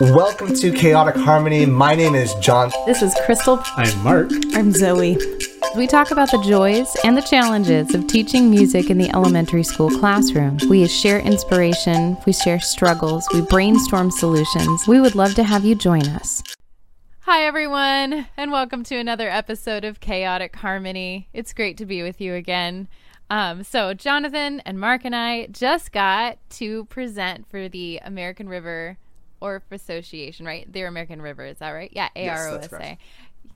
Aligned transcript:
Welcome 0.00 0.54
to 0.54 0.72
Chaotic 0.72 1.14
Harmony. 1.14 1.66
My 1.66 1.94
name 1.94 2.14
is 2.14 2.32
Jon. 2.36 2.72
This 2.86 3.02
is 3.02 3.14
Crystal. 3.26 3.62
I'm 3.76 4.02
Marc. 4.02 4.30
I'm 4.54 4.72
Zoe. 4.72 5.18
We 5.76 5.86
talk 5.86 6.10
about 6.10 6.30
the 6.30 6.42
joys 6.42 6.96
and 7.04 7.18
the 7.18 7.20
challenges 7.20 7.94
of 7.94 8.06
teaching 8.06 8.48
music 8.48 8.88
in 8.88 8.96
the 8.96 9.10
elementary 9.10 9.62
school 9.62 9.90
classroom. 9.90 10.56
We 10.70 10.88
share 10.88 11.18
inspiration, 11.18 12.16
we 12.24 12.32
share 12.32 12.60
struggles, 12.60 13.28
we 13.34 13.42
brainstorm 13.42 14.10
solutions. 14.10 14.88
We 14.88 15.02
would 15.02 15.16
love 15.16 15.34
to 15.34 15.44
have 15.44 15.66
you 15.66 15.74
join 15.74 16.08
us. 16.08 16.42
Hi, 17.20 17.44
everyone, 17.44 18.26
and 18.38 18.50
welcome 18.50 18.82
to 18.84 18.96
another 18.96 19.28
episode 19.28 19.84
of 19.84 20.00
Chaotic 20.00 20.56
Harmony. 20.56 21.28
It's 21.34 21.52
great 21.52 21.76
to 21.76 21.84
be 21.84 22.02
with 22.02 22.22
you 22.22 22.32
again. 22.32 22.88
Um, 23.28 23.64
so, 23.64 23.92
Jonathan 23.92 24.60
and 24.60 24.80
Marc 24.80 25.04
and 25.04 25.14
I 25.14 25.48
just 25.48 25.92
got 25.92 26.38
to 26.52 26.86
present 26.86 27.46
for 27.50 27.68
the 27.68 28.00
American 28.02 28.48
River 28.48 28.96
Orff 29.40 29.62
Association, 29.70 30.46
right? 30.46 30.70
The 30.70 30.82
American 30.82 31.22
River, 31.22 31.44
is 31.44 31.58
that 31.58 31.70
right? 31.70 31.90
Yeah, 31.92 32.08
AROSA. 32.16 32.98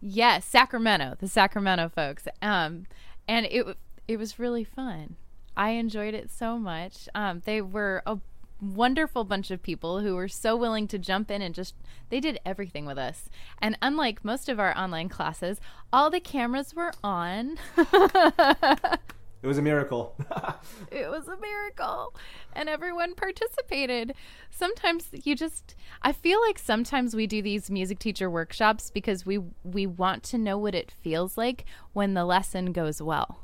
Yes, 0.01 0.45
Sacramento, 0.45 1.17
the 1.19 1.29
Sacramento 1.29 1.89
folks. 1.89 2.29
Um, 2.43 2.87
and 3.27 3.47
it 3.47 3.77
it 4.07 4.19
was 4.19 4.39
really 4.39 4.65
fun. 4.65 5.17
I 5.57 5.71
enjoyed 5.71 6.15
it 6.15 6.31
so 6.31 6.59
much. 6.59 7.09
Um, 7.15 7.43
they 7.45 7.61
were 7.61 8.03
a 8.07 8.19
wonderful 8.61 9.25
bunch 9.25 9.51
of 9.51 9.63
people 9.63 10.01
who 10.01 10.15
were 10.15 10.29
so 10.29 10.57
willing 10.57 10.89
to 10.89 10.99
jump 10.99 11.31
in 11.31 11.43
and 11.43 11.55
just 11.55 11.75
they 12.09 12.21
did 12.21 12.39
everything 12.45 12.87
with 12.87 12.99
us. 12.99 13.29
And 13.61 13.79
unlike 13.83 14.25
most 14.25 14.49
of 14.49 14.59
our 14.59 14.77
online 14.77 15.09
classes, 15.09 15.61
all 15.93 16.11
the 16.11 16.21
cameras 16.21 16.75
were 16.75 16.93
on. 17.03 17.59
It 19.45 19.47
was 19.47 19.59
a 19.59 19.63
miracle. 19.63 20.17
it 20.91 21.11
was 21.11 21.29
a 21.29 21.37
miracle. 21.37 22.15
And 22.55 22.67
everyone 22.67 23.15
participated. 23.15 24.15
Sometimes 24.49 25.09
you 25.13 25.37
just 25.37 25.75
I 26.01 26.13
feel 26.13 26.41
like 26.41 26.59
sometimes 26.59 27.15
we 27.15 27.27
do 27.27 27.43
these 27.43 27.71
music 27.71 27.99
teacher 27.99 28.31
workshops 28.31 28.91
because 28.91 29.27
we 29.27 29.41
we 29.63 29.87
want 29.87 30.23
to 30.23 30.39
know 30.39 30.57
what 30.57 30.75
it 30.75 30.91
feels 30.91 31.37
like 31.37 31.67
when 31.93 32.15
the 32.15 32.25
lesson 32.25 32.73
goes 32.73 33.03
well. 33.03 33.41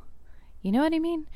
You 0.63 0.73
know 0.73 0.81
what 0.81 0.95
I 0.95 1.01
mean? 1.01 1.27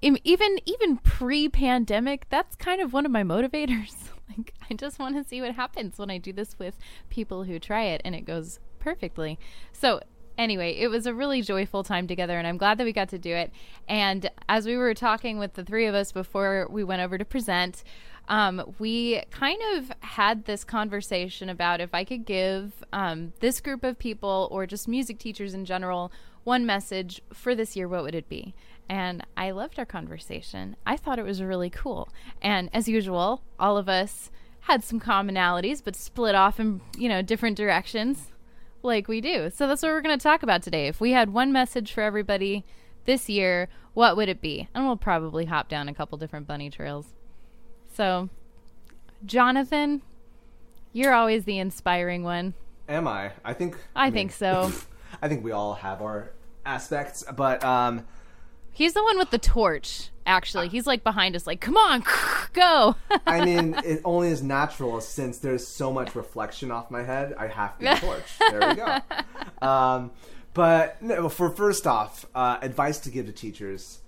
Even 0.00 0.60
even 0.64 0.98
pre-pandemic, 0.98 2.28
that's 2.28 2.54
kind 2.54 2.80
of 2.80 2.92
one 2.92 3.04
of 3.04 3.10
my 3.10 3.24
motivators. 3.24 4.10
like 4.28 4.54
I 4.70 4.74
just 4.74 5.00
want 5.00 5.16
to 5.16 5.28
see 5.28 5.40
what 5.40 5.56
happens 5.56 5.98
when 5.98 6.08
I 6.08 6.18
do 6.18 6.32
this 6.32 6.56
with 6.56 6.78
people 7.10 7.42
who 7.42 7.58
try 7.58 7.82
it 7.82 8.00
and 8.04 8.14
it 8.14 8.26
goes 8.26 8.60
perfectly. 8.78 9.40
So 9.72 10.02
anyway, 10.42 10.74
it 10.74 10.88
was 10.88 11.06
a 11.06 11.14
really 11.14 11.40
joyful 11.40 11.82
time 11.84 12.06
together, 12.06 12.36
and 12.36 12.46
I'm 12.46 12.58
glad 12.58 12.78
that 12.78 12.84
we 12.84 12.92
got 12.92 13.08
to 13.10 13.18
do 13.18 13.34
it. 13.34 13.52
And 13.88 14.30
as 14.48 14.66
we 14.66 14.76
were 14.76 14.94
talking 14.94 15.38
with 15.38 15.54
the 15.54 15.64
three 15.64 15.86
of 15.86 15.94
us 15.94 16.12
before 16.12 16.66
we 16.68 16.84
went 16.84 17.00
over 17.00 17.16
to 17.16 17.24
present, 17.24 17.84
um, 18.28 18.74
we 18.78 19.22
kind 19.30 19.60
of 19.74 19.92
had 20.00 20.44
this 20.44 20.64
conversation 20.64 21.48
about 21.48 21.80
if 21.80 21.94
I 21.94 22.04
could 22.04 22.24
give 22.24 22.84
um, 22.92 23.32
this 23.40 23.60
group 23.60 23.84
of 23.84 23.98
people 23.98 24.48
or 24.50 24.66
just 24.66 24.88
music 24.88 25.18
teachers 25.18 25.54
in 25.54 25.64
general 25.64 26.12
one 26.44 26.66
message 26.66 27.22
for 27.32 27.54
this 27.54 27.76
year, 27.76 27.86
what 27.86 28.02
would 28.02 28.14
it 28.14 28.28
be? 28.28 28.54
And 28.88 29.24
I 29.36 29.52
loved 29.52 29.78
our 29.78 29.86
conversation. 29.86 30.76
I 30.84 30.96
thought 30.96 31.20
it 31.20 31.24
was 31.24 31.40
really 31.40 31.70
cool. 31.70 32.08
And 32.40 32.68
as 32.72 32.88
usual, 32.88 33.42
all 33.58 33.76
of 33.76 33.88
us 33.88 34.30
had 34.62 34.82
some 34.82 35.00
commonalities, 35.00 35.82
but 35.84 35.96
split 35.96 36.34
off 36.34 36.58
in 36.58 36.80
you 36.96 37.08
know 37.08 37.22
different 37.22 37.56
directions 37.56 38.31
like 38.82 39.08
we 39.08 39.20
do. 39.20 39.50
So 39.50 39.66
that's 39.66 39.82
what 39.82 39.92
we're 39.92 40.00
going 40.00 40.18
to 40.18 40.22
talk 40.22 40.42
about 40.42 40.62
today. 40.62 40.86
If 40.86 41.00
we 41.00 41.12
had 41.12 41.32
one 41.32 41.52
message 41.52 41.92
for 41.92 42.02
everybody 42.02 42.64
this 43.04 43.28
year, 43.28 43.68
what 43.94 44.16
would 44.16 44.28
it 44.28 44.40
be? 44.40 44.68
And 44.74 44.86
we'll 44.86 44.96
probably 44.96 45.46
hop 45.46 45.68
down 45.68 45.88
a 45.88 45.94
couple 45.94 46.18
different 46.18 46.46
bunny 46.46 46.70
trails. 46.70 47.06
So, 47.94 48.28
Jonathan, 49.24 50.02
you're 50.92 51.14
always 51.14 51.44
the 51.44 51.58
inspiring 51.58 52.22
one. 52.22 52.54
Am 52.88 53.06
I? 53.06 53.32
I 53.44 53.52
think. 53.52 53.76
I, 53.94 54.02
I 54.02 54.04
mean, 54.06 54.14
think 54.14 54.32
so. 54.32 54.72
I 55.22 55.28
think 55.28 55.44
we 55.44 55.52
all 55.52 55.74
have 55.74 56.02
our 56.02 56.32
aspects, 56.64 57.24
but 57.34 57.62
um, 57.64 58.04
He's 58.72 58.94
the 58.94 59.02
one 59.02 59.18
with 59.18 59.30
the 59.30 59.38
torch. 59.38 60.08
Actually, 60.24 60.68
he's 60.68 60.86
like 60.86 61.04
behind 61.04 61.36
us, 61.36 61.46
like, 61.46 61.60
"Come 61.60 61.76
on, 61.76 62.04
go!" 62.52 62.96
I 63.26 63.44
mean, 63.44 63.74
it 63.84 64.00
only 64.04 64.28
is 64.28 64.42
natural 64.42 65.00
since 65.00 65.38
there's 65.38 65.66
so 65.66 65.92
much 65.92 66.14
reflection 66.14 66.70
off 66.70 66.90
my 66.90 67.02
head. 67.02 67.34
I 67.38 67.48
have 67.48 67.78
to 67.78 67.96
torch. 68.00 68.38
There 68.38 68.68
we 68.68 68.74
go. 68.74 69.66
Um, 69.66 70.10
but 70.54 71.02
no, 71.02 71.28
for 71.28 71.50
first 71.50 71.86
off, 71.86 72.26
uh, 72.34 72.58
advice 72.62 73.00
to 73.00 73.10
give 73.10 73.26
to 73.26 73.32
teachers. 73.32 74.00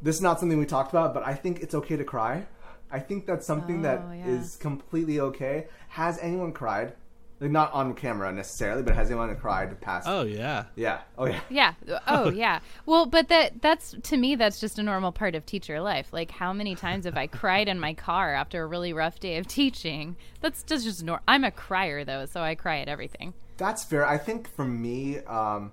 This 0.00 0.16
is 0.16 0.22
not 0.22 0.40
something 0.40 0.58
we 0.58 0.66
talked 0.66 0.90
about, 0.92 1.14
but 1.14 1.24
I 1.24 1.34
think 1.34 1.60
it's 1.60 1.74
okay 1.74 1.96
to 1.96 2.04
cry. 2.04 2.46
I 2.90 2.98
think 2.98 3.24
that's 3.26 3.46
something 3.46 3.80
oh, 3.80 3.82
that 3.82 4.02
yeah. 4.14 4.26
is 4.26 4.56
completely 4.56 5.20
okay. 5.20 5.66
Has 5.88 6.18
anyone 6.20 6.52
cried? 6.52 6.94
Like 7.42 7.50
not 7.50 7.72
on 7.72 7.94
camera 7.94 8.30
necessarily, 8.30 8.84
but 8.84 8.94
has 8.94 9.10
anyone 9.10 9.34
cried 9.34 9.80
past? 9.80 10.06
Oh 10.08 10.22
yeah, 10.22 10.66
yeah, 10.76 11.00
oh 11.18 11.26
yeah, 11.26 11.40
yeah, 11.50 11.74
oh 12.06 12.30
yeah. 12.30 12.60
Well, 12.86 13.04
but 13.04 13.28
that 13.30 13.60
that's 13.60 13.96
to 14.00 14.16
me 14.16 14.36
that's 14.36 14.60
just 14.60 14.78
a 14.78 14.82
normal 14.84 15.10
part 15.10 15.34
of 15.34 15.44
teacher 15.44 15.80
life. 15.80 16.12
Like 16.12 16.30
how 16.30 16.52
many 16.52 16.76
times 16.76 17.04
have 17.04 17.16
I 17.16 17.26
cried 17.26 17.66
in 17.66 17.80
my 17.80 17.94
car 17.94 18.32
after 18.32 18.62
a 18.62 18.66
really 18.68 18.92
rough 18.92 19.18
day 19.18 19.38
of 19.38 19.48
teaching? 19.48 20.14
That's 20.40 20.62
just 20.62 20.84
just 20.84 21.02
nor- 21.02 21.22
I'm 21.26 21.42
a 21.42 21.50
crier 21.50 22.04
though, 22.04 22.26
so 22.26 22.40
I 22.40 22.54
cry 22.54 22.78
at 22.78 22.86
everything. 22.86 23.34
That's 23.56 23.82
fair. 23.82 24.06
I 24.06 24.18
think 24.18 24.48
for 24.48 24.64
me, 24.64 25.18
um, 25.18 25.72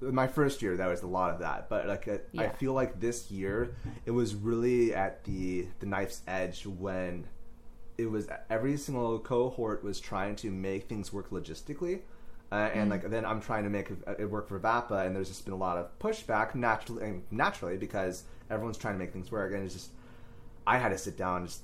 my 0.00 0.26
first 0.26 0.62
year 0.62 0.74
that 0.78 0.86
was 0.86 1.02
a 1.02 1.06
lot 1.06 1.34
of 1.34 1.40
that, 1.40 1.68
but 1.68 1.86
like 1.86 2.06
yeah. 2.32 2.44
I 2.44 2.48
feel 2.48 2.72
like 2.72 2.98
this 2.98 3.30
year 3.30 3.76
it 4.06 4.12
was 4.12 4.34
really 4.34 4.94
at 4.94 5.22
the 5.24 5.68
the 5.80 5.86
knife's 5.86 6.22
edge 6.26 6.64
when 6.64 7.26
it 7.96 8.10
was 8.10 8.28
every 8.50 8.76
single 8.76 9.18
cohort 9.18 9.84
was 9.84 10.00
trying 10.00 10.36
to 10.36 10.50
make 10.50 10.88
things 10.88 11.12
work 11.12 11.30
logistically. 11.30 12.00
Uh, 12.52 12.70
and 12.74 12.88
mm. 12.88 12.90
like 12.92 13.10
then 13.10 13.24
I'm 13.24 13.40
trying 13.40 13.64
to 13.64 13.70
make 13.70 13.90
it 14.18 14.30
work 14.30 14.48
for 14.48 14.60
VAPA, 14.60 15.06
and 15.06 15.16
there's 15.16 15.28
just 15.28 15.44
been 15.44 15.54
a 15.54 15.58
lot 15.58 15.76
of 15.76 15.98
pushback 15.98 16.54
naturally, 16.54 17.22
naturally 17.30 17.76
because 17.76 18.24
everyone's 18.50 18.78
trying 18.78 18.94
to 18.94 18.98
make 18.98 19.12
things 19.12 19.32
work, 19.32 19.52
and 19.52 19.64
it's 19.64 19.74
just 19.74 19.90
I 20.66 20.78
had 20.78 20.90
to 20.90 20.98
sit 20.98 21.16
down, 21.16 21.38
and 21.38 21.46
just 21.46 21.62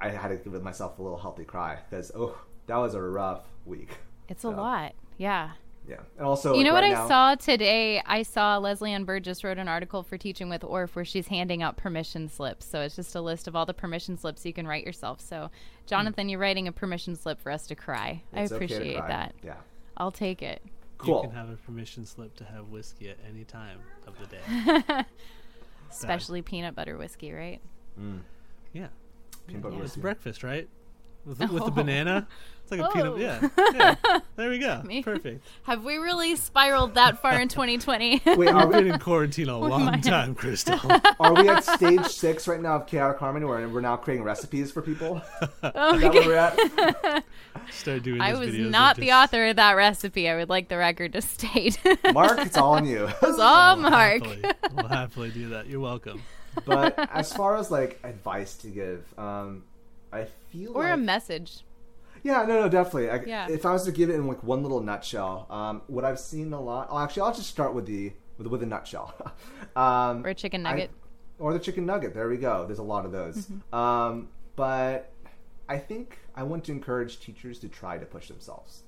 I 0.00 0.10
had 0.10 0.28
to 0.28 0.36
give 0.36 0.62
myself 0.62 0.98
a 0.98 1.02
little 1.02 1.18
healthy 1.18 1.44
cry 1.44 1.78
because 1.88 2.10
oh 2.14 2.40
that 2.66 2.76
was 2.76 2.94
a 2.94 3.02
rough 3.02 3.44
week. 3.66 3.98
It's 4.28 4.42
so. 4.42 4.50
a 4.50 4.52
lot, 4.52 4.92
yeah. 5.16 5.50
Yeah, 5.88 5.96
and 6.18 6.26
also 6.26 6.50
you 6.50 6.58
like, 6.58 6.66
know 6.66 6.72
right 6.74 6.90
what 6.90 6.94
now, 6.94 7.04
I 7.04 7.08
saw 7.08 7.34
today? 7.34 8.02
I 8.04 8.22
saw 8.22 8.58
Leslie 8.58 8.92
Ann 8.92 9.04
Burgess 9.04 9.42
wrote 9.42 9.56
an 9.56 9.68
article 9.68 10.02
for 10.02 10.18
Teaching 10.18 10.50
with 10.50 10.60
Orff 10.60 10.90
where 10.90 11.04
she's 11.04 11.28
handing 11.28 11.62
out 11.62 11.78
permission 11.78 12.28
slips. 12.28 12.66
So 12.66 12.82
it's 12.82 12.96
just 12.96 13.14
a 13.14 13.22
list 13.22 13.48
of 13.48 13.56
all 13.56 13.64
the 13.64 13.72
permission 13.72 14.18
slips 14.18 14.44
you 14.44 14.52
can 14.52 14.66
write 14.66 14.84
yourself. 14.84 15.20
So 15.20 15.50
Jonathan, 15.86 16.26
mm. 16.26 16.32
you're 16.32 16.40
writing 16.40 16.68
a 16.68 16.72
permission 16.72 17.16
slip 17.16 17.40
for 17.40 17.50
us 17.50 17.66
to 17.68 17.74
cry. 17.74 18.22
It's 18.34 18.52
I 18.52 18.54
appreciate 18.54 18.80
okay 18.82 18.98
cry. 18.98 19.08
that. 19.08 19.34
Yeah, 19.42 19.54
I'll 19.96 20.12
take 20.12 20.42
it. 20.42 20.62
Cool. 20.98 21.22
You 21.22 21.28
can 21.28 21.36
have 21.36 21.48
a 21.48 21.56
permission 21.56 22.04
slip 22.04 22.36
to 22.36 22.44
have 22.44 22.68
whiskey 22.68 23.08
at 23.08 23.16
any 23.26 23.44
time 23.44 23.78
of 24.06 24.14
the 24.18 24.26
day. 24.26 25.04
Especially 25.90 26.42
peanut 26.42 26.74
butter 26.74 26.98
whiskey, 26.98 27.32
right? 27.32 27.60
Mm. 27.98 28.20
Yeah. 28.72 28.88
Peanut 29.46 29.62
butter 29.62 29.76
yeah. 29.76 29.82
whiskey. 29.82 30.00
It's 30.00 30.02
breakfast, 30.02 30.42
right? 30.42 30.68
With, 31.24 31.40
oh. 31.40 31.46
with 31.52 31.64
the 31.64 31.70
banana. 31.70 32.26
It's 32.70 32.78
like 32.78 32.80
a 32.80 32.88
oh. 32.88 32.92
peanut. 32.92 33.18
Yeah, 33.18 33.94
yeah. 34.04 34.20
There 34.36 34.50
we 34.50 34.58
go. 34.58 34.82
Perfect. 35.02 35.44
Have 35.64 35.84
we 35.84 35.96
really 35.96 36.36
spiraled 36.36 36.94
that 36.94 37.20
far 37.20 37.40
in 37.40 37.48
2020? 37.48 38.22
Wait, 38.36 38.48
are 38.48 38.66
we 38.66 38.74
been 38.74 38.92
in 38.92 39.00
quarantine 39.00 39.48
a 39.48 39.58
long 39.58 40.00
time, 40.00 40.34
Crystal? 40.34 40.78
Are 41.18 41.34
we 41.34 41.48
at 41.48 41.64
stage 41.64 42.04
six 42.04 42.46
right 42.46 42.60
now 42.60 42.76
of 42.76 42.86
chaotic 42.86 43.18
harmony, 43.18 43.46
where 43.46 43.66
we're 43.68 43.80
now 43.80 43.96
creating 43.96 44.22
recipes 44.22 44.70
for 44.70 44.82
people? 44.82 45.22
Oh 45.62 45.94
Is 45.94 46.02
that 46.02 46.14
where 46.14 46.26
we're 46.26 46.36
at? 46.36 47.24
Start 47.70 48.02
doing. 48.02 48.20
I 48.20 48.34
was 48.34 48.54
not 48.54 48.96
the 48.96 49.12
author 49.12 49.46
of 49.46 49.56
that 49.56 49.72
recipe. 49.72 50.28
I 50.28 50.36
would 50.36 50.50
like 50.50 50.68
the 50.68 50.76
record 50.76 51.14
to 51.14 51.22
state. 51.22 51.80
Marc, 52.12 52.38
it's 52.38 52.56
all 52.56 52.74
on 52.74 52.84
you. 52.84 53.08
It's 53.22 53.38
all 53.38 53.76
we'll 53.76 53.90
Marc. 53.90 54.24
Happily, 54.24 54.52
we'll 54.74 54.88
happily 54.88 55.30
do 55.30 55.48
that. 55.50 55.66
You're 55.68 55.80
welcome. 55.80 56.22
But 56.66 56.98
as 57.12 57.32
far 57.32 57.56
as 57.56 57.70
like 57.70 57.98
advice 58.04 58.56
to 58.56 58.68
give, 58.68 59.04
um, 59.18 59.64
I 60.12 60.26
feel 60.52 60.76
or 60.76 60.84
like, 60.84 60.94
a 60.94 60.96
message. 60.96 61.62
Yeah, 62.22 62.44
no, 62.44 62.60
no, 62.60 62.68
definitely. 62.68 63.10
I, 63.10 63.22
yeah. 63.24 63.48
If 63.48 63.66
I 63.66 63.72
was 63.72 63.84
to 63.84 63.92
give 63.92 64.10
it 64.10 64.14
in 64.14 64.26
like 64.26 64.42
one 64.42 64.62
little 64.62 64.80
nutshell, 64.80 65.46
um, 65.50 65.82
what 65.86 66.04
I've 66.04 66.18
seen 66.18 66.52
a 66.52 66.60
lot. 66.60 66.88
Oh, 66.90 66.98
actually, 66.98 67.22
I'll 67.22 67.34
just 67.34 67.48
start 67.48 67.74
with 67.74 67.86
the 67.86 68.12
with 68.36 68.46
with 68.46 68.62
a 68.62 68.66
nutshell. 68.66 69.14
um, 69.76 70.24
or 70.24 70.30
a 70.30 70.34
chicken 70.34 70.62
nugget. 70.62 70.90
I, 70.90 71.42
or 71.42 71.52
the 71.52 71.58
chicken 71.58 71.86
nugget. 71.86 72.14
There 72.14 72.28
we 72.28 72.36
go. 72.36 72.66
There's 72.66 72.78
a 72.78 72.84
lot 72.84 73.04
of 73.04 73.12
those. 73.12 73.46
Mm-hmm. 73.46 73.74
Um, 73.74 74.28
but 74.56 75.12
I 75.68 75.78
think 75.78 76.18
I 76.34 76.42
want 76.42 76.64
to 76.64 76.72
encourage 76.72 77.20
teachers 77.20 77.58
to 77.60 77.68
try 77.68 77.98
to 77.98 78.06
push 78.06 78.28
themselves. 78.28 78.82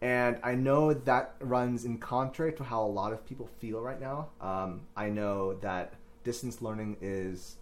And 0.00 0.38
I 0.42 0.56
know 0.56 0.92
that 0.92 1.36
runs 1.38 1.84
in 1.84 1.98
contrary 1.98 2.52
to 2.54 2.64
how 2.64 2.82
a 2.82 2.90
lot 2.90 3.12
of 3.12 3.24
people 3.24 3.48
feel 3.60 3.80
right 3.80 4.00
now. 4.00 4.30
Um, 4.40 4.82
I 4.96 5.10
know 5.10 5.54
that 5.54 5.94
distance 6.24 6.60
learning 6.60 6.96
is 7.00 7.56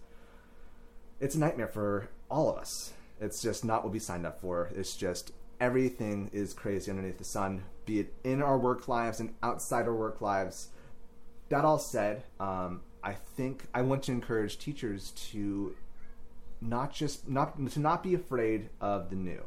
it's 1.19 1.35
a 1.35 1.39
nightmare 1.39 1.67
for 1.67 2.09
all 2.29 2.49
of 2.49 2.57
us. 2.57 2.93
It's 3.21 3.41
just 3.41 3.63
not 3.63 3.83
what 3.83 3.93
we 3.93 3.99
signed 3.99 4.25
up 4.25 4.41
for. 4.41 4.71
It's 4.75 4.97
just 4.97 5.31
everything 5.59 6.29
is 6.33 6.53
crazy 6.53 6.89
underneath 6.89 7.19
the 7.19 7.23
sun, 7.23 7.63
be 7.85 7.99
it 7.99 8.13
in 8.23 8.41
our 8.41 8.57
work 8.57 8.87
lives 8.87 9.19
and 9.19 9.35
outside 9.43 9.85
our 9.85 9.95
work 9.95 10.19
lives. 10.19 10.69
That 11.49 11.63
all 11.63 11.77
said, 11.77 12.23
um, 12.39 12.81
I 13.03 13.13
think 13.13 13.65
I 13.73 13.83
want 13.83 14.03
to 14.03 14.11
encourage 14.11 14.57
teachers 14.57 15.11
to 15.31 15.75
not 16.59 16.93
just 16.93 17.29
not 17.29 17.57
to 17.71 17.79
not 17.79 18.03
be 18.03 18.15
afraid 18.15 18.69
of 18.79 19.09
the 19.09 19.15
new. 19.15 19.43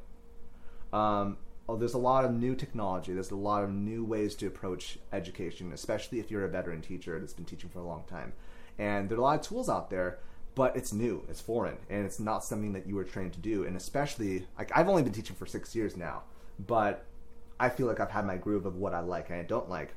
Um, 0.93 1.38
oh, 1.69 1.76
there's 1.76 1.94
a 1.94 1.99
lot 1.99 2.25
of 2.25 2.32
new 2.32 2.55
technology. 2.55 3.12
There's 3.12 3.31
a 3.31 3.37
lot 3.37 3.65
of 3.65 3.71
new 3.71 4.05
ways 4.05 4.35
to 4.37 4.47
approach 4.47 4.99
education, 5.12 5.73
especially 5.73 6.21
if 6.21 6.31
you're 6.31 6.44
a 6.44 6.49
veteran 6.49 6.81
teacher 6.81 7.19
that's 7.19 7.32
been 7.32 7.44
teaching 7.44 7.71
for 7.71 7.81
a 7.81 7.87
long 7.87 8.05
time. 8.09 8.35
And 8.79 9.09
there 9.09 9.17
are 9.17 9.21
a 9.21 9.25
lot 9.25 9.41
of 9.41 9.47
tools 9.47 9.69
out 9.69 9.91
there, 9.91 10.19
but 10.54 10.76
it's 10.76 10.92
new, 10.92 11.24
it's 11.28 11.40
foreign, 11.40 11.76
and 11.90 12.04
it's 12.06 12.20
not 12.20 12.44
something 12.44 12.72
that 12.74 12.86
you 12.86 12.94
were 12.94 13.04
trained 13.04 13.32
to 13.34 13.40
do. 13.40 13.64
And 13.64 13.76
especially, 13.76 14.46
like 14.58 14.70
I've 14.76 14.88
only 14.88 15.02
been 15.02 15.12
teaching 15.12 15.36
for 15.36 15.46
six 15.46 15.74
years 15.74 15.96
now, 15.96 16.22
but 16.66 17.04
I 17.58 17.68
feel 17.68 17.86
like 17.86 18.00
I've 18.00 18.10
had 18.10 18.26
my 18.26 18.36
groove 18.36 18.66
of 18.66 18.76
what 18.76 18.94
I 18.94 19.00
like 19.00 19.30
and 19.30 19.38
I 19.38 19.42
don't 19.42 19.68
like. 19.68 19.94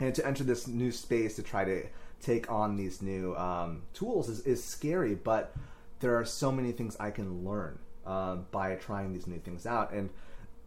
And 0.00 0.14
to 0.14 0.26
enter 0.26 0.44
this 0.44 0.68
new 0.68 0.92
space 0.92 1.36
to 1.36 1.42
try 1.42 1.64
to 1.64 1.84
take 2.20 2.50
on 2.50 2.76
these 2.76 3.02
new 3.02 3.36
um, 3.36 3.82
tools 3.94 4.28
is, 4.28 4.40
is 4.40 4.62
scary, 4.62 5.14
but 5.14 5.54
there 6.00 6.16
are 6.16 6.24
so 6.24 6.52
many 6.52 6.72
things 6.72 6.96
I 7.00 7.10
can 7.10 7.44
learn 7.44 7.78
uh, 8.06 8.36
by 8.36 8.74
trying 8.76 9.12
these 9.12 9.26
new 9.26 9.38
things 9.38 9.66
out. 9.66 9.92
And 9.92 10.10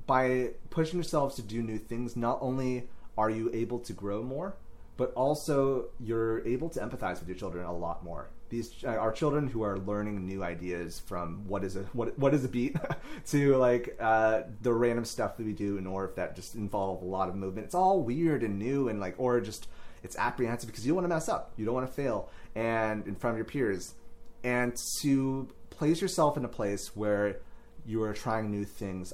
by 0.05 0.49
pushing 0.69 0.97
yourselves 0.97 1.35
to 1.35 1.41
do 1.41 1.61
new 1.61 1.77
things, 1.77 2.15
not 2.15 2.39
only 2.41 2.89
are 3.17 3.29
you 3.29 3.49
able 3.53 3.79
to 3.79 3.93
grow 3.93 4.21
more, 4.21 4.55
but 4.97 5.13
also 5.13 5.85
you're 5.99 6.45
able 6.47 6.69
to 6.69 6.79
empathize 6.79 7.19
with 7.19 7.27
your 7.27 7.37
children 7.37 7.65
a 7.65 7.73
lot 7.75 8.03
more. 8.03 8.29
These 8.49 8.83
uh, 8.83 8.89
are 8.89 9.11
children 9.11 9.47
who 9.47 9.63
are 9.63 9.77
learning 9.77 10.25
new 10.25 10.43
ideas 10.43 10.99
from 10.99 11.47
what 11.47 11.63
is 11.63 11.77
a 11.77 11.83
what 11.93 12.17
what 12.19 12.33
is 12.33 12.43
a 12.43 12.49
beat 12.49 12.75
to 13.27 13.55
like 13.55 13.95
uh, 13.99 14.41
the 14.61 14.73
random 14.73 15.05
stuff 15.05 15.37
that 15.37 15.45
we 15.45 15.53
do 15.53 15.77
in 15.77 15.85
Orff 15.85 16.15
that 16.15 16.35
just 16.35 16.55
involve 16.55 17.01
a 17.01 17.05
lot 17.05 17.29
of 17.29 17.35
movement. 17.35 17.65
It's 17.65 17.75
all 17.75 18.01
weird 18.01 18.43
and 18.43 18.59
new 18.59 18.89
and 18.89 18.99
like 18.99 19.15
or 19.17 19.39
just 19.39 19.67
it's 20.03 20.17
apprehensive 20.17 20.67
because 20.69 20.85
you 20.85 20.89
don't 20.89 20.97
want 20.97 21.05
to 21.05 21.15
mess 21.15 21.29
up, 21.29 21.53
you 21.57 21.65
don't 21.65 21.75
want 21.75 21.87
to 21.87 21.93
fail, 21.93 22.29
and 22.55 23.07
in 23.07 23.15
front 23.15 23.35
of 23.35 23.37
your 23.37 23.45
peers, 23.45 23.93
and 24.43 24.75
to 25.01 25.47
place 25.69 26.01
yourself 26.01 26.37
in 26.37 26.43
a 26.43 26.49
place 26.49 26.95
where 26.95 27.39
you 27.85 28.03
are 28.03 28.13
trying 28.13 28.51
new 28.51 28.65
things 28.65 29.13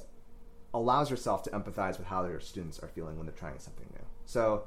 allows 0.74 1.10
yourself 1.10 1.42
to 1.44 1.50
empathize 1.50 1.98
with 1.98 2.06
how 2.06 2.24
your 2.24 2.40
students 2.40 2.78
are 2.80 2.88
feeling 2.88 3.16
when 3.16 3.26
they're 3.26 3.34
trying 3.34 3.58
something 3.58 3.86
new. 3.92 4.04
So 4.26 4.64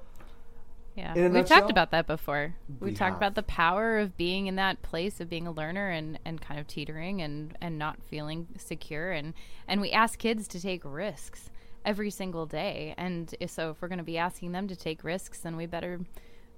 yeah, 0.96 1.14
we've 1.14 1.32
nutshell, 1.32 1.60
talked 1.60 1.72
about 1.72 1.92
that 1.92 2.08
before. 2.08 2.54
We, 2.80 2.90
we 2.90 2.94
talked 2.94 3.14
have. 3.14 3.18
about 3.18 3.36
the 3.36 3.44
power 3.44 4.00
of 4.00 4.18
being 4.18 4.48
in 4.48 4.56
that 4.56 4.82
place 4.82 5.20
of 5.22 5.30
being 5.30 5.48
a 5.48 5.52
learner 5.52 5.90
and, 5.90 6.20
and 6.26 6.42
kind 6.42 6.60
of 6.60 6.68
teetering 6.68 7.22
and, 7.22 7.58
and 7.62 7.78
not 7.78 8.02
feeling 8.04 8.48
secure 8.58 9.12
and 9.12 9.34
and 9.68 9.80
we 9.80 9.92
ask 9.92 10.20
kids 10.20 10.48
to 10.50 10.62
take 10.62 10.82
risks 10.84 11.50
every 11.86 12.10
single 12.10 12.46
day. 12.46 12.94
And 12.98 13.34
so 13.48 13.72
if 13.72 13.82
we're 13.82 13.88
going 13.88 13.98
to 13.98 14.04
be 14.04 14.18
asking 14.18 14.52
them 14.52 14.68
to 14.68 14.76
take 14.76 15.04
risks, 15.04 15.40
then 15.40 15.56
we 15.56 15.66
better 15.66 16.00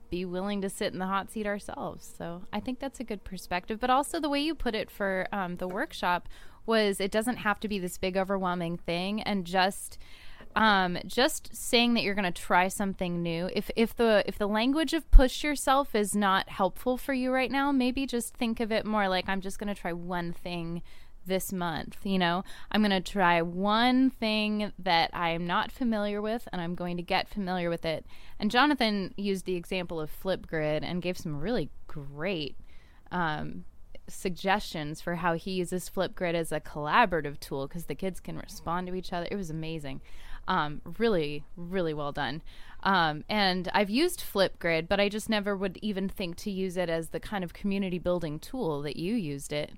be 0.09 0.25
willing 0.25 0.61
to 0.61 0.69
sit 0.69 0.93
in 0.93 0.99
the 0.99 1.07
hot 1.07 1.31
seat 1.31 1.47
ourselves. 1.47 2.13
So 2.17 2.43
I 2.51 2.59
think 2.59 2.79
that's 2.79 2.99
a 2.99 3.03
good 3.03 3.23
perspective. 3.23 3.79
But 3.79 3.89
also 3.89 4.19
the 4.19 4.29
way 4.29 4.41
you 4.41 4.53
put 4.53 4.75
it 4.75 4.91
for 4.91 5.27
um, 5.31 5.57
the 5.57 5.67
workshop 5.67 6.29
was 6.65 6.99
it 6.99 7.11
doesn't 7.11 7.37
have 7.37 7.59
to 7.61 7.67
be 7.67 7.79
this 7.79 7.97
big 7.97 8.15
overwhelming 8.15 8.77
thing 8.77 9.21
and 9.21 9.45
just 9.45 9.97
um, 10.55 10.97
just 11.05 11.55
saying 11.55 11.93
that 11.93 12.03
you're 12.03 12.15
going 12.15 12.31
to 12.31 12.41
try 12.41 12.67
something 12.67 13.21
new. 13.21 13.49
If 13.53 13.69
if 13.75 13.95
the 13.95 14.23
if 14.27 14.37
the 14.37 14.47
language 14.47 14.93
of 14.93 15.09
push 15.11 15.43
yourself 15.43 15.95
is 15.95 16.15
not 16.15 16.49
helpful 16.49 16.97
for 16.97 17.13
you 17.13 17.31
right 17.31 17.51
now, 17.51 17.71
maybe 17.71 18.05
just 18.05 18.35
think 18.35 18.59
of 18.59 18.71
it 18.71 18.85
more 18.85 19.07
like 19.07 19.27
I'm 19.27 19.41
just 19.41 19.59
going 19.59 19.73
to 19.73 19.79
try 19.79 19.93
one 19.93 20.33
thing 20.33 20.81
this 21.25 21.53
month. 21.53 21.97
You 22.03 22.19
know, 22.19 22.43
I'm 22.71 22.81
going 22.81 22.91
to 22.91 23.11
try 23.11 23.41
one 23.41 24.09
thing 24.09 24.71
that 24.79 25.09
I'm 25.13 25.47
not 25.47 25.71
familiar 25.71 26.21
with, 26.21 26.47
and 26.51 26.61
I'm 26.61 26.75
going 26.75 26.97
to 26.97 27.03
get 27.03 27.29
familiar 27.29 27.69
with 27.69 27.85
it. 27.85 28.05
And 28.39 28.51
Jonathan 28.51 29.13
used 29.17 29.45
the 29.45 29.55
example 29.55 29.99
of 29.99 30.11
Flipgrid 30.11 30.83
and 30.83 31.01
gave 31.01 31.17
some 31.17 31.39
really 31.39 31.69
great. 31.87 32.57
Um, 33.11 33.65
suggestions 34.09 35.01
for 35.01 35.15
how 35.15 35.33
he 35.33 35.51
uses 35.51 35.89
Flipgrid 35.89 36.33
as 36.33 36.51
a 36.51 36.59
collaborative 36.59 37.39
tool 37.39 37.67
because 37.67 37.85
the 37.85 37.95
kids 37.95 38.19
can 38.19 38.37
respond 38.37 38.87
to 38.87 38.95
each 38.95 39.13
other. 39.13 39.27
It 39.31 39.35
was 39.35 39.49
amazing. 39.49 40.01
Um, 40.47 40.81
really, 40.97 41.45
really 41.55 41.93
well 41.93 42.11
done. 42.11 42.41
Um, 42.83 43.23
and 43.29 43.69
I've 43.73 43.89
used 43.89 44.21
Flipgrid, 44.21 44.89
but 44.89 44.99
I 44.99 45.07
just 45.07 45.29
never 45.29 45.55
would 45.55 45.79
even 45.81 46.09
think 46.09 46.35
to 46.37 46.51
use 46.51 46.75
it 46.75 46.89
as 46.89 47.09
the 47.09 47.19
kind 47.19 47.43
of 47.43 47.53
community 47.53 47.97
building 47.97 48.39
tool 48.39 48.81
that 48.81 48.97
you 48.97 49.15
used 49.15 49.53
it 49.53 49.71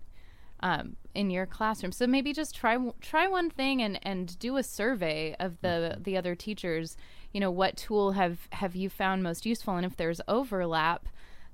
um, 0.61 0.95
in 1.13 1.29
your 1.29 1.45
classroom. 1.45 1.91
So 1.91 2.07
maybe 2.07 2.33
just 2.33 2.55
try 2.55 2.77
try 3.01 3.27
one 3.27 3.49
thing 3.49 3.81
and, 3.81 3.99
and 4.01 4.37
do 4.39 4.57
a 4.57 4.63
survey 4.63 5.35
of 5.39 5.61
the 5.61 5.97
the 6.01 6.17
other 6.17 6.35
teachers. 6.35 6.97
You 7.31 7.39
know, 7.39 7.51
what 7.51 7.77
tool 7.77 8.13
have 8.13 8.47
have 8.51 8.75
you 8.75 8.89
found 8.89 9.21
most 9.21 9.45
useful, 9.45 9.75
and 9.75 9.85
if 9.85 9.95
there's 9.95 10.21
overlap, 10.27 11.07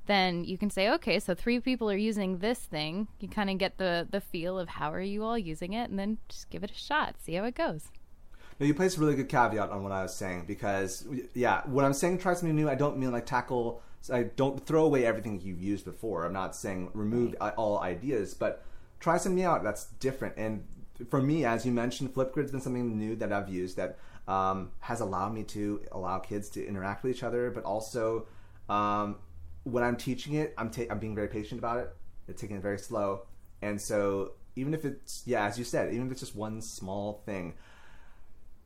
then 0.05 0.45
you 0.45 0.57
can 0.57 0.69
say, 0.69 0.89
okay, 0.91 1.19
so 1.19 1.33
three 1.33 1.59
people 1.59 1.91
are 1.91 1.97
using 1.97 2.37
this 2.37 2.59
thing. 2.59 3.07
You 3.19 3.27
kind 3.27 3.49
of 3.49 3.57
get 3.57 3.77
the 3.77 4.07
the 4.09 4.21
feel 4.21 4.57
of 4.57 4.69
how 4.69 4.93
are 4.93 5.01
you 5.01 5.23
all 5.23 5.37
using 5.37 5.73
it, 5.73 5.89
and 5.89 5.99
then 5.99 6.17
just 6.29 6.49
give 6.49 6.63
it 6.63 6.71
a 6.71 6.75
shot, 6.75 7.15
see 7.19 7.33
how 7.33 7.43
it 7.43 7.55
goes. 7.55 7.91
No, 8.61 8.67
you 8.67 8.75
placed 8.75 8.97
a 8.97 8.99
really 8.99 9.15
good 9.15 9.27
caveat 9.27 9.71
on 9.71 9.81
what 9.81 9.91
I 9.91 10.03
was 10.03 10.13
saying 10.13 10.43
because, 10.45 11.07
yeah, 11.33 11.63
when 11.65 11.83
I'm 11.83 11.93
saying 11.93 12.19
try 12.19 12.35
something 12.35 12.55
new, 12.55 12.69
I 12.69 12.75
don't 12.75 12.99
mean 12.99 13.11
like 13.11 13.25
tackle. 13.25 13.81
I 14.13 14.21
don't 14.35 14.63
throw 14.63 14.85
away 14.85 15.03
everything 15.03 15.41
you've 15.41 15.59
used 15.59 15.83
before. 15.83 16.25
I'm 16.25 16.33
not 16.33 16.55
saying 16.55 16.91
remove 16.93 17.33
all 17.57 17.79
ideas, 17.79 18.35
but 18.35 18.63
try 18.99 19.17
something 19.17 19.43
out 19.43 19.63
that's 19.63 19.85
different. 19.99 20.35
And 20.37 20.63
for 21.09 21.23
me, 21.23 21.43
as 21.43 21.65
you 21.65 21.71
mentioned, 21.71 22.13
Flipgrid's 22.13 22.51
been 22.51 22.61
something 22.61 22.99
new 22.99 23.15
that 23.15 23.33
I've 23.33 23.49
used 23.49 23.77
that 23.77 23.97
um, 24.27 24.69
has 24.81 24.99
allowed 24.99 25.33
me 25.33 25.41
to 25.45 25.81
allow 25.91 26.19
kids 26.19 26.47
to 26.49 26.63
interact 26.63 27.01
with 27.01 27.15
each 27.15 27.23
other, 27.23 27.49
but 27.49 27.63
also 27.63 28.27
um, 28.69 29.15
when 29.63 29.83
I'm 29.83 29.97
teaching 29.97 30.35
it, 30.35 30.53
I'm 30.55 30.69
ta- 30.69 30.85
I'm 30.91 30.99
being 30.99 31.15
very 31.15 31.29
patient 31.29 31.57
about 31.57 31.79
it. 31.79 31.95
It's 32.27 32.39
taking 32.39 32.57
it 32.57 32.61
very 32.61 32.77
slow, 32.77 33.25
and 33.63 33.81
so 33.81 34.33
even 34.55 34.75
if 34.75 34.85
it's 34.85 35.23
yeah, 35.25 35.47
as 35.47 35.57
you 35.57 35.63
said, 35.63 35.91
even 35.95 36.05
if 36.05 36.11
it's 36.11 36.21
just 36.21 36.35
one 36.35 36.61
small 36.61 37.23
thing, 37.25 37.55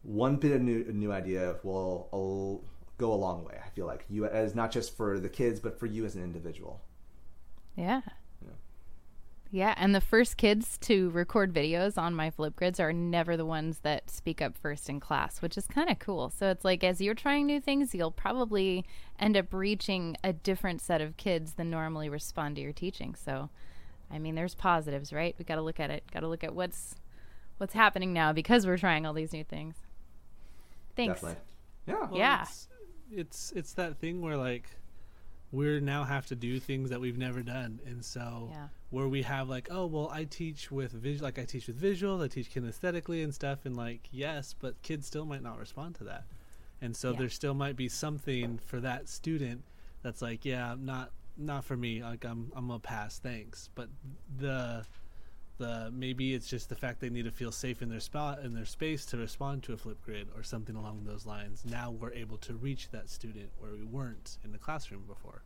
one 0.06 0.38
bit 0.38 0.52
of 0.52 0.62
new 0.62 0.86
new 0.94 1.12
idea 1.12 1.56
will, 1.64 2.10
will 2.12 2.64
go 2.98 3.14
a 3.14 3.16
long 3.16 3.44
way. 3.44 3.60
I 3.64 3.70
feel 3.70 3.88
like 3.88 4.06
you 4.10 4.26
as 4.26 4.56
not 4.56 4.72
just 4.72 4.96
for 4.96 5.20
the 5.20 5.30
kids, 5.30 5.60
but 5.60 5.80
for 5.80 5.86
you 5.86 6.06
as 6.06 6.16
an 6.16 6.24
individual. 6.24 6.82
Yeah. 7.76 8.02
Yeah, 9.52 9.74
and 9.78 9.96
the 9.96 10.02
first 10.02 10.36
kids 10.36 10.78
to 10.80 11.10
record 11.12 11.54
videos 11.54 11.98
on 11.98 12.14
my 12.14 12.30
Flipgrids 12.30 12.78
are 12.80 12.92
never 12.92 13.38
the 13.38 13.46
ones 13.46 13.80
that 13.84 14.10
speak 14.10 14.42
up 14.42 14.58
first 14.58 14.90
in 14.90 15.00
class, 15.00 15.42
which 15.42 15.58
is 15.58 15.66
kind 15.66 15.90
of 15.90 15.98
cool. 16.00 16.30
So 16.30 16.50
it's 16.50 16.66
like 16.66 16.84
as 16.84 17.00
you're 17.00 17.14
trying 17.14 17.46
new 17.46 17.62
things, 17.62 17.96
you'll 17.96 18.12
probably 18.12 18.86
end 19.18 19.38
up 19.38 19.54
reaching 19.54 20.18
a 20.26 20.34
different 20.34 20.82
set 20.82 21.00
of 21.00 21.16
kids 21.16 21.54
than 21.54 21.70
normally 21.70 22.10
respond 22.10 22.58
to 22.58 22.62
your 22.62 22.74
teaching. 22.74 23.16
So, 23.16 23.50
I 24.12 24.20
mean, 24.20 24.36
there's 24.36 24.56
positives, 24.56 25.14
right? 25.14 25.36
We 25.38 25.46
got 25.46 25.56
to 25.56 25.62
look 25.62 25.80
at 25.80 25.90
it. 25.90 26.04
Got 26.12 26.22
to 26.22 26.28
look 26.28 26.44
at 26.44 26.54
what's 26.54 26.96
what's 27.58 27.74
happening 27.74 28.12
now 28.12 28.34
because 28.34 28.68
we're 28.68 28.78
trying 28.78 29.06
all 29.06 29.14
these 29.14 29.32
new 29.32 29.46
things. 29.46 29.76
Thanks. 30.96 31.22
Definitely. 31.22 31.44
Yeah. 31.88 31.94
Well, 32.10 32.18
Yeah. 32.18 32.42
It's, 32.44 32.68
it's 33.12 33.52
it's 33.56 33.74
that 33.74 33.98
thing 33.98 34.22
where 34.22 34.38
like 34.38 34.66
we 35.52 35.80
now 35.80 36.04
have 36.04 36.26
to 36.28 36.36
do 36.36 36.60
things 36.60 36.90
that 36.90 37.00
we've 37.00 37.18
never 37.18 37.42
done, 37.42 37.80
and 37.86 38.04
so 38.04 38.50
Yeah. 38.52 38.68
where 38.90 39.08
we 39.08 39.22
have 39.22 39.48
like, 39.48 39.68
oh 39.72 39.86
well, 39.86 40.10
I 40.10 40.24
teach 40.26 40.72
with 40.72 40.92
visual, 40.92 41.26
like 41.26 41.40
I 41.40 41.46
teach 41.46 41.68
with 41.68 41.80
visuals, 41.82 42.24
I 42.24 42.28
teach 42.28 42.52
kinesthetically 42.52 43.24
and 43.24 43.34
stuff, 43.34 43.66
and 43.66 43.76
like 43.78 44.10
yes, 44.12 44.54
but 44.60 44.82
kids 44.82 45.08
still 45.08 45.26
might 45.26 45.44
not 45.44 45.60
respond 45.60 45.96
to 45.96 46.04
that, 46.06 46.26
and 46.82 46.96
so 46.96 47.12
Yeah. 47.12 47.20
there 47.20 47.30
still 47.30 47.54
might 47.54 47.76
be 47.76 47.88
something 47.88 48.58
for 48.58 48.80
that 48.82 49.08
student 49.08 49.64
that's 50.02 50.22
like, 50.22 50.44
yeah, 50.46 50.76
not 50.78 51.12
not 51.38 51.64
for 51.64 51.78
me. 51.78 52.02
Like 52.04 52.26
I'm 52.26 52.52
I'm 52.56 52.72
a 52.72 52.80
pass, 52.80 53.20
thanks. 53.20 53.70
But 53.76 53.90
the 54.38 54.86
the 55.58 55.92
maybe 55.94 56.34
it's 56.34 56.48
just 56.48 56.70
the 56.70 56.76
fact 56.76 57.00
they 57.00 57.10
need 57.10 57.26
to 57.26 57.32
feel 57.32 57.52
safe 57.52 57.82
in 57.82 57.90
their 57.90 58.00
spot 58.00 58.40
in 58.44 58.54
their 58.54 58.66
space 58.66 59.06
to 59.08 59.18
respond 59.18 59.64
to 59.64 59.74
a 59.74 59.78
Flipgrid 59.78 60.28
or 60.36 60.44
something 60.44 60.76
along 60.76 61.04
those 61.06 61.26
lines. 61.26 61.64
Now 61.66 61.92
we're 61.92 62.14
able 62.14 62.38
to 62.40 62.54
reach 62.54 62.90
that 62.92 63.10
student 63.10 63.50
where 63.60 63.72
we 63.72 63.84
weren't 63.84 64.38
in 64.44 64.52
the 64.52 64.58
classroom 64.58 65.04
before. 65.08 65.44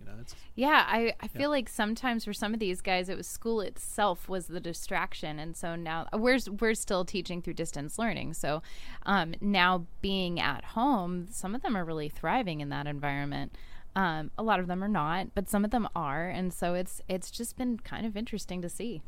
You 0.00 0.06
know, 0.06 0.12
it's 0.20 0.34
Yeah, 0.54 0.84
I, 0.86 1.14
I 1.20 1.28
feel 1.28 1.50
like 1.50 1.68
sometimes 1.68 2.24
for 2.24 2.32
some 2.32 2.54
of 2.54 2.60
these 2.60 2.80
guys, 2.80 3.08
it 3.08 3.16
was 3.16 3.26
school 3.26 3.60
itself 3.60 4.28
was 4.28 4.46
the 4.46 4.60
distraction, 4.60 5.38
and 5.38 5.56
so 5.56 5.76
now 5.76 6.06
we're 6.12 6.38
we're 6.58 6.74
still 6.74 7.04
teaching 7.04 7.42
through 7.42 7.54
distance 7.54 7.98
learning. 7.98 8.34
So 8.34 8.62
um, 9.04 9.34
now 9.40 9.86
being 10.00 10.40
at 10.40 10.64
home, 10.64 11.28
some 11.30 11.54
of 11.54 11.62
them 11.62 11.76
are 11.76 11.84
really 11.84 12.08
thriving 12.08 12.60
in 12.60 12.70
that 12.70 12.86
environment. 12.86 13.56
Um, 13.96 14.30
a 14.38 14.42
lot 14.42 14.60
of 14.60 14.66
them 14.68 14.84
are 14.84 14.88
not, 14.88 15.34
but 15.34 15.48
some 15.48 15.64
of 15.64 15.70
them 15.72 15.88
are, 15.96 16.28
and 16.28 16.52
so 16.52 16.74
it's 16.74 17.00
it's 17.08 17.30
just 17.30 17.56
been 17.56 17.78
kind 17.78 18.06
of 18.06 18.16
interesting 18.16 18.62
to 18.62 18.68
see. 18.68 19.02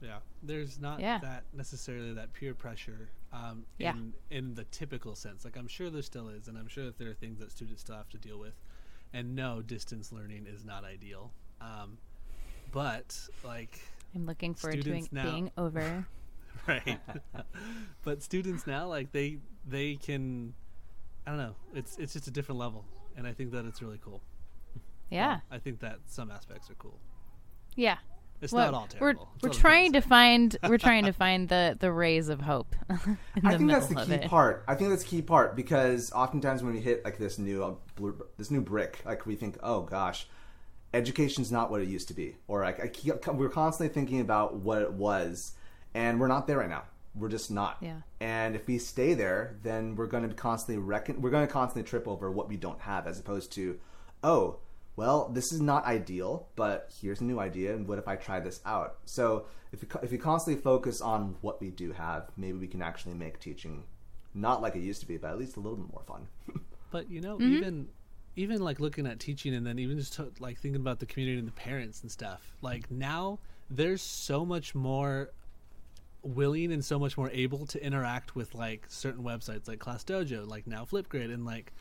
yeah. 0.00 0.18
There's 0.42 0.78
not 0.78 1.00
Yeah. 1.00 1.18
that 1.18 1.44
necessarily 1.54 2.12
that 2.14 2.32
peer 2.34 2.54
pressure 2.54 3.10
um, 3.32 3.64
Yeah. 3.78 3.92
in 3.92 4.14
in 4.30 4.54
the 4.54 4.64
typical 4.64 5.14
sense. 5.14 5.44
Like 5.44 5.56
I'm 5.56 5.68
sure 5.68 5.90
there 5.90 6.02
still 6.02 6.28
is, 6.28 6.48
and 6.48 6.56
I'm 6.58 6.68
sure 6.68 6.84
that 6.86 6.98
there 6.98 7.10
are 7.10 7.14
things 7.14 7.38
that 7.40 7.50
students 7.50 7.82
still 7.82 7.96
have 7.96 8.08
to 8.10 8.18
deal 8.18 8.38
with. 8.38 8.54
And 9.12 9.34
no, 9.36 9.62
distance 9.62 10.10
learning 10.12 10.46
is 10.46 10.64
not 10.64 10.84
ideal. 10.84 11.32
Um, 11.60 11.98
but 12.72 13.28
like 13.44 13.80
I'm 14.14 14.26
looking 14.26 14.54
forward 14.54 14.82
to 14.84 14.94
it 14.96 15.12
now- 15.12 15.24
being 15.30 15.50
over. 15.58 16.06
right 16.66 16.98
but 18.02 18.22
students 18.22 18.66
now 18.66 18.86
like 18.86 19.12
they 19.12 19.38
they 19.66 19.96
can 19.96 20.54
i 21.26 21.30
don't 21.30 21.38
know 21.38 21.54
it's 21.74 21.98
it's 21.98 22.12
just 22.12 22.26
a 22.28 22.30
different 22.30 22.58
level 22.58 22.84
and 23.16 23.26
i 23.26 23.32
think 23.32 23.50
that 23.52 23.64
it's 23.64 23.80
really 23.82 23.98
cool 24.04 24.20
Yeah, 25.10 25.40
i 25.50 25.58
think 25.58 25.80
that 25.80 25.98
some 26.06 26.30
aspects 26.30 26.70
are 26.70 26.74
cool 26.74 26.98
yeah, 27.76 27.98
It's 28.40 28.52
Well, 28.52 28.70
not 28.70 28.74
all 28.74 28.88
we're 29.00 29.14
terrible. 29.14 29.28
We're 29.42 29.48
trying 29.50 29.92
to 29.94 30.00
find 30.00 30.56
we're 30.68 30.78
trying 30.78 31.04
to 31.06 31.12
find 31.24 31.48
the 31.48 31.76
the 31.78 31.90
rays 31.90 32.28
of 32.28 32.40
hope 32.40 32.74
in 32.88 33.18
the 33.42 33.48
I 33.48 33.56
think 33.56 33.70
that's 33.70 33.86
the 33.88 33.96
key 33.96 34.12
it. 34.12 34.30
part. 34.30 34.64
I 34.68 34.74
think 34.74 34.90
that's 34.90 35.02
the 35.02 35.08
key 35.08 35.22
part 35.22 35.56
because 35.56 36.12
oftentimes 36.12 36.62
when 36.62 36.72
we 36.74 36.80
hit 36.80 37.04
like 37.04 37.18
this 37.18 37.38
new 37.38 37.64
uh, 37.64 37.74
blue, 37.96 38.16
this 38.36 38.50
new 38.50 38.60
brick, 38.60 39.02
like 39.04 39.26
we 39.26 39.34
think, 39.34 39.56
oh 39.62 39.82
gosh, 39.82 40.28
education's 40.92 41.50
not 41.50 41.70
what 41.70 41.80
it 41.80 41.88
used 41.88 42.08
to 42.08 42.14
be, 42.14 42.36
or 42.46 42.62
like 42.62 42.80
I 42.80 42.88
keep, 42.88 43.26
we're 43.26 43.48
constantly 43.48 43.92
thinking 43.92 44.20
about 44.20 44.54
what 44.56 44.82
it 44.82 44.92
was, 44.92 45.52
and 45.94 46.20
we're 46.20 46.28
not 46.28 46.46
there 46.46 46.58
right 46.58 46.68
now. 46.70 46.84
We're 47.14 47.28
just 47.28 47.50
not. 47.50 47.78
Yeah. 47.80 47.98
And 48.20 48.56
if 48.56 48.66
we 48.66 48.78
stay 48.78 49.14
there, 49.14 49.56
then 49.62 49.94
we're 49.96 50.06
going 50.06 50.28
to 50.28 50.34
constantly 50.34 50.82
reckon. 50.82 51.20
We're 51.22 51.30
going 51.30 51.46
to 51.46 51.52
constantly 51.52 51.88
trip 51.88 52.08
over 52.08 52.30
what 52.30 52.48
we 52.48 52.56
don't 52.56 52.80
have, 52.80 53.06
as 53.06 53.20
opposed 53.20 53.52
to, 53.52 53.78
oh, 54.22 54.58
well, 54.96 55.28
this 55.28 55.52
is 55.52 55.60
not 55.60 55.84
ideal, 55.86 56.48
but 56.56 56.92
here's 57.00 57.20
a 57.20 57.24
new 57.24 57.38
idea, 57.40 57.74
and 57.74 57.86
what 57.88 57.98
if 57.98 58.06
I 58.08 58.16
try 58.16 58.40
this 58.40 58.60
out? 58.64 58.98
So 59.06 59.46
if 59.72 59.82
we, 59.82 59.88
if 60.02 60.10
we 60.12 60.18
constantly 60.18 60.62
focus 60.62 61.00
on 61.00 61.36
what 61.40 61.60
we 61.60 61.70
do 61.70 61.92
have, 61.92 62.30
maybe 62.36 62.58
we 62.58 62.66
can 62.68 62.80
actually 62.82 63.14
make 63.14 63.40
teaching 63.40 63.84
not 64.34 64.62
like 64.62 64.74
it 64.76 64.80
used 64.80 65.00
to 65.00 65.06
be, 65.06 65.16
but 65.16 65.30
at 65.30 65.38
least 65.38 65.56
a 65.56 65.60
little 65.60 65.76
bit 65.78 65.92
more 65.92 66.02
fun. 66.06 66.26
But 66.90 67.10
you 67.10 67.20
know, 67.20 67.38
Mm-hmm. 67.38 67.54
even 67.54 67.88
even 68.36 68.62
like 68.62 68.78
looking 68.80 69.06
at 69.06 69.18
teaching, 69.20 69.52
and 69.54 69.64
then 69.66 69.78
even 69.80 69.98
just 69.98 70.14
to, 70.14 70.32
like 70.38 70.58
thinking 70.58 70.80
about 70.80 70.98
the 71.00 71.06
community 71.06 71.38
and 71.38 71.46
the 71.48 71.52
parents 71.52 72.02
and 72.02 72.10
stuff. 72.10 72.54
Like 72.62 72.88
now, 72.90 73.38
there's 73.70 74.02
so 74.02 74.44
much 74.44 74.74
more 74.76 75.30
willing 76.24 76.72
and 76.72 76.84
so 76.84 76.98
much 76.98 77.16
more 77.16 77.30
able 77.30 77.66
to 77.66 77.84
interact 77.84 78.34
with 78.34 78.54
like 78.54 78.86
certain 78.88 79.22
websites 79.22 79.68
like 79.68 79.78
Class 79.78 80.04
Dojo, 80.04 80.46
like 80.48 80.66
now 80.66 80.84
Flipgrid, 80.84 81.32
and 81.32 81.44
like 81.44 81.72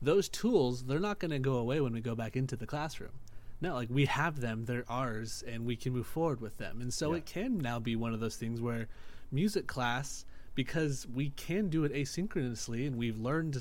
those 0.00 0.28
tools. 0.28 0.84
They're 0.84 0.98
not 0.98 1.18
going 1.18 1.30
to 1.30 1.38
go 1.38 1.56
away 1.56 1.80
when 1.80 1.92
we 1.92 2.00
go 2.00 2.14
back 2.14 2.36
into 2.36 2.56
the 2.56 2.66
classroom. 2.66 3.12
No, 3.60 3.74
like 3.74 3.88
we 3.90 4.06
have 4.06 4.40
them, 4.40 4.64
they're 4.64 4.84
ours, 4.88 5.44
and 5.46 5.64
we 5.64 5.76
can 5.76 5.92
move 5.92 6.06
forward 6.06 6.40
with 6.40 6.58
them. 6.58 6.80
And 6.80 6.92
so 6.92 7.12
Yeah. 7.12 7.18
it 7.18 7.26
can 7.26 7.58
now 7.58 7.78
be 7.78 7.94
one 7.94 8.12
of 8.12 8.18
those 8.18 8.36
things 8.36 8.60
where 8.60 8.88
music 9.30 9.68
class, 9.68 10.24
because 10.56 11.06
we 11.06 11.30
can 11.30 11.68
do 11.68 11.84
it 11.84 11.92
asynchronously, 11.92 12.86
and 12.86 12.96
we've 12.96 13.18
learned 13.20 13.56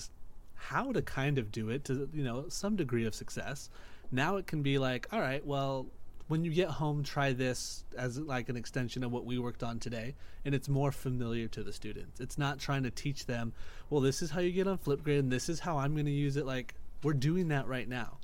how 0.55 0.91
to 0.91 1.01
kind 1.01 1.37
of 1.37 1.51
do 1.51 1.69
it 1.69 1.83
to 1.85 2.09
you 2.13 2.23
know 2.23 2.45
some 2.49 2.75
degree 2.75 3.05
of 3.05 3.13
success. 3.13 3.69
Now 4.11 4.37
it 4.37 4.47
can 4.47 4.61
be 4.63 4.77
like, 4.79 5.07
all 5.13 5.21
right, 5.21 5.45
well, 5.45 5.85
when 6.27 6.43
you 6.43 6.51
get 6.51 6.69
home, 6.69 7.03
try 7.03 7.33
this 7.33 7.83
as 7.97 8.17
like 8.17 8.49
an 8.49 8.55
extension 8.55 9.03
of 9.03 9.11
what 9.11 9.25
we 9.25 9.37
worked 9.37 9.63
on 9.63 9.79
today, 9.79 10.15
and 10.45 10.55
it's 10.55 10.69
more 10.69 10.91
familiar 10.91 11.47
to 11.49 11.63
the 11.63 11.73
students. 11.73 12.19
It's 12.19 12.37
not 12.37 12.59
trying 12.59 12.83
to 12.83 12.91
teach 12.91 13.25
them, 13.25 13.53
well, 13.89 14.01
this 14.01 14.21
is 14.21 14.31
how 14.31 14.39
you 14.39 14.51
get 14.51 14.67
on 14.67 14.77
Flipgrid, 14.77 15.19
and 15.19 15.31
this 15.31 15.49
is 15.49 15.59
how 15.59 15.77
I'm 15.77 15.93
going 15.93 16.05
to 16.05 16.11
use 16.11 16.37
it. 16.37 16.45
Like 16.45 16.75
we're 17.03 17.13
doing 17.13 17.49
that 17.49 17.67
right 17.67 17.87
now. 17.87 18.17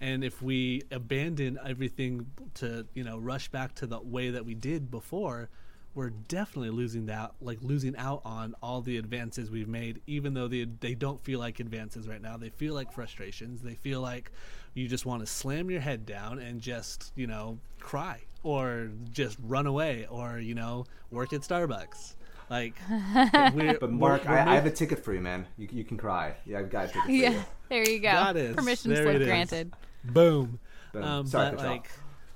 And 0.00 0.22
if 0.22 0.40
we 0.40 0.82
abandon 0.92 1.58
everything 1.64 2.26
to, 2.54 2.86
you 2.94 3.02
know, 3.02 3.18
rush 3.18 3.48
back 3.48 3.74
to 3.76 3.86
the 3.86 3.98
way 3.98 4.30
that 4.30 4.44
we 4.44 4.54
did 4.54 4.90
before, 4.90 5.48
we're 5.94 6.10
definitely 6.10 6.70
losing 6.70 7.06
that, 7.06 7.32
like 7.40 7.58
losing 7.60 7.96
out 7.96 8.22
on 8.24 8.54
all 8.62 8.80
the 8.80 8.98
advances 8.98 9.50
we've 9.50 9.66
made, 9.66 10.00
even 10.06 10.34
though 10.34 10.46
they, 10.46 10.64
they 10.64 10.94
don't 10.94 11.20
feel 11.20 11.40
like 11.40 11.58
advances 11.58 12.06
right 12.06 12.22
now. 12.22 12.36
They 12.36 12.50
feel 12.50 12.74
like 12.74 12.92
frustrations. 12.92 13.62
They 13.62 13.74
feel 13.74 14.00
like 14.00 14.30
you 14.74 14.88
just 14.88 15.06
want 15.06 15.20
to 15.20 15.26
slam 15.26 15.70
your 15.70 15.80
head 15.80 16.06
down 16.06 16.38
and 16.38 16.60
just, 16.60 17.12
you 17.16 17.26
know, 17.26 17.58
cry 17.80 18.20
or 18.42 18.90
just 19.12 19.36
run 19.42 19.66
away 19.66 20.06
or, 20.10 20.38
you 20.38 20.54
know, 20.54 20.84
work 21.10 21.32
at 21.32 21.40
Starbucks. 21.42 22.14
Like, 22.50 22.74
we're, 23.54 23.78
But 23.78 23.90
Marc, 23.92 24.24
we're, 24.24 24.30
we're 24.30 24.38
I, 24.38 24.52
I 24.52 24.54
have 24.54 24.66
a 24.66 24.70
ticket 24.70 25.04
for 25.04 25.12
you, 25.12 25.20
man. 25.20 25.46
You, 25.58 25.68
you 25.70 25.84
can 25.84 25.96
cry. 25.98 26.34
Yeah, 26.46 26.60
I've 26.60 26.70
got 26.70 26.84
a 26.86 26.88
ticket 26.88 27.02
for 27.04 27.10
Yeah, 27.10 27.30
you. 27.30 27.44
there 27.68 27.88
you 27.90 27.98
go. 27.98 28.10
Got 28.10 28.36
it. 28.36 28.56
Permission 28.56 28.94
There 28.94 29.02
slip 29.04 29.22
granted. 29.22 29.72
boom. 30.04 30.58
Boom. 30.92 31.02
Um, 31.04 31.26
Sorry, 31.26 31.54
but 31.56 31.64
like, 31.66 31.90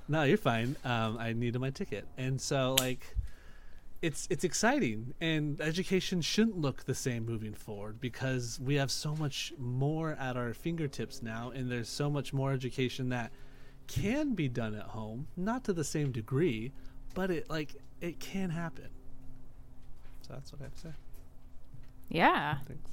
no, 0.07 0.23
you're 0.23 0.37
fine. 0.37 0.75
Um, 0.85 1.17
I 1.17 1.33
needed 1.33 1.59
my 1.59 1.71
ticket, 1.71 2.05
and 2.17 2.39
so 2.39 2.75
like, 2.79 3.15
it's 4.03 4.27
it's 4.29 4.43
exciting, 4.43 5.13
and 5.21 5.61
education 5.61 6.21
shouldn't 6.21 6.57
look 6.57 6.83
the 6.83 6.93
same 6.93 7.25
moving 7.25 7.53
forward 7.53 8.01
because 8.01 8.59
we 8.59 8.75
have 8.75 8.91
so 8.91 9.15
much 9.15 9.53
more 9.57 10.11
at 10.19 10.35
our 10.35 10.53
fingertips 10.53 11.23
now, 11.23 11.51
and 11.51 11.71
there's 11.71 11.87
so 11.87 12.09
much 12.09 12.33
more 12.33 12.51
education 12.51 13.07
that 13.09 13.31
can 13.87 14.33
be 14.33 14.49
done 14.49 14.75
at 14.75 14.87
home, 14.87 15.27
not 15.37 15.63
to 15.63 15.73
the 15.73 15.85
same 15.85 16.11
degree, 16.11 16.73
but 17.13 17.31
it 17.31 17.49
like 17.49 17.75
it 18.01 18.19
can 18.19 18.49
happen. 18.49 18.89
So 20.27 20.33
that's 20.33 20.51
what 20.51 20.59
I 20.59 20.65
have 20.65 20.73
to 20.73 20.79
say. 20.81 20.93
Yeah. 22.09 22.57
Thanks. 22.67 22.91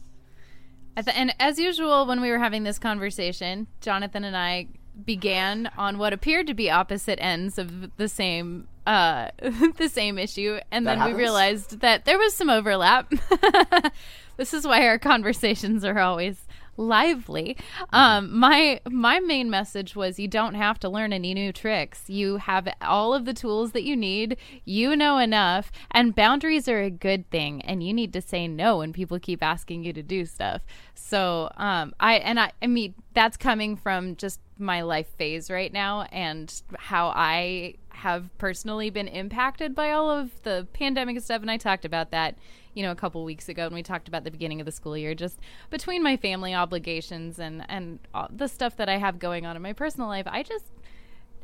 At 0.97 1.07
the, 1.07 1.17
and 1.17 1.35
as 1.41 1.59
usual, 1.59 2.07
when 2.07 2.21
we 2.21 2.31
were 2.31 2.39
having 2.39 2.63
this 2.63 2.79
conversation, 2.79 3.67
Jonathan 3.81 4.23
and 4.23 4.37
I 4.37 4.69
began 5.05 5.71
on 5.77 5.99
what 5.99 6.13
appeared 6.13 6.47
to 6.47 6.55
be 6.55 6.71
opposite 6.71 7.19
ends 7.23 7.59
of 7.59 7.97
the 7.97 8.09
same 8.09 8.67
uh 8.87 9.29
the 9.77 9.89
same 9.89 10.19
issue 10.19 10.59
and 10.71 10.87
That 10.87 10.99
then 10.99 11.07
we 11.07 11.13
realized 11.15 11.81
that 11.81 12.05
there 12.05 12.19
was 12.19 12.35
some 12.35 12.51
overlap. 12.51 13.13
This 14.41 14.55
is 14.55 14.67
why 14.67 14.87
our 14.87 14.99
conversations 14.99 15.85
are 15.85 15.99
always 15.99 16.47
lively. 16.79 17.59
Um 17.93 18.39
my 18.39 18.81
my 18.89 19.21
main 19.21 19.51
message 19.51 19.95
was 19.95 20.19
you 20.19 20.29
don't 20.29 20.55
have 20.55 20.81
to 20.81 20.89
learn 20.89 21.13
any 21.13 21.35
new 21.35 21.53
tricks. 21.53 22.05
You 22.09 22.39
have 22.39 22.67
all 22.81 23.13
of 23.13 23.27
the 23.27 23.35
tools 23.35 23.73
that 23.73 23.83
you 23.83 23.95
need. 23.95 24.39
You 24.65 24.97
know 24.97 25.19
enough 25.19 25.71
and 25.91 26.15
boundaries 26.15 26.69
are 26.69 26.81
a 26.81 26.89
good 26.89 27.29
thing 27.29 27.61
and 27.63 27.83
you 27.83 27.93
need 27.93 28.15
to 28.15 28.23
say 28.23 28.49
no 28.49 28.79
when 28.79 28.95
people 28.95 29.19
keep 29.19 29.43
asking 29.43 29.85
you 29.85 29.93
to 29.93 30.03
do 30.03 30.25
stuff. 30.25 30.63
So 30.95 31.53
um 31.59 31.93
i 32.01 32.15
and 32.15 32.41
i 32.41 32.53
i 32.63 32.67
mean 32.67 32.95
that's 33.13 33.37
coming 33.37 33.77
from 33.77 34.17
just 34.17 34.41
my 34.61 34.83
life 34.83 35.09
phase 35.17 35.51
right 35.51 35.73
now 35.73 36.03
and 36.13 36.63
how 36.77 37.09
i 37.09 37.75
have 37.91 38.31
personally 38.39 38.89
been 38.89 39.09
impacted 39.09 39.75
by 39.75 39.91
all 39.91 40.11
of 40.11 40.43
the 40.43 40.67
pandemic 40.73 41.17
and 41.17 41.25
stuff. 41.25 41.43
And 41.43 41.51
i 41.51 41.57
talked 41.57 41.85
about 41.85 42.11
that 42.13 42.37
you 42.75 42.83
know 42.83 42.93
a 42.93 42.97
couple 42.97 43.25
weeks 43.25 43.49
ago 43.49 43.67
and 43.67 43.75
we 43.75 43.83
talked 43.83 44.09
about 44.09 44.25
the 44.25 44.31
beginning 44.31 44.61
of 44.61 44.67
the 44.67 44.73
school 44.73 44.97
year 44.97 45.15
just 45.15 45.39
between 45.71 46.03
my 46.03 46.17
family 46.17 46.55
obligations 46.55 47.39
and 47.39 47.65
and 47.69 47.99
the 48.31 48.47
stuff 48.47 48.77
that 48.77 48.89
i 48.89 48.97
have 48.97 49.19
going 49.19 49.45
on 49.45 49.57
in 49.57 49.63
my 49.63 49.73
personal 49.73 50.09
life 50.09 50.27
i 50.29 50.43
just 50.43 50.67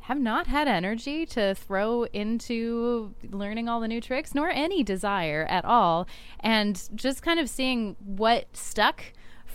have 0.06 0.20
not 0.20 0.46
had 0.46 0.68
energy 0.68 1.26
to 1.26 1.52
throw 1.56 2.04
into 2.12 3.12
learning 3.28 3.68
all 3.68 3.80
the 3.80 3.88
new 3.88 4.00
tricks 4.00 4.36
nor 4.36 4.48
any 4.50 4.84
desire 4.84 5.44
at 5.50 5.64
all. 5.64 6.06
And 6.38 6.80
just 6.94 7.22
kind 7.22 7.40
of 7.40 7.50
seeing 7.50 7.96
what 7.98 8.56
stuck 8.56 9.02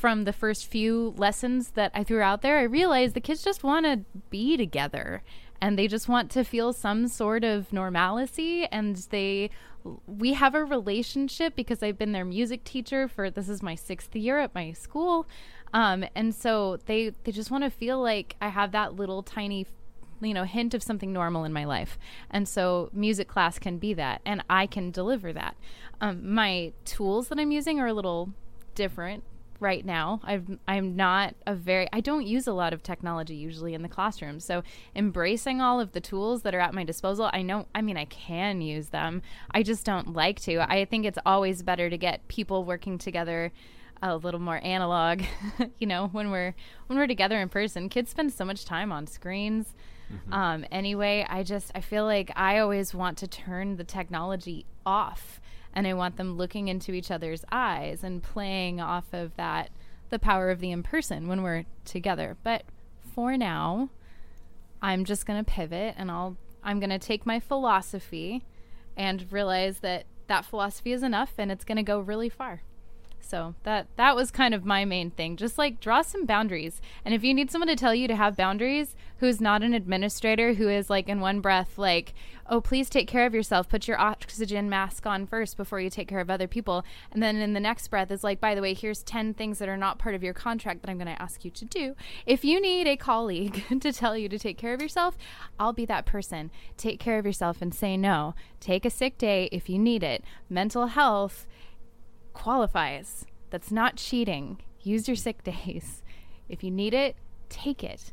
from 0.01 0.23
the 0.23 0.33
first 0.33 0.65
few 0.65 1.13
lessons 1.15 1.71
that 1.71 1.91
I 1.93 2.03
threw 2.03 2.21
out 2.21 2.41
there, 2.41 2.57
I 2.57 2.63
realized 2.63 3.13
the 3.13 3.21
kids 3.21 3.43
just 3.43 3.63
want 3.63 3.85
to 3.85 3.99
be 4.31 4.57
together 4.57 5.21
and 5.61 5.77
they 5.77 5.87
just 5.87 6.09
want 6.09 6.31
to 6.31 6.43
feel 6.43 6.73
some 6.73 7.07
sort 7.07 7.43
of 7.43 7.71
normalcy 7.71 8.65
and 8.65 8.95
they 9.11 9.51
we 10.07 10.33
have 10.33 10.55
a 10.55 10.65
relationship 10.65 11.55
because 11.55 11.83
I've 11.83 11.99
been 11.99 12.13
their 12.13 12.25
music 12.25 12.63
teacher 12.63 13.07
for 13.07 13.29
this 13.29 13.47
is 13.47 13.61
my 13.61 13.75
6th 13.75 14.09
year 14.13 14.39
at 14.39 14.55
my 14.55 14.71
school. 14.71 15.27
Um, 15.71 16.03
and 16.15 16.33
so 16.33 16.79
they 16.87 17.13
they 17.23 17.31
just 17.31 17.51
want 17.51 17.63
to 17.63 17.69
feel 17.69 18.01
like 18.01 18.35
I 18.41 18.49
have 18.49 18.71
that 18.71 18.95
little 18.95 19.21
tiny 19.21 19.67
you 20.19 20.33
know 20.33 20.45
hint 20.45 20.73
of 20.73 20.81
something 20.81 21.13
normal 21.13 21.43
in 21.43 21.53
my 21.53 21.65
life 21.65 21.99
and 22.29 22.47
so 22.47 22.89
music 22.91 23.27
class 23.27 23.57
can 23.57 23.79
be 23.79 23.91
that 23.95 24.21
and 24.23 24.43
i 24.51 24.67
can 24.67 24.91
deliver 24.91 25.33
that 25.33 25.55
um, 25.99 26.31
my 26.31 26.71
tools 26.85 27.29
that 27.29 27.39
i'm 27.39 27.51
using 27.51 27.79
are 27.79 27.87
a 27.87 27.93
little 27.93 28.29
different 28.75 29.23
right 29.61 29.85
now. 29.85 30.19
I've, 30.23 30.57
i'm 30.67 30.95
not 30.95 31.35
a 31.45 31.55
very 31.55 31.87
i 31.93 32.01
don't 32.01 32.25
use 32.25 32.47
a 32.47 32.53
lot 32.53 32.73
of 32.73 32.83
technology 32.83 33.35
usually 33.35 33.73
in 33.73 33.83
the 33.83 33.87
classroom. 33.87 34.39
So 34.39 34.63
embracing 34.95 35.61
all 35.61 35.79
of 35.79 35.91
the 35.93 36.01
tools 36.01 36.41
that 36.41 36.55
are 36.55 36.59
at 36.59 36.73
my 36.73 36.83
disposal 36.83 37.29
i 37.31 37.41
know 37.41 37.67
i 37.73 37.81
mean 37.81 37.97
i 37.97 38.05
can 38.05 38.61
use 38.61 38.89
them. 38.89 39.21
I 39.51 39.63
just 39.63 39.85
don't 39.85 40.13
like 40.13 40.39
to. 40.41 40.59
I 40.59 40.85
think 40.85 41.05
it's 41.05 41.19
always 41.25 41.63
better 41.63 41.89
to 41.89 41.97
get 41.97 42.27
people 42.27 42.65
working 42.65 42.97
together 42.97 43.51
a 44.01 44.17
little 44.17 44.39
more 44.39 44.59
analog 44.63 45.21
you 45.79 45.85
know 45.85 46.07
when 46.07 46.31
we're 46.31 46.55
when 46.87 46.97
we're 46.97 47.07
together 47.07 47.39
in 47.39 47.47
person. 47.47 47.87
Kids 47.87 48.09
spend 48.09 48.33
so 48.33 48.43
much 48.43 48.65
time 48.65 48.91
on 48.91 49.07
screens. 49.07 49.73
Um, 50.29 50.65
anyway 50.73 51.25
i 51.29 51.41
just 51.41 51.71
i 51.73 51.79
feel 51.79 52.03
like 52.03 52.31
i 52.35 52.59
always 52.59 52.93
want 52.93 53.17
to 53.19 53.27
turn 53.27 53.77
the 53.77 53.85
technology 53.85 54.65
off 54.85 55.39
and 55.73 55.87
i 55.87 55.93
want 55.93 56.17
them 56.17 56.37
looking 56.37 56.67
into 56.67 56.93
each 56.93 57.11
other's 57.11 57.43
eyes 57.51 58.03
and 58.03 58.23
playing 58.23 58.79
off 58.79 59.13
of 59.13 59.35
that 59.35 59.69
the 60.09 60.19
power 60.19 60.49
of 60.49 60.59
the 60.59 60.71
in 60.71 60.83
person 60.83 61.27
when 61.29 61.41
we're 61.41 61.63
together. 61.85 62.35
But 62.43 62.65
for 63.15 63.35
now 63.37 63.89
i'm 64.81 65.05
just 65.05 65.25
going 65.25 65.43
to 65.43 65.51
pivot 65.51 65.95
and 65.97 66.09
i'll 66.09 66.37
i'm 66.63 66.79
going 66.79 66.89
to 66.89 66.99
take 66.99 67.25
my 67.25 67.39
philosophy 67.39 68.43
and 68.95 69.31
realize 69.31 69.79
that 69.79 70.05
that 70.27 70.45
philosophy 70.45 70.93
is 70.93 71.03
enough 71.03 71.33
and 71.37 71.51
it's 71.51 71.65
going 71.65 71.75
to 71.75 71.83
go 71.83 71.99
really 71.99 72.29
far 72.29 72.61
So 73.21 73.55
that 73.63 73.87
that 73.95 74.15
was 74.15 74.31
kind 74.31 74.53
of 74.53 74.65
my 74.65 74.85
main 74.85 75.11
thing. 75.11 75.37
Just 75.37 75.57
like 75.57 75.79
draw 75.79 76.01
some 76.01 76.25
boundaries. 76.25 76.81
And 77.05 77.13
if 77.13 77.23
you 77.23 77.33
need 77.33 77.51
someone 77.51 77.67
to 77.67 77.75
tell 77.75 77.95
you 77.95 78.07
to 78.07 78.15
have 78.15 78.35
boundaries 78.35 78.95
who's 79.17 79.39
not 79.39 79.61
an 79.61 79.73
administrator 79.73 80.53
who 80.55 80.67
is 80.67 80.89
like 80.89 81.07
in 81.07 81.21
one 81.21 81.39
breath 81.39 81.77
like, 81.77 82.13
"Oh, 82.49 82.59
please 82.59 82.89
take 82.89 83.07
care 83.07 83.25
of 83.25 83.33
yourself. 83.33 83.69
Put 83.69 83.87
your 83.87 83.99
oxygen 83.99 84.69
mask 84.69 85.05
on 85.05 85.27
first 85.27 85.57
before 85.57 85.79
you 85.79 85.89
take 85.89 86.07
care 86.07 86.19
of 86.19 86.29
other 86.29 86.47
people." 86.47 86.83
And 87.11 87.21
then 87.21 87.37
in 87.37 87.53
the 87.53 87.59
next 87.59 87.87
breath 87.89 88.11
is 88.11 88.23
like, 88.23 88.41
"By 88.41 88.55
the 88.55 88.61
way, 88.61 88.73
here's 88.73 89.03
10 89.03 89.33
things 89.33 89.59
that 89.59 89.69
are 89.69 89.77
not 89.77 89.99
part 89.99 90.15
of 90.15 90.23
your 90.23 90.33
contract 90.33 90.81
that 90.81 90.89
I'm 90.89 90.97
going 90.97 91.15
to 91.15 91.21
ask 91.21 91.45
you 91.45 91.51
to 91.51 91.65
do." 91.65 91.95
If 92.25 92.43
you 92.43 92.59
need 92.59 92.87
a 92.87 92.97
colleague 92.97 93.63
to 93.81 93.93
tell 93.93 94.17
you 94.17 94.27
to 94.29 94.39
take 94.39 94.57
care 94.57 94.73
of 94.73 94.81
yourself, 94.81 95.17
I'll 95.59 95.73
be 95.73 95.85
that 95.85 96.05
person. 96.05 96.51
Take 96.77 96.99
care 96.99 97.19
of 97.19 97.25
yourself 97.25 97.61
and 97.61 97.73
say 97.73 97.95
no. 97.95 98.35
Take 98.59 98.85
a 98.85 98.89
sick 98.89 99.17
day 99.17 99.49
if 99.51 99.69
you 99.69 99.77
need 99.79 100.03
it. 100.03 100.23
Mental 100.49 100.87
health 100.87 101.47
qualifies. 102.41 103.25
That's 103.49 103.71
not 103.71 103.95
cheating. 103.97 104.57
Use 104.81 105.07
your 105.07 105.15
sick 105.15 105.43
days. 105.51 106.01
If 106.49 106.63
you 106.63 106.71
need 106.71 106.93
it, 106.93 107.15
take 107.49 107.83
it. 107.83 108.11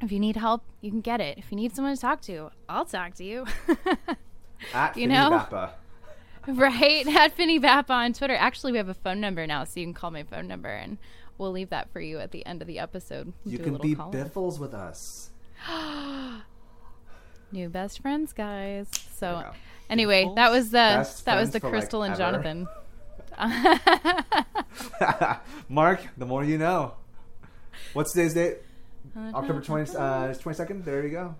If 0.00 0.10
you 0.12 0.18
need 0.18 0.36
help, 0.36 0.62
you 0.80 0.90
can 0.90 1.00
get 1.00 1.20
it. 1.20 1.38
If 1.38 1.50
you 1.50 1.56
need 1.56 1.74
someone 1.74 1.94
to 1.94 2.00
talk 2.00 2.20
to, 2.22 2.50
I'll 2.68 2.84
talk 2.84 3.14
to 3.14 3.24
you. 3.24 3.46
At 4.74 4.96
You 4.96 5.02
Finney 5.08 5.14
know? 5.14 5.30
VAPA. 5.50 5.70
right? 6.48 7.06
At 7.06 7.36
FinneyVAPA 7.36 7.90
on 7.90 8.12
Twitter. 8.12 8.34
Actually, 8.34 8.72
we 8.72 8.78
have 8.78 8.88
a 8.88 8.94
phone 8.94 9.20
number 9.20 9.46
now, 9.46 9.62
so 9.64 9.78
you 9.80 9.86
can 9.86 9.94
call 9.94 10.10
my 10.10 10.22
phone 10.24 10.48
number 10.48 10.68
and 10.70 10.98
we'll 11.38 11.52
leave 11.52 11.70
that 11.70 11.92
for 11.92 12.00
you 12.00 12.18
at 12.18 12.30
the 12.32 12.44
end 12.46 12.62
of 12.62 12.68
the 12.68 12.78
episode. 12.80 13.32
We'll 13.44 13.52
You 13.52 13.58
can 13.60 13.76
be 13.78 13.94
call-in. 13.94 14.10
Biffles 14.22 14.58
with 14.58 14.74
us. 14.74 15.30
New 17.52 17.68
best 17.68 18.00
friends, 18.00 18.32
guys. 18.32 18.88
So 19.14 19.38
Yeah. 19.40 19.52
anyway, 19.90 20.22
Biffles? 20.22 20.36
that 20.36 20.50
was 20.50 20.66
the 20.70 20.72
Best 20.72 21.24
that 21.26 21.36
was 21.38 21.50
the 21.50 21.60
for, 21.60 21.66
like, 21.68 21.72
Crystal 21.74 22.02
and 22.02 22.12
ever. 22.14 22.18
Jonathan. 22.18 22.66
Marc, 25.68 26.00
the 26.16 26.26
more 26.26 26.44
you 26.44 26.58
know. 26.58 26.94
What's 27.92 28.12
today's 28.12 28.34
date? 28.34 28.58
October 29.16 29.60
20, 29.64 29.96
uh, 29.96 30.34
22nd? 30.34 30.84
There 30.84 31.02
you 31.02 31.10
go. 31.10 31.34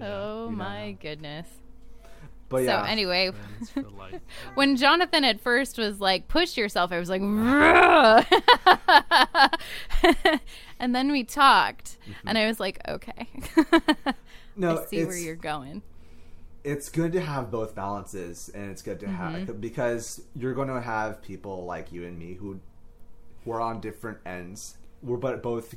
oh 0.00 0.48
you 0.48 0.56
my 0.56 0.92
now. 0.92 0.98
goodness. 1.00 1.48
But 2.48 2.64
yeah. 2.64 2.84
So 2.84 2.90
anyway, 2.90 3.30
Friends 3.30 3.70
for 3.70 3.82
life. 3.82 4.20
when 4.54 4.76
Jonathan 4.76 5.24
at 5.24 5.40
first 5.40 5.78
was 5.78 6.00
like, 6.00 6.28
push 6.28 6.56
yourself, 6.56 6.92
I 6.92 6.98
was 6.98 7.08
like, 7.08 7.22
"Ruh." 7.22 8.22
and 10.78 10.94
then 10.94 11.10
we 11.10 11.24
talked, 11.24 11.96
and 12.26 12.36
I 12.36 12.46
was 12.46 12.60
like, 12.60 12.78
okay. 12.86 13.26
no, 14.54 14.78
I 14.78 14.84
see 14.84 15.04
where 15.06 15.16
you're 15.16 15.34
going. 15.34 15.80
It's 16.64 16.88
good 16.88 17.12
to 17.12 17.20
have 17.20 17.50
both 17.50 17.74
balances 17.74 18.50
and 18.54 18.70
it's 18.70 18.82
good 18.82 19.00
to 19.00 19.06
Mm-hmm. 19.06 19.14
have 19.46 19.60
because 19.60 20.22
you're 20.34 20.54
going 20.54 20.68
to 20.68 20.80
have 20.80 21.22
people 21.22 21.64
like 21.64 21.92
you 21.92 22.04
and 22.04 22.18
me 22.18 22.34
who 22.34 22.60
are 23.48 23.60
on 23.60 23.80
different 23.80 24.18
ends 24.24 24.76
we're 25.02 25.16
but 25.16 25.42
both 25.42 25.74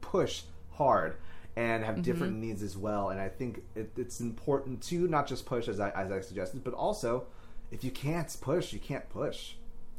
push 0.00 0.42
hard 0.72 1.16
and 1.56 1.84
have 1.84 2.02
different 2.02 2.34
Mm-hmm. 2.34 2.42
needs 2.42 2.62
as 2.62 2.76
well 2.76 3.10
and 3.10 3.20
i 3.20 3.28
think 3.28 3.62
it, 3.74 3.90
it's 3.96 4.20
important 4.20 4.80
to 4.84 5.08
not 5.08 5.26
just 5.26 5.44
push 5.46 5.66
as 5.68 5.80
I, 5.80 5.90
as 5.90 6.12
I 6.12 6.20
suggested 6.20 6.62
but 6.62 6.74
also 6.74 7.26
if 7.72 7.82
you 7.82 7.90
can't 7.90 8.34
push 8.40 8.72
you 8.72 8.78
can't 8.78 9.08
push 9.10 9.54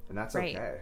and 0.07 0.17
that's 0.17 0.35
Right. 0.35 0.55
okay 0.55 0.77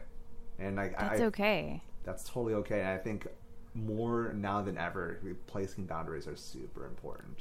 and 0.60 0.76
like 0.76 0.98
That's 0.98 1.22
I, 1.22 1.26
okay. 1.26 1.82
that's 2.04 2.24
totally 2.24 2.54
okay 2.56 2.80
and 2.82 2.90
i 2.90 2.98
think 2.98 3.28
more 3.74 4.34
now 4.34 4.62
than 4.62 4.78
ever 4.78 5.20
placing 5.48 5.86
boundaries 5.86 6.28
are 6.28 6.36
super 6.36 6.86
important 6.86 7.40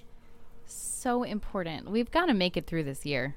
So 0.67 1.23
important. 1.23 1.91
We've 1.91 2.11
got 2.11 2.27
to 2.27 2.35
make 2.35 2.57
it 2.57 2.67
through 2.67 2.85
this 2.85 3.07
year. 3.07 3.35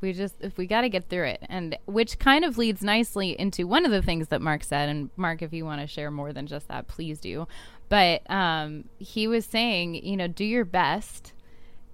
We 0.00 0.12
just, 0.12 0.34
if 0.40 0.58
we 0.58 0.66
got 0.66 0.82
to 0.82 0.88
get 0.88 1.08
through 1.08 1.26
it. 1.26 1.42
And 1.48 1.76
which 1.86 2.18
kind 2.18 2.44
of 2.44 2.58
leads 2.58 2.82
nicely 2.82 3.38
into 3.38 3.66
one 3.66 3.84
of 3.84 3.90
the 3.90 4.02
things 4.02 4.28
that 4.28 4.42
Marc 4.42 4.64
said. 4.64 4.88
And 4.88 5.10
Marc, 5.16 5.42
if 5.42 5.52
you 5.52 5.64
want 5.64 5.80
to 5.80 5.86
share 5.86 6.10
more 6.10 6.32
than 6.32 6.46
just 6.46 6.68
that, 6.68 6.86
please 6.86 7.20
do. 7.20 7.46
But 7.88 8.28
um, 8.30 8.84
he 8.98 9.26
was 9.28 9.46
saying, 9.46 9.94
you 9.94 10.16
know, 10.16 10.26
do 10.26 10.44
your 10.44 10.64
best, 10.64 11.32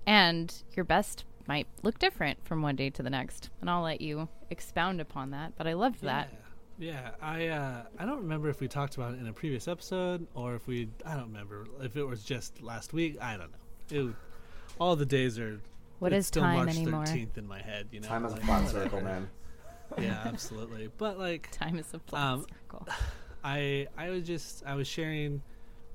and 0.06 0.52
your 0.74 0.84
best 0.84 1.24
might 1.46 1.66
look 1.82 1.98
different 1.98 2.44
from 2.46 2.62
one 2.62 2.76
day 2.76 2.90
to 2.90 3.02
the 3.02 3.10
next. 3.10 3.50
And 3.60 3.68
I'll 3.68 3.82
let 3.82 4.00
you 4.00 4.28
expound 4.50 5.00
upon 5.00 5.30
that. 5.30 5.52
But 5.56 5.66
I 5.66 5.74
loved 5.74 6.02
that. 6.02 6.28
Yeah, 6.78 6.92
yeah. 6.92 7.10
I 7.20 7.46
uh, 7.48 7.82
I 7.98 8.06
don't 8.06 8.22
remember 8.22 8.48
if 8.48 8.60
we 8.60 8.68
talked 8.68 8.96
about 8.96 9.14
it 9.14 9.20
in 9.20 9.26
a 9.26 9.32
previous 9.32 9.68
episode 9.68 10.26
or 10.34 10.54
if 10.54 10.66
we. 10.66 10.88
I 11.04 11.14
don't 11.14 11.28
remember 11.28 11.66
if 11.80 11.96
it 11.96 12.04
was 12.04 12.24
just 12.24 12.62
last 12.62 12.92
week. 12.92 13.18
I 13.20 13.36
don't 13.36 13.50
know. 13.50 14.08
It, 14.08 14.14
all 14.78 14.96
the 14.96 15.06
days 15.06 15.38
are. 15.38 15.60
What 15.98 16.12
it's 16.12 16.20
is 16.24 16.26
still 16.28 16.42
time 16.42 16.56
March 16.56 16.68
anymore? 16.76 17.04
13th 17.04 17.38
in 17.38 17.46
my 17.46 17.60
head. 17.62 17.86
You 17.92 18.00
know, 18.00 18.08
time 18.08 18.26
as 18.26 18.32
a 18.32 18.36
like, 18.36 18.44
flat 18.44 18.64
whatever. 18.66 18.84
circle 18.84 19.00
man 19.02 19.28
Yeah, 19.98 20.20
absolutely. 20.24 20.90
But 20.98 21.18
like, 21.18 21.50
Time 21.52 21.78
is 21.78 21.92
a 21.94 21.98
flat 22.00 22.22
Um, 22.22 22.46
circle. 22.48 22.88
I 23.44 23.88
I 23.96 24.10
was 24.10 24.24
just 24.26 24.62
I 24.66 24.74
was 24.74 24.86
sharing 24.88 25.42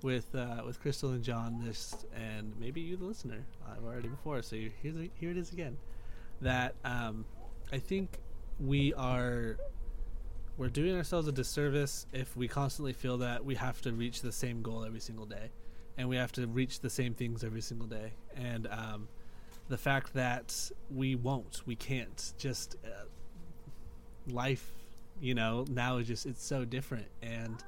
with 0.04 0.34
uh, 0.36 0.62
with 0.66 0.80
Crystal 0.82 1.10
and 1.12 1.24
Jon 1.24 1.62
this, 1.66 2.06
and 2.16 2.54
maybe 2.60 2.80
you, 2.82 2.96
the 2.98 3.06
listener, 3.06 3.46
I've 3.70 3.84
already 3.84 4.08
before. 4.10 4.42
So 4.44 4.56
you- 4.56 4.72
here's 4.82 4.96
a, 4.98 5.10
here 5.16 5.32
it 5.32 5.38
is 5.38 5.52
again. 5.52 5.78
That 6.42 6.76
um, 6.86 7.26
I 7.72 7.80
think 7.80 8.20
we 8.60 8.94
are 8.94 9.58
we're 10.58 10.70
doing 10.70 10.96
ourselves 10.96 11.28
a 11.28 11.32
disservice 11.32 12.06
if 12.14 12.36
we 12.38 12.48
constantly 12.48 12.94
feel 12.94 13.18
that 13.20 13.44
we 13.46 13.56
have 13.56 13.82
to 13.82 13.92
reach 13.94 14.22
the 14.22 14.32
same 14.32 14.62
goal 14.62 14.84
every 14.84 15.00
single 15.00 15.26
day, 15.26 15.50
and 15.98 16.08
we 16.08 16.16
have 16.16 16.32
to 16.34 16.48
reach 16.48 16.80
the 16.80 16.90
same 16.90 17.14
things 17.14 17.44
every 17.44 17.62
single 17.62 17.88
day, 17.88 18.14
and 18.36 18.68
um, 18.68 19.08
the 19.70 19.78
fact 19.78 20.14
that 20.14 20.72
we 20.94 21.16
won't, 21.16 21.62
we 21.66 21.76
can't, 21.76 22.34
just 22.38 22.76
uh, 22.86 23.06
life 24.32 24.72
you 25.22 25.34
know 25.34 25.66
now 25.70 25.98
is 25.98 26.08
just 26.08 26.26
it's 26.26 26.44
so 26.44 26.66
different. 26.66 27.08
And 27.22 27.64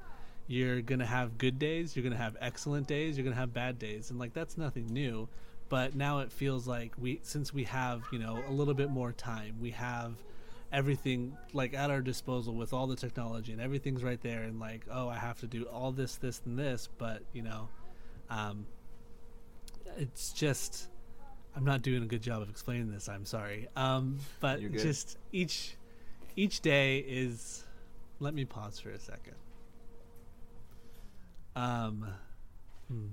you're 0.46 0.82
gonna 0.82 1.06
have 1.06 1.38
good 1.38 1.58
days 1.58 1.94
you're 1.94 2.02
gonna 2.02 2.16
have 2.16 2.36
excellent 2.40 2.86
days 2.86 3.16
you're 3.16 3.24
gonna 3.24 3.36
have 3.36 3.52
bad 3.52 3.78
days. 3.78 4.10
And 4.10 4.18
like 4.18 4.32
that's 4.32 4.56
nothing 4.58 4.86
new. 4.86 5.28
But 5.68 5.94
now 5.94 6.18
it 6.18 6.32
feels 6.32 6.66
like 6.66 6.92
we 6.98 7.20
since 7.22 7.54
we 7.54 7.64
have 7.64 8.02
you 8.12 8.18
know 8.18 8.42
a 8.48 8.52
little 8.52 8.74
bit 8.74 8.90
more 8.90 9.12
time 9.12 9.56
we 9.60 9.70
have 9.70 10.14
everything 10.72 11.36
like 11.52 11.74
at 11.74 11.90
our 11.90 12.00
disposal 12.00 12.54
with 12.54 12.72
all 12.72 12.86
the 12.86 12.96
technology 12.96 13.52
and 13.52 13.60
everything's 13.60 14.04
right 14.04 14.20
there 14.20 14.42
and 14.44 14.60
like 14.60 14.86
oh 14.88 15.08
i 15.08 15.16
have 15.16 15.40
to 15.40 15.46
do 15.48 15.64
all 15.64 15.92
this 15.92 16.16
this 16.16 16.42
and 16.44 16.58
this. 16.58 16.88
But 16.98 17.22
you 17.32 17.42
know 17.42 17.68
um 18.30 18.64
it's 19.98 20.32
just 20.32 20.88
i'm 21.56 21.64
not 21.64 21.82
doing 21.82 22.02
a 22.02 22.06
good 22.06 22.22
job 22.22 22.40
of 22.40 22.48
explaining 22.48 22.90
this 22.90 23.08
i'm 23.08 23.24
sorry. 23.24 23.68
Um 23.76 24.18
but 24.40 24.60
just 24.72 25.18
each 25.32 25.76
each 26.36 26.60
day 26.60 26.98
is 26.98 27.64
let 28.20 28.34
me 28.34 28.44
pause 28.44 28.78
for 28.78 28.90
a 28.90 28.98
second. 28.98 29.34
Um 31.56 32.06
hmm. 32.88 33.06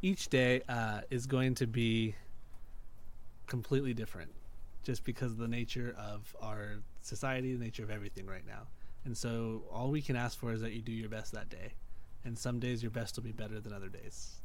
each 0.00 0.28
day 0.28 0.62
uh, 0.68 1.02
is 1.10 1.26
going 1.26 1.54
to 1.56 1.66
be 1.66 2.14
completely 3.46 3.92
different 3.92 4.30
just 4.82 5.04
because 5.04 5.32
of 5.32 5.38
the 5.38 5.48
nature 5.48 5.94
of 5.98 6.34
our 6.40 6.76
society 7.02 7.54
the 7.54 7.62
nature 7.62 7.82
of 7.82 7.90
everything 7.90 8.26
right 8.26 8.46
now. 8.46 8.66
And 9.04 9.16
so 9.16 9.64
all 9.70 9.90
we 9.90 10.02
can 10.02 10.16
ask 10.16 10.38
for 10.38 10.52
is 10.52 10.60
that 10.62 10.72
you 10.72 10.82
do 10.82 10.92
your 10.92 11.08
best 11.08 11.32
that 11.32 11.48
day 11.50 11.72
and 12.28 12.38
some 12.38 12.60
days 12.60 12.82
your 12.82 12.90
best 12.92 13.16
will 13.16 13.24
be 13.24 13.32
better 13.32 13.58
than 13.58 13.72
other 13.72 13.88
days 13.88 14.36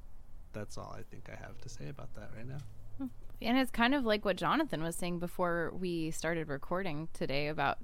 that's 0.53 0.77
all 0.77 0.95
i 0.97 1.03
think 1.11 1.29
i 1.31 1.35
have 1.35 1.59
to 1.61 1.69
say 1.69 1.89
about 1.89 2.11
that 2.15 2.29
right 2.35 2.47
now 2.47 2.57
hmm. 2.97 3.07
And 3.41 3.57
it's 3.57 3.71
kind 3.71 3.93
of 3.93 4.05
like 4.05 4.23
what 4.23 4.37
Jonathan 4.37 4.81
was 4.81 4.95
saying 4.95 5.19
before 5.19 5.73
we 5.77 6.11
started 6.11 6.47
recording 6.47 7.09
today 7.13 7.47
about, 7.47 7.77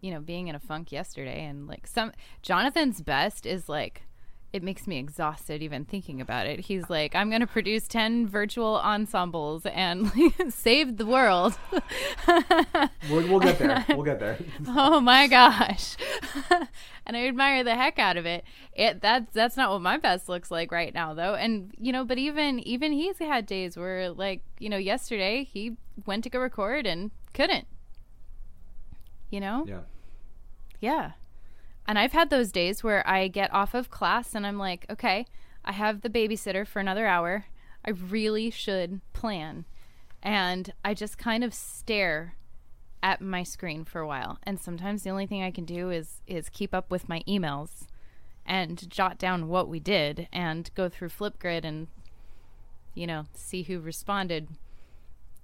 you 0.00 0.10
know, 0.10 0.20
being 0.20 0.48
in 0.48 0.54
a 0.54 0.58
funk 0.58 0.90
yesterday. 0.90 1.44
And 1.44 1.66
like 1.66 1.86
some, 1.86 2.12
Jonathan's 2.40 3.02
best 3.02 3.44
is 3.44 3.68
like, 3.68 4.02
it 4.52 4.62
makes 4.62 4.86
me 4.86 4.98
exhausted 4.98 5.62
even 5.62 5.84
thinking 5.84 6.20
about 6.20 6.46
it. 6.46 6.60
He's 6.60 6.90
like, 6.90 7.14
I'm 7.14 7.30
going 7.30 7.40
to 7.40 7.46
produce 7.46 7.88
10 7.88 8.26
virtual 8.28 8.78
ensembles 8.80 9.64
and 9.64 10.12
save 10.50 10.98
the 10.98 11.06
world. 11.06 11.58
we'll, 13.08 13.28
we'll 13.28 13.40
get 13.40 13.58
there 13.58 13.84
we'll 13.88 14.02
get 14.02 14.20
there 14.20 14.38
oh 14.68 15.00
my 15.00 15.26
gosh. 15.26 15.96
and 17.06 17.16
I 17.16 17.26
admire 17.26 17.64
the 17.64 17.74
heck 17.74 17.98
out 17.98 18.18
of 18.18 18.26
it. 18.26 18.44
It 18.74 19.00
that's 19.00 19.32
that's 19.32 19.56
not 19.56 19.70
what 19.70 19.80
my 19.80 19.96
best 19.96 20.28
looks 20.28 20.50
like 20.50 20.70
right 20.70 20.92
now 20.92 21.14
though. 21.14 21.34
And 21.34 21.72
you 21.78 21.92
know, 21.92 22.04
but 22.04 22.18
even 22.18 22.58
even 22.60 22.92
he's 22.92 23.18
had 23.18 23.46
days 23.46 23.76
where 23.76 24.10
like, 24.10 24.42
you 24.58 24.68
know, 24.68 24.76
yesterday 24.76 25.44
he 25.44 25.76
went 26.04 26.24
to 26.24 26.30
go 26.30 26.38
record 26.38 26.86
and 26.86 27.10
couldn't. 27.32 27.66
You 29.30 29.40
know? 29.40 29.64
yeah 29.66 29.80
Yeah. 30.80 31.12
And 31.86 31.98
I've 31.98 32.12
had 32.12 32.30
those 32.30 32.52
days 32.52 32.82
where 32.82 33.06
I 33.08 33.28
get 33.28 33.52
off 33.52 33.74
of 33.74 33.90
class 33.90 34.34
and 34.34 34.46
I'm 34.46 34.58
like, 34.58 34.86
okay, 34.88 35.26
I 35.64 35.72
have 35.72 36.00
the 36.00 36.10
babysitter 36.10 36.66
for 36.66 36.80
another 36.80 37.06
hour. 37.06 37.46
I 37.84 37.90
really 37.90 38.50
should 38.50 39.00
plan. 39.12 39.64
And 40.22 40.72
I 40.84 40.94
just 40.94 41.18
kind 41.18 41.42
of 41.42 41.52
stare 41.52 42.36
at 43.02 43.20
my 43.20 43.42
screen 43.42 43.84
for 43.84 44.00
a 44.00 44.06
while. 44.06 44.38
And 44.44 44.60
sometimes 44.60 45.02
the 45.02 45.10
only 45.10 45.26
thing 45.26 45.42
I 45.42 45.50
can 45.50 45.64
do 45.64 45.90
is 45.90 46.22
is 46.26 46.48
keep 46.48 46.72
up 46.72 46.90
with 46.90 47.08
my 47.08 47.22
emails 47.26 47.86
and 48.46 48.88
jot 48.88 49.18
down 49.18 49.48
what 49.48 49.68
we 49.68 49.80
did 49.80 50.28
and 50.32 50.70
go 50.74 50.88
through 50.88 51.08
Flipgrid 51.08 51.64
and 51.64 51.88
you 52.94 53.06
know, 53.06 53.26
see 53.34 53.62
who 53.62 53.80
responded. 53.80 54.48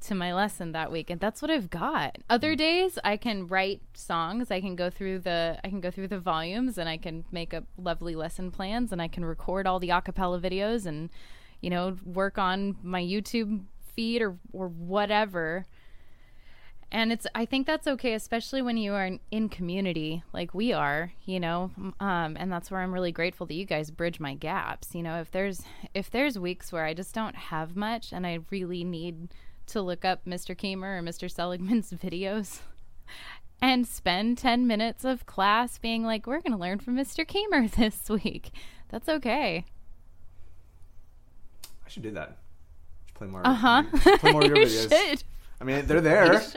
To 0.00 0.14
my 0.14 0.32
lesson 0.32 0.72
that 0.72 0.92
week 0.92 1.10
and 1.10 1.20
that's 1.20 1.42
what 1.42 1.50
I've 1.50 1.70
got. 1.70 2.18
Other 2.30 2.54
Mm. 2.54 2.58
days 2.58 2.98
I 3.02 3.16
can 3.16 3.46
write 3.46 3.82
songs, 3.94 4.50
I 4.50 4.60
can 4.60 4.76
go 4.76 4.90
through 4.90 5.20
the 5.20 5.58
I 5.64 5.68
can 5.68 5.80
go 5.80 5.90
through 5.90 6.08
the 6.08 6.20
volumes 6.20 6.78
and 6.78 6.88
I 6.88 6.96
can 6.96 7.24
make 7.32 7.52
up 7.52 7.64
lovely 7.76 8.14
lesson 8.14 8.50
plans 8.50 8.92
and 8.92 9.02
I 9.02 9.08
can 9.08 9.24
record 9.24 9.66
all 9.66 9.80
the 9.80 9.88
acapella 9.88 10.40
videos 10.40 10.86
and 10.86 11.10
you 11.60 11.70
know, 11.70 11.96
work 12.04 12.38
on 12.38 12.76
my 12.82 13.02
YouTube 13.02 13.64
feed 13.94 14.22
or 14.22 14.38
or 14.52 14.68
whatever. 14.68 15.66
And 16.90 17.12
it's 17.12 17.26
I 17.34 17.44
think 17.44 17.66
that's 17.66 17.86
okay 17.86 18.14
especially 18.14 18.62
when 18.62 18.76
you 18.78 18.94
are 18.94 19.04
in, 19.04 19.20
in 19.30 19.48
community 19.48 20.22
like 20.32 20.54
we 20.54 20.72
are, 20.72 21.12
you 21.26 21.40
know. 21.40 21.70
Um 22.00 22.36
and 22.38 22.50
that's 22.52 22.70
where 22.70 22.80
I'm 22.80 22.94
really 22.94 23.12
grateful 23.12 23.46
that 23.46 23.54
you 23.54 23.66
guys 23.66 23.90
bridge 23.90 24.20
my 24.20 24.34
gaps. 24.34 24.94
You 24.94 25.02
know, 25.02 25.20
if 25.20 25.30
there's 25.32 25.62
if 25.92 26.08
there's 26.10 26.38
weeks 26.38 26.72
where 26.72 26.84
I 26.84 26.94
just 26.94 27.14
don't 27.14 27.34
have 27.36 27.74
much 27.76 28.12
and 28.12 28.26
I 28.26 28.38
really 28.50 28.84
need 28.84 29.28
to 29.68 29.82
look 29.82 30.04
up 30.04 30.24
Mr. 30.26 30.56
Keehmer 30.56 30.98
or 30.98 31.02
Mr. 31.02 31.30
Seligman's 31.30 31.90
videos 31.92 32.60
and 33.60 33.86
spend 33.86 34.38
10 34.38 34.66
minutes 34.66 35.04
of 35.04 35.26
class 35.26 35.78
being 35.78 36.04
like, 36.04 36.26
we're 36.26 36.40
going 36.40 36.52
to 36.52 36.58
learn 36.58 36.78
from 36.78 36.96
Mr. 36.96 37.26
Keehmer 37.26 37.70
this 37.76 38.08
week. 38.08 38.50
That's 38.90 39.08
okay. 39.08 39.64
I 41.84 41.88
should 41.90 42.02
do 42.02 42.10
that. 42.12 42.36
Should 43.06 43.14
play 43.14 43.26
more. 43.28 43.46
Uh 43.46 43.54
huh. 43.54 43.82
Play 44.18 44.32
more 44.32 44.42
of 44.42 44.48
your 44.48 44.58
you 44.58 44.66
videos. 44.66 44.88
should. 45.10 45.24
I 45.60 45.64
mean, 45.64 45.86
they're 45.86 45.96
You 45.98 46.02
there. 46.02 46.40
should. 46.40 46.52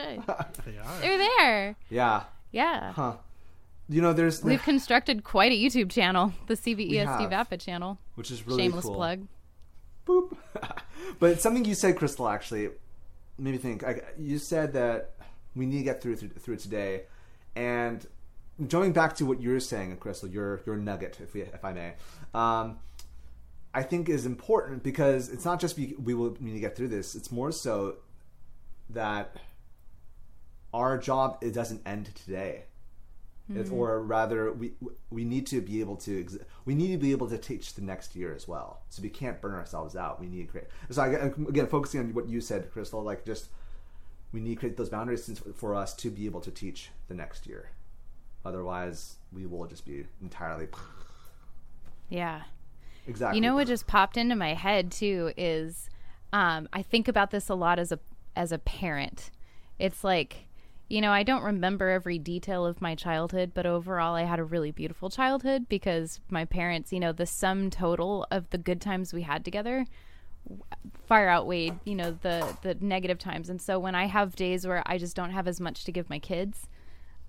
They 0.64 0.78
are. 0.78 0.98
They're 1.00 1.18
there. 1.18 1.76
yeah. 1.88 2.24
Yeah. 2.52 2.92
Huh. 2.92 3.14
You 3.88 4.00
know, 4.00 4.12
there's 4.12 4.42
We've 4.42 4.62
constructed 4.62 5.24
quite 5.24 5.52
a 5.52 5.54
YouTube 5.56 5.90
channel, 5.90 6.32
the 6.46 6.54
CVESD 6.54 7.30
have. 7.30 7.48
Vapa 7.48 7.58
channel. 7.60 7.98
which 8.14 8.30
is 8.30 8.46
really 8.46 8.62
Shameless 8.62 8.84
cool. 8.84 8.94
plug. 8.94 9.26
Boop. 10.06 10.36
but 11.18 11.40
something 11.40 11.64
you 11.64 11.74
said, 11.74 11.96
Crystal, 11.96 12.28
actually 12.28 12.70
made 13.38 13.52
me 13.52 13.58
think. 13.58 13.84
I, 13.84 14.00
you 14.18 14.38
said 14.38 14.72
that 14.74 15.14
we 15.54 15.66
need 15.66 15.78
to 15.78 15.84
get 15.84 16.02
through 16.02 16.16
through, 16.16 16.30
through 16.30 16.56
today, 16.56 17.02
and 17.54 18.06
going 18.68 18.92
back 18.92 19.16
to 19.16 19.26
what 19.26 19.40
you're 19.40 19.60
saying, 19.60 19.96
Crystal, 19.96 20.28
your 20.28 20.60
your 20.66 20.76
nugget, 20.76 21.18
if 21.20 21.34
we, 21.34 21.42
if 21.42 21.64
I 21.64 21.72
may, 21.72 21.94
um, 22.34 22.78
I 23.74 23.82
think 23.82 24.08
is 24.08 24.26
important 24.26 24.82
because 24.82 25.28
it's 25.28 25.44
not 25.44 25.60
just 25.60 25.76
we, 25.76 25.94
we 26.02 26.14
will 26.14 26.36
need 26.40 26.52
to 26.52 26.60
get 26.60 26.76
through 26.76 26.88
this. 26.88 27.14
It's 27.14 27.32
more 27.32 27.52
so 27.52 27.96
that 28.90 29.36
our 30.74 30.98
job 30.98 31.38
it 31.40 31.52
doesn't 31.52 31.82
end 31.86 32.14
today. 32.14 32.64
It's, 33.54 33.70
or 33.70 34.00
rather, 34.02 34.50
we 34.52 34.72
we 35.10 35.24
need 35.24 35.46
to 35.48 35.60
be 35.60 35.80
able 35.80 35.96
to 35.96 36.20
ex- 36.20 36.38
we 36.64 36.74
need 36.74 36.92
to 36.92 36.96
be 36.98 37.10
able 37.12 37.28
to 37.28 37.36
teach 37.36 37.74
the 37.74 37.82
next 37.82 38.16
year 38.16 38.34
as 38.34 38.48
well. 38.48 38.80
So 38.88 39.02
we 39.02 39.10
can't 39.10 39.40
burn 39.42 39.54
ourselves 39.54 39.94
out. 39.94 40.20
We 40.20 40.26
need 40.26 40.42
to 40.46 40.50
create. 40.52 40.68
So 40.90 41.02
I, 41.02 41.08
again, 41.48 41.66
focusing 41.66 42.00
on 42.00 42.14
what 42.14 42.28
you 42.28 42.40
said, 42.40 42.70
Crystal, 42.72 43.02
like 43.02 43.26
just 43.26 43.48
we 44.32 44.40
need 44.40 44.54
to 44.54 44.60
create 44.60 44.76
those 44.78 44.88
boundaries 44.88 45.24
since- 45.24 45.42
for 45.54 45.74
us 45.74 45.92
to 45.96 46.10
be 46.10 46.24
able 46.24 46.40
to 46.40 46.50
teach 46.50 46.90
the 47.08 47.14
next 47.14 47.46
year. 47.46 47.70
Otherwise, 48.44 49.16
we 49.32 49.44
will 49.46 49.66
just 49.66 49.84
be 49.84 50.06
entirely 50.22 50.68
Yeah. 52.08 52.42
exactly. 53.06 53.36
You 53.38 53.42
know 53.42 53.54
what 53.54 53.66
just 53.66 53.86
popped 53.86 54.16
into 54.16 54.34
my 54.36 54.54
head 54.54 54.90
too 54.92 55.32
is 55.36 55.90
um, 56.32 56.68
I 56.72 56.82
think 56.82 57.08
about 57.08 57.30
this 57.30 57.48
a 57.48 57.54
lot 57.54 57.78
as 57.78 57.92
a 57.92 57.98
as 58.34 58.52
a 58.52 58.58
parent. 58.58 59.30
It's 59.78 60.02
like, 60.04 60.46
you 60.92 61.00
know, 61.00 61.10
I 61.10 61.22
don't 61.22 61.42
remember 61.42 61.88
every 61.88 62.18
detail 62.18 62.66
of 62.66 62.82
my 62.82 62.94
childhood, 62.94 63.52
but 63.54 63.64
overall 63.64 64.14
I 64.14 64.24
had 64.24 64.38
a 64.38 64.44
really 64.44 64.70
beautiful 64.70 65.08
childhood 65.08 65.66
because 65.66 66.20
my 66.28 66.44
parents, 66.44 66.92
you 66.92 67.00
know, 67.00 67.12
the 67.12 67.24
sum 67.24 67.70
total 67.70 68.26
of 68.30 68.50
the 68.50 68.58
good 68.58 68.78
times 68.78 69.14
we 69.14 69.22
had 69.22 69.42
together 69.42 69.86
far 71.06 71.30
outweighed, 71.30 71.78
you 71.84 71.94
know, 71.94 72.18
the 72.20 72.58
the 72.60 72.74
negative 72.74 73.18
times. 73.18 73.48
And 73.48 73.58
so 73.58 73.78
when 73.78 73.94
I 73.94 74.04
have 74.04 74.36
days 74.36 74.66
where 74.66 74.82
I 74.84 74.98
just 74.98 75.16
don't 75.16 75.30
have 75.30 75.48
as 75.48 75.60
much 75.60 75.84
to 75.84 75.92
give 75.92 76.10
my 76.10 76.18
kids, 76.18 76.68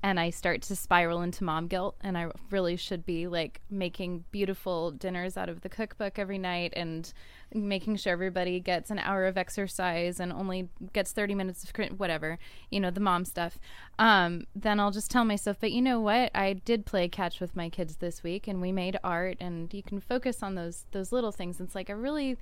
and 0.03 0.19
I 0.19 0.31
start 0.31 0.61
to 0.63 0.75
spiral 0.75 1.21
into 1.21 1.45
mom 1.45 1.67
guilt 1.67 1.95
and 2.01 2.17
I 2.17 2.27
really 2.51 2.75
should 2.75 3.05
be 3.05 3.25
like 3.25 3.61
making 3.69 4.25
beautiful 4.31 4.91
dinners 4.91 5.37
out 5.37 5.47
of 5.47 5.61
the 5.61 5.69
cookbook 5.69 6.19
every 6.19 6.37
night 6.37 6.73
and 6.75 7.11
making 7.53 7.95
sure 7.95 8.11
everybody 8.11 8.59
gets 8.59 8.91
an 8.91 8.99
hour 8.99 9.25
of 9.25 9.37
exercise 9.37 10.19
and 10.19 10.33
only 10.33 10.67
gets 10.91 11.13
30 11.13 11.35
minutes 11.35 11.63
of 11.63 11.71
whatever, 11.97 12.37
you 12.69 12.81
know, 12.81 12.91
the 12.91 12.99
mom 12.99 13.23
stuff. 13.23 13.57
Um, 13.97 14.45
then 14.53 14.77
I'll 14.77 14.91
just 14.91 15.09
tell 15.09 15.23
myself, 15.23 15.55
but 15.61 15.71
you 15.71 15.81
know 15.81 16.01
what? 16.01 16.31
I 16.35 16.51
did 16.51 16.85
play 16.85 17.07
catch 17.07 17.39
with 17.39 17.55
my 17.55 17.69
kids 17.69 17.95
this 17.95 18.23
week 18.23 18.45
and 18.45 18.59
we 18.59 18.73
made 18.73 18.99
art 19.05 19.37
and 19.39 19.73
you 19.73 19.81
can 19.81 20.01
focus 20.01 20.43
on 20.43 20.55
those 20.55 20.85
those 20.91 21.13
little 21.13 21.31
things. 21.31 21.61
It's 21.61 21.75
like 21.75 21.89
I 21.89 21.93
really 21.93 22.37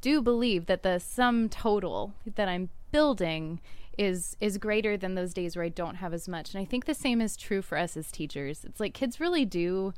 do 0.00 0.22
believe 0.22 0.66
that 0.66 0.84
the 0.84 1.00
sum 1.00 1.48
total 1.48 2.14
that 2.36 2.48
I'm 2.48 2.70
building 2.92 3.60
is 4.00 4.34
is 4.40 4.56
greater 4.56 4.96
than 4.96 5.14
those 5.14 5.34
days 5.34 5.54
where 5.54 5.64
I 5.64 5.68
don't 5.68 5.96
have 5.96 6.14
as 6.14 6.26
much. 6.26 6.54
And 6.54 6.62
I 6.62 6.64
think 6.64 6.86
the 6.86 6.94
same 6.94 7.20
is 7.20 7.36
true 7.36 7.60
for 7.60 7.76
us 7.76 7.98
as 7.98 8.10
teachers. 8.10 8.64
It's 8.64 8.80
like 8.80 8.94
kids 8.94 9.20
really 9.20 9.44
do 9.44 9.92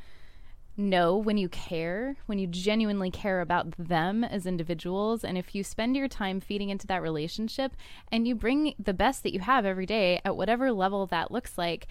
know 0.77 1.17
when 1.17 1.37
you 1.37 1.49
care, 1.49 2.17
when 2.27 2.41
you 2.41 2.49
genuinely 2.49 3.13
care 3.13 3.41
about 3.41 3.71
them 3.79 4.25
as 4.25 4.45
individuals, 4.45 5.23
and 5.23 5.39
if 5.39 5.55
you 5.55 5.63
spend 5.63 5.95
your 5.97 6.09
time 6.09 6.41
feeding 6.41 6.69
into 6.69 6.87
that 6.89 7.01
relationship 7.01 7.77
and 8.11 8.27
you 8.27 8.35
bring 8.35 8.75
the 8.77 8.95
best 8.95 9.23
that 9.23 9.33
you 9.33 9.39
have 9.39 9.65
every 9.65 9.87
day 9.87 10.21
at 10.25 10.37
whatever 10.37 10.73
level 10.73 11.07
that 11.07 11.31
looks 11.31 11.57
like, 11.57 11.87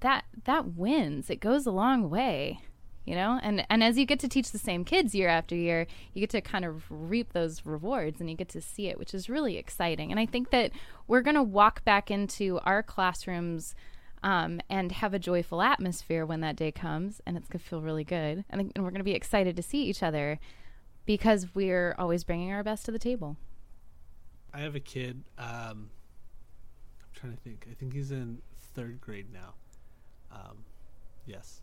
that 0.00 0.24
that 0.44 0.76
wins. 0.76 1.30
It 1.30 1.40
goes 1.40 1.66
a 1.66 1.72
long 1.72 2.08
way 2.08 2.60
you 3.06 3.14
know 3.14 3.40
and 3.42 3.66
and 3.70 3.82
as 3.82 3.96
you 3.96 4.04
get 4.04 4.18
to 4.20 4.28
teach 4.28 4.52
the 4.52 4.58
same 4.58 4.84
kids 4.84 5.14
year 5.14 5.28
after 5.28 5.54
year 5.54 5.86
you 6.12 6.20
get 6.20 6.30
to 6.30 6.40
kind 6.40 6.64
of 6.64 6.84
reap 6.90 7.32
those 7.32 7.64
rewards 7.64 8.20
and 8.20 8.28
you 8.28 8.36
get 8.36 8.48
to 8.48 8.60
see 8.60 8.88
it 8.88 8.98
which 8.98 9.14
is 9.14 9.30
really 9.30 9.56
exciting 9.56 10.10
and 10.10 10.20
i 10.20 10.26
think 10.26 10.50
that 10.50 10.70
we're 11.06 11.22
going 11.22 11.36
to 11.36 11.42
walk 11.42 11.84
back 11.84 12.10
into 12.10 12.58
our 12.64 12.82
classrooms 12.82 13.74
um, 14.22 14.60
and 14.68 14.92
have 14.92 15.14
a 15.14 15.18
joyful 15.18 15.62
atmosphere 15.62 16.26
when 16.26 16.40
that 16.40 16.56
day 16.56 16.72
comes 16.72 17.20
and 17.26 17.36
it's 17.36 17.48
going 17.48 17.60
to 17.60 17.64
feel 17.64 17.80
really 17.80 18.02
good 18.04 18.44
and, 18.50 18.72
and 18.74 18.84
we're 18.84 18.90
going 18.90 18.94
to 18.94 19.04
be 19.04 19.14
excited 19.14 19.54
to 19.54 19.62
see 19.62 19.84
each 19.84 20.02
other 20.02 20.40
because 21.04 21.46
we're 21.54 21.94
always 21.98 22.24
bringing 22.24 22.52
our 22.52 22.64
best 22.64 22.84
to 22.84 22.90
the 22.90 22.98
table 22.98 23.36
I 24.56 24.60
have 24.60 24.74
a 24.74 24.80
kid. 24.80 25.22
Um, 25.36 25.90
I'm 27.02 27.12
trying 27.12 27.36
to 27.36 27.38
think. 27.42 27.66
I 27.70 27.74
think 27.74 27.92
he's 27.92 28.10
in 28.10 28.40
third 28.74 29.02
grade 29.02 29.26
now. 29.30 29.52
Um, 30.32 30.64
yes, 31.26 31.60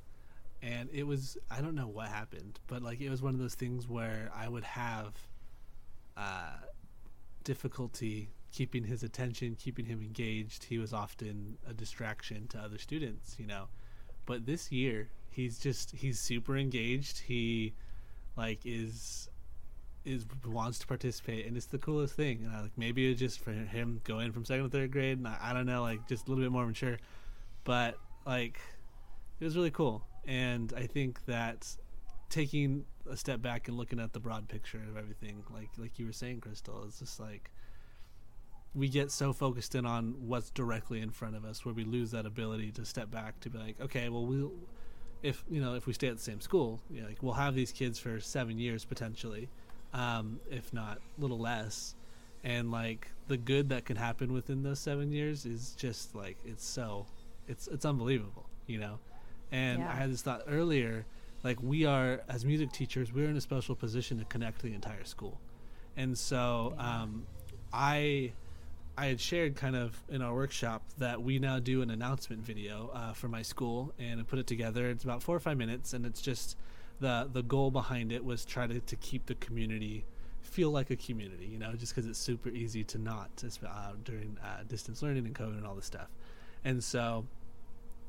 and 0.64 0.90
it 0.94 1.04
was 1.04 1.38
I 1.52 1.62
don't 1.62 1.76
know 1.76 1.88
what 1.88 2.08
happened, 2.08 2.60
but 2.68 2.82
like 2.82 3.02
it 3.02 3.10
was 3.10 3.22
one 3.22 3.34
of 3.34 3.40
those 3.40 3.56
things 3.56 3.88
where 3.88 4.32
I 4.34 4.48
would 4.48 4.64
have 4.64 5.14
uh, 6.16 6.58
difficulty 7.44 8.30
keeping 8.52 8.86
his 8.86 9.04
attention, 9.04 9.56
keeping 9.60 9.86
him 9.86 10.02
engaged. 10.02 10.64
He 10.64 10.78
was 10.78 10.94
often 10.94 11.58
a 11.70 11.74
distraction 11.74 12.48
to 12.50 12.60
other 12.60 12.78
students, 12.78 13.36
you 13.38 13.46
know. 13.46 13.68
But 14.26 14.46
this 14.46 14.72
year, 14.72 15.10
he's 15.30 15.60
just 15.60 15.92
he's 15.92 16.20
super 16.20 16.56
engaged. 16.56 17.20
He 17.20 17.74
like 18.38 18.60
is 18.64 19.30
is 20.06 20.26
wants 20.46 20.80
to 20.80 20.88
participate 20.88 21.46
and 21.46 21.56
it's 21.56 21.68
the 21.68 21.78
coolest 21.78 22.14
thing 22.14 22.42
and 22.44 22.54
I, 22.54 22.62
like 22.64 22.78
maybe 22.78 23.10
it's 23.10 23.18
just 23.18 23.40
for 23.40 23.54
him 23.54 24.02
going 24.04 24.34
from 24.34 24.44
second 24.44 24.66
to 24.66 24.70
third 24.70 24.92
grade 24.92 25.18
and 25.18 25.26
I, 25.26 25.38
I 25.42 25.54
don't 25.54 25.66
know 25.66 25.82
like 25.82 26.06
just 26.10 26.28
a 26.28 26.30
little 26.30 26.44
bit 26.44 26.52
more 26.52 26.66
mature 26.66 26.98
but 27.64 27.98
like 28.26 28.60
it 29.40 29.46
was 29.46 29.56
really 29.56 29.72
cool 29.72 30.04
and 30.26 30.74
i 30.78 30.86
think 30.86 31.26
that 31.26 31.76
taking 32.30 32.86
a 33.10 33.18
step 33.18 33.42
back 33.42 33.68
and 33.68 33.78
looking 33.78 34.00
at 34.00 34.14
the 34.14 34.20
broad 34.20 34.48
picture 34.48 34.82
of 34.90 34.98
everything 34.98 35.44
like 35.54 35.70
like 35.78 36.00
you 36.00 36.06
were 36.06 36.14
saying 36.14 36.40
crystal 36.40 36.84
it's 36.86 37.00
just 37.00 37.20
like 37.20 37.52
we 38.76 38.90
get 38.90 39.12
so 39.12 39.32
focused 39.32 39.76
in 39.76 39.86
on 39.86 40.16
what's 40.20 40.50
directly 40.50 41.00
in 41.00 41.12
front 41.12 41.36
of 41.36 41.46
us 41.46 41.64
where 41.64 41.76
we 41.76 41.84
lose 41.84 42.12
that 42.12 42.26
ability 42.26 42.72
to 42.72 42.86
step 42.86 43.12
back 43.12 43.40
to 43.40 43.50
be 43.50 43.58
like 43.58 43.80
okay 43.82 44.10
well 44.10 44.26
we'll 44.26 44.52
if 45.22 45.44
you 45.50 45.62
know 45.62 45.76
if 45.76 45.86
we 45.86 45.94
stay 45.94 46.08
at 46.08 46.18
the 46.18 46.24
same 46.24 46.42
school 46.42 46.82
you 46.90 47.02
know, 47.02 47.08
like 47.08 47.22
we'll 47.22 47.34
have 47.34 47.56
these 47.56 47.72
kids 47.72 48.00
for 48.00 48.20
seven 48.20 48.58
years 48.58 48.84
potentially 48.84 49.50
um, 49.94 50.40
if 50.50 50.74
not 50.74 50.98
a 50.98 51.22
little 51.22 51.40
less. 51.40 51.96
And 52.44 52.72
like 52.72 53.08
the 53.28 53.38
good 53.38 53.70
that 53.70 53.86
can 53.86 53.96
happen 53.96 54.34
within 54.34 54.64
those 54.64 54.80
seven 54.80 55.12
years 55.12 55.46
is 55.46 55.74
just 55.78 56.14
like 56.14 56.38
it's 56.44 56.66
so 56.66 57.06
it's 57.48 57.68
it's 57.68 57.86
unbelievable 57.86 58.50
you 58.68 58.80
know 58.80 59.00
and 59.54 59.80
Yeah. 59.80 59.92
i 59.92 59.96
had 59.96 60.12
this 60.12 60.22
thought 60.22 60.42
earlier 60.48 61.06
like 61.44 61.62
we 61.62 61.86
are 61.86 62.22
as 62.28 62.44
music 62.44 62.72
teachers 62.74 63.14
we're 63.14 63.30
in 63.30 63.38
a 63.38 63.42
special 63.42 63.76
position 63.76 64.18
to 64.20 64.26
connect 64.26 64.62
the 64.62 64.74
entire 64.74 65.04
school. 65.06 65.40
And 65.96 66.18
so 66.18 66.74
um, 66.78 67.28
i 67.72 68.32
i 68.98 69.06
had 69.08 69.20
shared 69.20 69.56
kind 69.56 69.76
of 69.76 70.02
in 70.10 70.22
our 70.22 70.34
workshop 70.34 70.82
that 70.98 71.22
we 71.22 71.40
now 71.40 71.60
do 71.60 71.82
an 71.82 71.90
announcement 71.90 72.42
video 72.44 72.90
uh, 72.94 73.14
for 73.14 73.28
my 73.28 73.42
school 73.42 73.94
and 74.00 74.20
I 74.20 74.24
put 74.24 74.40
it 74.40 74.48
together. 74.48 74.90
It's 74.90 75.04
about 75.04 75.22
four 75.22 75.36
or 75.36 75.40
five 75.40 75.58
minutes 75.58 75.94
and 75.94 76.06
it's 76.06 76.22
just 76.22 76.58
the 77.00 77.30
the 77.32 77.44
goal 77.44 77.70
behind 77.72 78.12
it 78.12 78.24
was 78.24 78.46
try 78.46 78.66
to, 78.68 78.80
to 78.80 78.96
keep 78.96 79.26
the 79.26 79.36
community 79.36 80.06
feel 80.42 80.72
like 80.72 80.90
a 80.92 80.96
community 80.96 81.48
you 81.48 81.58
know 81.58 81.74
just 81.74 81.94
because 81.96 82.08
it's 82.10 82.20
super 82.20 82.50
easy 82.50 82.84
to 82.84 82.98
not 82.98 83.30
uh, 83.68 83.92
during 84.04 84.38
uh, 84.44 84.64
distance 84.68 85.02
learning 85.02 85.26
and 85.26 85.36
covid 85.36 85.58
and 85.58 85.66
all 85.68 85.76
this 85.76 85.86
stuff. 85.86 86.10
And 86.64 86.84
so 86.84 87.26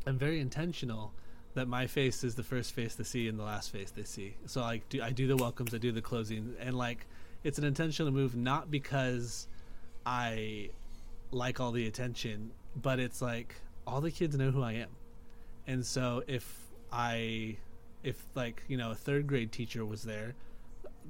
i'm 0.06 0.18
very 0.18 0.38
intentional 0.40 1.12
that 1.54 1.68
my 1.68 1.86
face 1.86 2.24
is 2.24 2.34
the 2.34 2.42
first 2.42 2.72
face 2.72 2.94
they 2.94 3.04
see 3.04 3.28
and 3.28 3.38
the 3.38 3.44
last 3.44 3.70
face 3.70 3.90
they 3.90 4.04
see 4.04 4.34
so 4.46 4.60
like 4.60 4.88
do, 4.88 5.02
i 5.02 5.10
do 5.10 5.26
the 5.26 5.36
welcomes 5.36 5.72
i 5.74 5.78
do 5.78 5.92
the 5.92 6.02
closing 6.02 6.54
and 6.60 6.76
like 6.76 7.06
it's 7.42 7.58
an 7.58 7.64
intentional 7.64 8.12
move 8.12 8.36
not 8.36 8.70
because 8.70 9.48
i 10.04 10.68
like 11.34 11.60
all 11.60 11.72
the 11.72 11.86
attention, 11.86 12.52
but 12.80 12.98
it's 12.98 13.20
like 13.20 13.54
all 13.86 14.00
the 14.00 14.10
kids 14.10 14.36
know 14.36 14.50
who 14.50 14.62
I 14.62 14.72
am. 14.74 14.88
And 15.66 15.84
so 15.84 16.22
if 16.26 16.58
I 16.92 17.56
if 18.02 18.24
like, 18.34 18.62
you 18.68 18.76
know, 18.76 18.90
a 18.90 18.94
third 18.94 19.26
grade 19.26 19.52
teacher 19.52 19.84
was 19.84 20.02
there, 20.02 20.34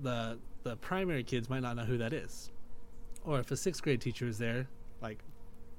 the 0.03 0.39
the 0.63 0.77
primary 0.77 1.23
kids 1.23 1.49
might 1.51 1.61
not 1.61 1.77
know 1.77 1.85
who 1.85 1.99
that 1.99 2.13
is. 2.13 2.51
Or 3.25 3.39
if 3.39 3.51
a 3.51 3.57
sixth 3.57 3.83
grade 3.83 4.01
teacher 4.01 4.27
is 4.27 4.39
there, 4.39 4.69
like, 5.01 5.19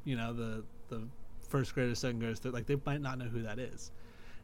you 0.03 0.15
know, 0.15 0.33
the 0.33 0.63
the 0.89 1.01
first 1.47 1.73
graders, 1.73 1.99
second 1.99 2.19
graders, 2.19 2.43
like 2.45 2.67
they 2.67 2.77
might 2.85 3.01
not 3.01 3.17
know 3.17 3.25
who 3.25 3.41
that 3.41 3.59
is. 3.59 3.91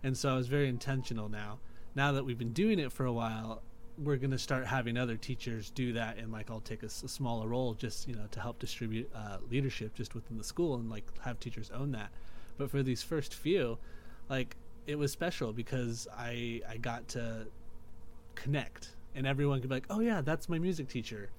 And 0.04 0.18
so 0.18 0.34
I 0.34 0.36
was 0.36 0.48
very 0.48 0.68
intentional 0.68 1.30
now. 1.30 1.60
Now 1.96 2.12
that 2.14 2.26
we've 2.26 2.38
been 2.38 2.54
doing 2.54 2.80
it 2.80 2.92
for 2.92 3.06
a 3.06 3.14
while, 3.14 3.62
we're 3.98 4.18
going 4.18 4.32
to 4.32 4.38
start 4.38 4.66
having 4.66 4.98
other 4.98 5.18
teachers 5.18 5.70
do 5.70 5.94
that 5.94 6.18
and 6.18 6.32
like 6.32 6.50
I'll 6.50 6.62
take 6.62 6.82
a, 6.84 6.88
a 6.88 6.90
smaller 6.90 7.48
role 7.48 7.74
just, 7.74 8.08
you 8.08 8.16
know, 8.16 8.26
to 8.32 8.40
help 8.40 8.60
distribute 8.60 9.10
uh, 9.14 9.38
leadership 9.50 9.94
just 9.94 10.16
within 10.16 10.38
the 10.38 10.44
school 10.44 10.76
and 10.76 10.90
like 10.90 11.06
have 11.20 11.40
teachers 11.40 11.70
own 11.72 11.92
that. 11.92 12.10
But 12.58 12.72
for 12.72 12.82
these 12.82 13.04
first 13.04 13.34
few, 13.34 13.78
like 14.30 14.56
it 14.88 14.98
was 14.98 15.12
special 15.12 15.54
because 15.54 16.08
I 16.18 16.62
I 16.68 16.78
got 16.78 17.08
to 17.10 17.48
connect 18.36 18.96
and 19.16 19.28
everyone 19.28 19.60
could 19.60 19.70
be 19.70 19.76
like, 19.76 19.88
"Oh 19.90 20.00
yeah, 20.00 20.22
that's 20.22 20.48
my 20.50 20.58
music 20.58 20.88
teacher," 20.88 21.30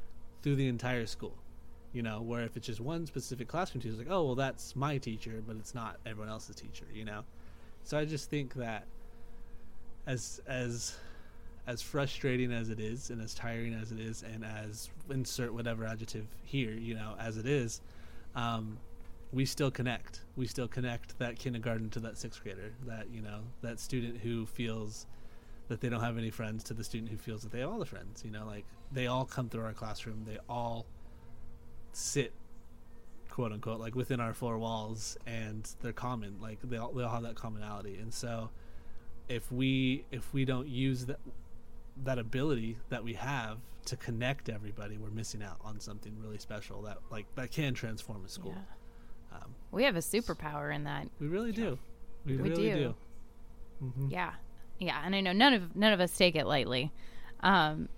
through 0.43 0.57
the 0.57 0.69
entire 0.69 1.07
school. 1.07 1.37
You 1.93 2.03
know, 2.03 2.23
where 2.23 2.43
if 2.43 2.57
it's 2.57 2.67
just 2.67 2.81
one 2.81 3.07
specific 3.07 3.49
classroom 3.49 3.83
teacher, 3.83 3.93
it's 3.93 3.99
like, 3.99 4.15
"Oh 4.15 4.25
well, 4.25 4.35
that's 4.35 4.77
my 4.77 4.99
teacher," 4.99 5.43
but 5.47 5.57
it's 5.57 5.75
not 5.75 5.99
everyone 6.07 6.31
else's 6.31 6.57
teacher. 6.57 6.87
You 6.93 7.05
know, 7.05 7.25
so 7.85 7.99
I 7.99 8.05
just 8.05 8.31
think 8.31 8.55
that 8.55 8.87
as 10.07 10.41
as 10.47 10.97
as 11.67 11.81
frustrating 11.81 12.53
as 12.53 12.71
it 12.71 12.81
is, 12.81 13.11
and 13.11 13.23
as 13.23 13.35
tiring 13.35 13.75
as 13.75 13.93
it 13.93 14.01
is, 14.01 14.23
and 14.23 14.45
as 14.45 14.91
insert 15.11 15.55
whatever 15.55 15.85
adjective 15.85 16.27
here, 16.43 16.73
you 16.73 16.95
know, 16.95 17.15
as 17.21 17.37
it 17.37 17.47
is, 17.47 17.81
um, 18.35 18.79
we 19.33 19.45
still 19.45 19.71
connect. 19.71 20.21
We 20.37 20.47
still 20.47 20.69
connect 20.69 21.19
that 21.19 21.39
kindergarten 21.39 21.89
to 21.91 22.01
that 22.01 22.19
sixth 22.19 22.43
grader, 22.43 22.73
that 22.87 23.07
you 23.13 23.23
know, 23.23 23.41
that 23.63 23.79
student 23.79 24.19
who 24.19 24.47
feels 24.47 25.07
that 25.69 25.81
they 25.81 25.89
don't 25.89 26.01
have 26.01 26.19
any 26.19 26.31
friends 26.31 26.65
to 26.65 26.75
the 26.75 26.85
student 26.85 27.11
who 27.11 27.17
feels 27.17 27.43
that 27.43 27.53
they 27.53 27.61
have 27.61 27.71
all 27.71 27.79
the 27.79 27.87
friends. 27.87 28.23
You 28.25 28.31
know, 28.31 28.45
like 28.47 28.65
they 28.91 29.07
all 29.07 29.25
come 29.25 29.49
through 29.49 29.65
our 29.65 29.73
classroom. 29.73 30.25
They 30.27 30.39
all 30.49 30.87
sit, 31.93 32.33
quote 33.33 33.51
unquote, 33.51 33.81
like 33.81 33.95
within 33.95 34.21
our 34.21 34.35
four 34.35 34.59
walls, 34.59 35.17
and 35.27 35.69
they're 35.81 35.93
common. 35.93 36.37
Like 36.41 36.59
they 36.63 36.77
all 36.77 36.93
they 36.93 37.03
all 37.03 37.11
have 37.11 37.23
that 37.23 37.35
commonality. 37.35 37.97
And 38.01 38.13
so, 38.13 38.51
if 39.29 39.51
we 39.51 40.05
if 40.13 40.33
we 40.33 40.45
don't 40.45 40.69
use 40.69 41.07
that 41.07 41.19
that 42.05 42.19
ability 42.19 42.77
that 42.91 43.03
we 43.03 43.15
have 43.15 43.59
to 43.87 43.97
connect 43.97 44.49
everybody, 44.49 44.99
we're 44.99 45.11
missing 45.11 45.43
out 45.43 45.57
on 45.65 45.81
something 45.81 46.15
really 46.23 46.39
special 46.39 46.83
that 46.83 46.99
like 47.11 47.27
that 47.35 47.51
can 47.51 47.75
transform 47.75 48.23
a 48.25 48.29
school. 48.29 48.55
Yeah. 48.55 49.39
Um, 49.39 49.55
we 49.71 49.85
have 49.85 49.97
a 49.97 50.01
superpower 50.01 50.75
in 50.75 50.85
that. 50.85 51.09
We 51.19 51.27
really 51.27 51.53
do. 51.53 51.79
We, 52.27 52.37
we 52.37 52.51
really 52.51 52.71
do. 52.71 52.75
do. 52.75 52.95
Mm-hmm. 53.83 54.09
Yeah, 54.11 54.33
yeah, 54.79 55.01
and 55.05 55.17
I 55.17 55.23
know 55.23 55.33
none 55.33 55.55
of 55.55 55.75
none 55.75 55.95
of 55.95 56.01
us 56.01 56.17
take 56.17 56.37
it 56.37 56.47
lightly. 56.47 56.93
Um, 57.41 57.89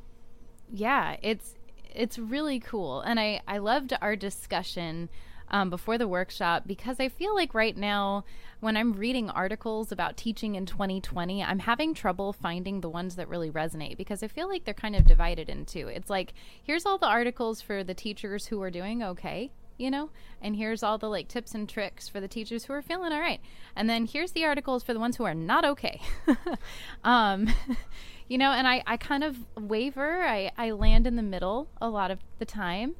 yeah, 0.73 1.16
it's 1.23 1.55
it's 1.94 2.18
really 2.18 2.61
cool, 2.61 3.00
and 3.00 3.18
I 3.18 3.40
I 3.46 3.59
loved 3.59 3.96
our 4.00 4.16
discussion 4.16 5.09
um, 5.50 5.70
before 5.70 5.98
the 5.98 6.09
workshop 6.09 6.64
because 6.66 6.98
I 7.00 7.09
feel 7.09 7.35
like 7.35 7.54
right 7.54 7.76
now 7.76 8.24
when 8.61 8.76
I'm 8.76 8.94
reading 8.94 9.28
articles 9.28 9.92
about 9.92 10.16
teaching 10.16 10.54
in 10.54 10.64
2020, 10.66 11.44
I'm 11.44 11.59
having 11.61 11.92
trouble 11.92 12.33
finding 12.33 12.80
the 12.80 12.88
ones 12.88 13.16
that 13.16 13.28
really 13.28 13.50
resonate 13.50 13.96
because 13.96 14.22
I 14.22 14.28
feel 14.28 14.48
like 14.48 14.64
they're 14.64 14.74
kind 14.74 14.96
of 14.96 15.07
divided 15.07 15.48
into. 15.48 15.88
It's 15.88 16.11
like 16.11 16.35
here's 16.62 16.87
all 16.87 16.98
the 16.98 17.07
articles 17.07 17.61
for 17.61 17.85
the 17.85 17.94
teachers 17.94 18.46
who 18.46 18.61
are 18.62 18.70
doing 18.70 19.02
okay 19.02 19.50
you 19.76 19.90
know 19.90 20.09
and 20.40 20.54
here's 20.54 20.85
all 20.85 20.98
the 20.98 21.09
like 21.09 21.26
tips 21.26 21.54
and 21.54 21.68
tricks 21.68 22.09
for 22.09 22.20
the 22.20 22.28
teachers 22.28 22.64
who 22.64 22.72
are 22.72 22.83
feeling 22.83 23.12
all 23.12 23.20
right. 23.20 23.40
And 23.76 23.88
then 23.88 24.07
here's 24.07 24.33
the 24.33 24.44
articles 24.44 24.83
for 24.83 24.94
the 24.94 25.00
ones 25.00 25.16
who 25.16 25.24
are 25.24 25.35
not 25.35 25.64
okay. 25.64 26.00
Um 27.04 27.48
you 28.29 28.39
know 28.39 28.53
and 28.53 28.67
i 28.67 28.83
i 28.87 28.97
kind 28.97 29.25
of 29.25 29.39
waver. 29.57 30.23
I 30.25 30.51
i 30.57 30.71
land 30.71 31.07
in 31.07 31.17
the 31.17 31.23
middle 31.23 31.69
a 31.81 31.89
lot 31.89 32.11
of 32.11 32.21
the 32.39 32.45
time. 32.45 32.95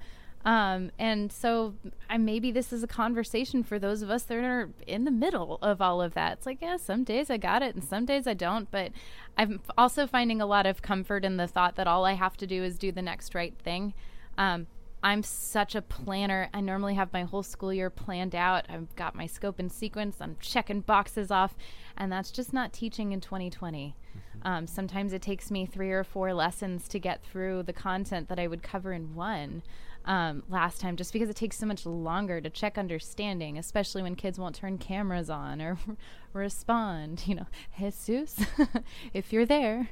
Um 0.45 0.91
and 0.99 1.33
so 1.33 1.75
I, 2.11 2.19
maybe 2.19 2.51
this 2.51 2.73
is 2.73 2.83
a 2.83 2.87
conversation 2.87 3.63
for 3.63 3.79
those 3.79 4.03
of 4.03 4.11
us 4.11 4.25
that 4.25 4.37
are 4.37 4.69
in 4.87 5.05
the 5.05 5.11
middle 5.11 5.59
of 5.63 5.81
all 5.81 6.03
of 6.03 6.15
that. 6.15 6.35
It's 6.35 6.47
like 6.47 6.59
yeah 6.61 6.77
some 6.77 7.05
days 7.05 7.31
i 7.31 7.37
got 7.37 7.63
it 7.63 7.75
and 7.75 7.83
some 7.83 8.05
days 8.05 8.27
i 8.27 8.35
don't. 8.35 8.71
But 8.71 8.93
i'm 9.39 9.61
also 9.79 10.07
finding 10.07 10.41
a 10.41 10.47
lot 10.47 10.67
of 10.67 10.83
comfort 10.83 11.25
in 11.25 11.37
the 11.37 11.47
thought 11.47 11.77
that 11.77 11.87
all 11.87 12.05
i 12.05 12.13
have 12.13 12.37
to 12.39 12.47
do 12.47 12.63
is 12.63 12.79
do 12.79 12.93
the 12.93 13.03
next 13.03 13.35
right 13.35 13.55
thing. 13.63 13.95
Um, 14.37 14.67
I'm 15.05 15.23
such 15.23 15.75
a 15.75 15.83
planner. 15.83 16.49
I 16.55 16.63
normally 16.63 16.95
have 16.95 17.13
my 17.13 17.25
whole 17.25 17.43
school 17.43 17.75
year 17.75 17.91
planned 17.91 18.35
out. 18.35 18.65
I've 18.71 18.97
got 18.97 19.15
my 19.15 19.27
scope 19.27 19.59
and 19.59 19.71
sequence. 19.71 20.17
I'm 20.19 20.39
checking 20.41 20.81
boxes 20.81 21.31
off, 21.31 21.55
and 21.95 22.11
that's 22.11 22.31
just 22.31 22.55
not 22.55 22.73
teaching 22.73 23.13
in 23.13 23.21
2020. 23.21 23.95
Mm-hmm. 23.95 24.49
Um, 24.49 24.67
sometimes 24.67 25.13
it 25.13 25.21
takes 25.21 25.51
me 25.51 25.67
three 25.67 25.93
or 25.93 26.05
four 26.05 26.33
lessons 26.33 26.89
to 26.89 26.99
get 26.99 27.23
through 27.23 27.65
the 27.65 27.73
content 27.75 28.31
that 28.31 28.39
I 28.39 28.47
would 28.47 28.63
cover 28.63 28.95
in 28.95 29.15
one 29.15 29.63
um, 30.07 30.43
last 30.49 30.81
time, 30.81 30.97
just 30.97 31.13
because 31.13 31.29
it 31.29 31.37
takes 31.37 31.59
so 31.59 31.67
much 31.67 31.85
longer 31.85 32.41
to 32.41 32.49
check 32.49 32.79
understanding, 32.79 33.59
especially 33.59 34.03
when 34.03 34.15
kids 34.15 34.39
won't 34.39 34.55
turn 34.55 34.79
cameras 34.79 35.29
on 35.29 35.61
or 35.61 35.77
respond. 36.33 37.25
You 37.27 37.35
know, 37.35 37.47
Jesus, 37.79 38.41
if 39.13 39.35
you're 39.35 39.45
there, 39.45 39.91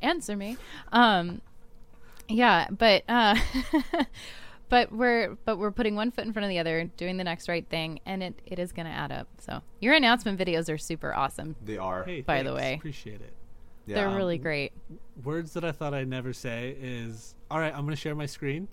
answer 0.00 0.34
me. 0.34 0.56
Um, 0.92 1.42
yeah, 2.26 2.68
but. 2.70 3.04
Uh, 3.06 3.36
but 4.68 4.92
we're 4.92 5.36
but 5.44 5.58
we're 5.58 5.70
putting 5.70 5.94
one 5.94 6.10
foot 6.10 6.24
in 6.26 6.32
front 6.32 6.44
of 6.44 6.50
the 6.50 6.58
other, 6.58 6.84
doing 6.96 7.16
the 7.16 7.24
next 7.24 7.48
right 7.48 7.66
thing, 7.68 8.00
and 8.04 8.22
it, 8.22 8.40
it 8.46 8.58
is 8.58 8.72
going 8.72 8.86
to 8.86 8.92
add 8.92 9.12
up. 9.12 9.28
So 9.38 9.62
your 9.80 9.94
announcement 9.94 10.38
videos 10.38 10.72
are 10.72 10.78
super 10.78 11.14
awesome. 11.14 11.56
They 11.64 11.78
are. 11.78 12.04
Hey, 12.04 12.22
by 12.22 12.36
thanks. 12.36 12.50
the 12.50 12.54
way, 12.54 12.74
appreciate 12.74 13.20
it. 13.20 13.32
Yeah. 13.86 13.96
They're 13.96 14.08
um, 14.08 14.16
really 14.16 14.38
great. 14.38 14.72
Words 15.22 15.52
that 15.54 15.64
I 15.64 15.72
thought 15.72 15.94
I'd 15.94 16.08
never 16.08 16.32
say 16.32 16.76
is, 16.80 17.34
"All 17.50 17.58
right, 17.58 17.72
I'm 17.72 17.82
going 17.82 17.94
to 17.94 18.00
share 18.00 18.14
my 18.14 18.26
screen," 18.26 18.68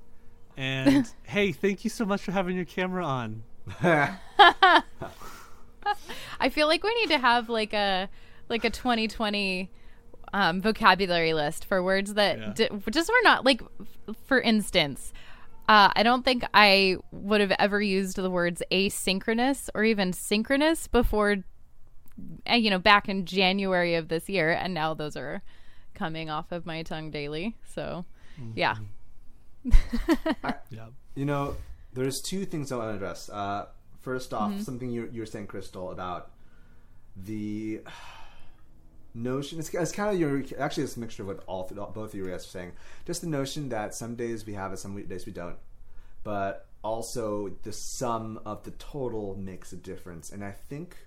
and 0.58 1.12
"Hey, 1.24 1.52
thank 1.52 1.84
you 1.84 1.90
so 1.90 2.06
much 2.06 2.22
for 2.22 2.32
having 2.32 2.56
your 2.56 2.66
camera 2.66 3.06
on." 3.06 3.44
I 3.82 4.84
feel 6.50 6.68
like 6.68 6.84
we 6.84 6.94
need 6.96 7.10
to 7.10 7.20
have 7.20 7.50
like 7.50 7.74
a 7.74 8.10
like 8.50 8.66
a 8.66 8.70
2020 8.70 9.72
um, 10.34 10.62
vocabulary 10.62 11.34
list 11.34 11.66
for 11.66 11.82
words 11.84 12.16
that 12.16 12.40
yeah. 12.40 12.54
d- 12.54 12.70
just 12.90 13.10
were 13.10 13.22
not 13.24 13.46
like, 13.46 13.62
f- 14.10 14.16
for 14.26 14.42
instance, 14.42 15.14
uh, 15.70 15.90
I 15.96 16.04
don't 16.04 16.26
think 16.26 16.44
I 16.54 16.98
would 17.12 17.40
have 17.42 17.54
ever 17.58 17.82
used 17.82 18.18
the 18.18 18.30
words 18.30 18.62
asynchronous 18.72 19.70
or 19.74 19.84
even 19.84 20.12
synchronous 20.12 20.88
before, 20.88 21.38
uh, 22.50 22.56
you 22.56 22.70
know, 22.70 22.80
back 22.80 23.08
in 23.08 23.26
January 23.26 23.96
of 23.96 24.10
this 24.10 24.28
year. 24.28 24.52
And 24.52 24.74
now 24.74 24.94
those 24.94 25.16
are 25.16 25.42
coming 25.94 26.30
off 26.30 26.52
of 26.52 26.66
my 26.66 26.84
tongue 26.84 27.12
daily. 27.12 27.56
So, 27.74 28.06
mm-hmm. 28.40 28.52
yeah. 28.56 28.76
I, 30.44 30.56
yeah. 30.70 30.88
You 31.16 31.26
know, 31.26 31.56
there's 31.94 32.22
two 32.22 32.46
things 32.46 32.72
I 32.72 32.78
want 32.78 32.90
to 32.90 32.96
address. 32.96 33.30
Uh, 33.30 33.68
first 34.02 34.34
off, 34.34 34.52
mm-hmm. 34.52 34.62
something 34.62 34.90
you, 34.90 35.10
you 35.14 35.22
were 35.22 35.26
saying, 35.26 35.48
Crystal, 35.48 35.92
about 35.92 36.32
the 37.16 37.82
notion 39.16 39.60
it's, 39.60 39.70
it's 39.70 39.92
kind 39.92 40.14
of 40.14 40.20
your 40.20 40.44
actually 40.60 40.84
it's 40.84 40.98
a 40.98 41.00
mixture 41.00 41.24
of 41.24 41.28
what 41.28 41.44
all 41.46 41.64
both 41.94 41.98
of 41.98 42.16
you 42.16 42.26
guys 42.26 42.46
are 42.46 42.50
saying. 42.50 42.72
Just 43.06 43.22
the 43.22 43.28
notion 43.28 43.70
that 43.70 43.94
some 43.94 44.16
days 44.16 44.46
we 44.46 44.54
have 44.54 44.74
it 44.74 44.80
some 44.80 45.02
days 45.04 45.26
we 45.26 45.32
don't. 45.32 45.58
But 46.24 46.68
also 46.84 47.50
the 47.64 47.74
sum 47.74 48.40
of 48.46 48.64
the 48.64 48.72
total 48.72 49.36
makes 49.36 49.72
a 49.74 49.78
difference. 49.78 50.32
And 50.32 50.44
i 50.44 50.52
think 50.52 50.98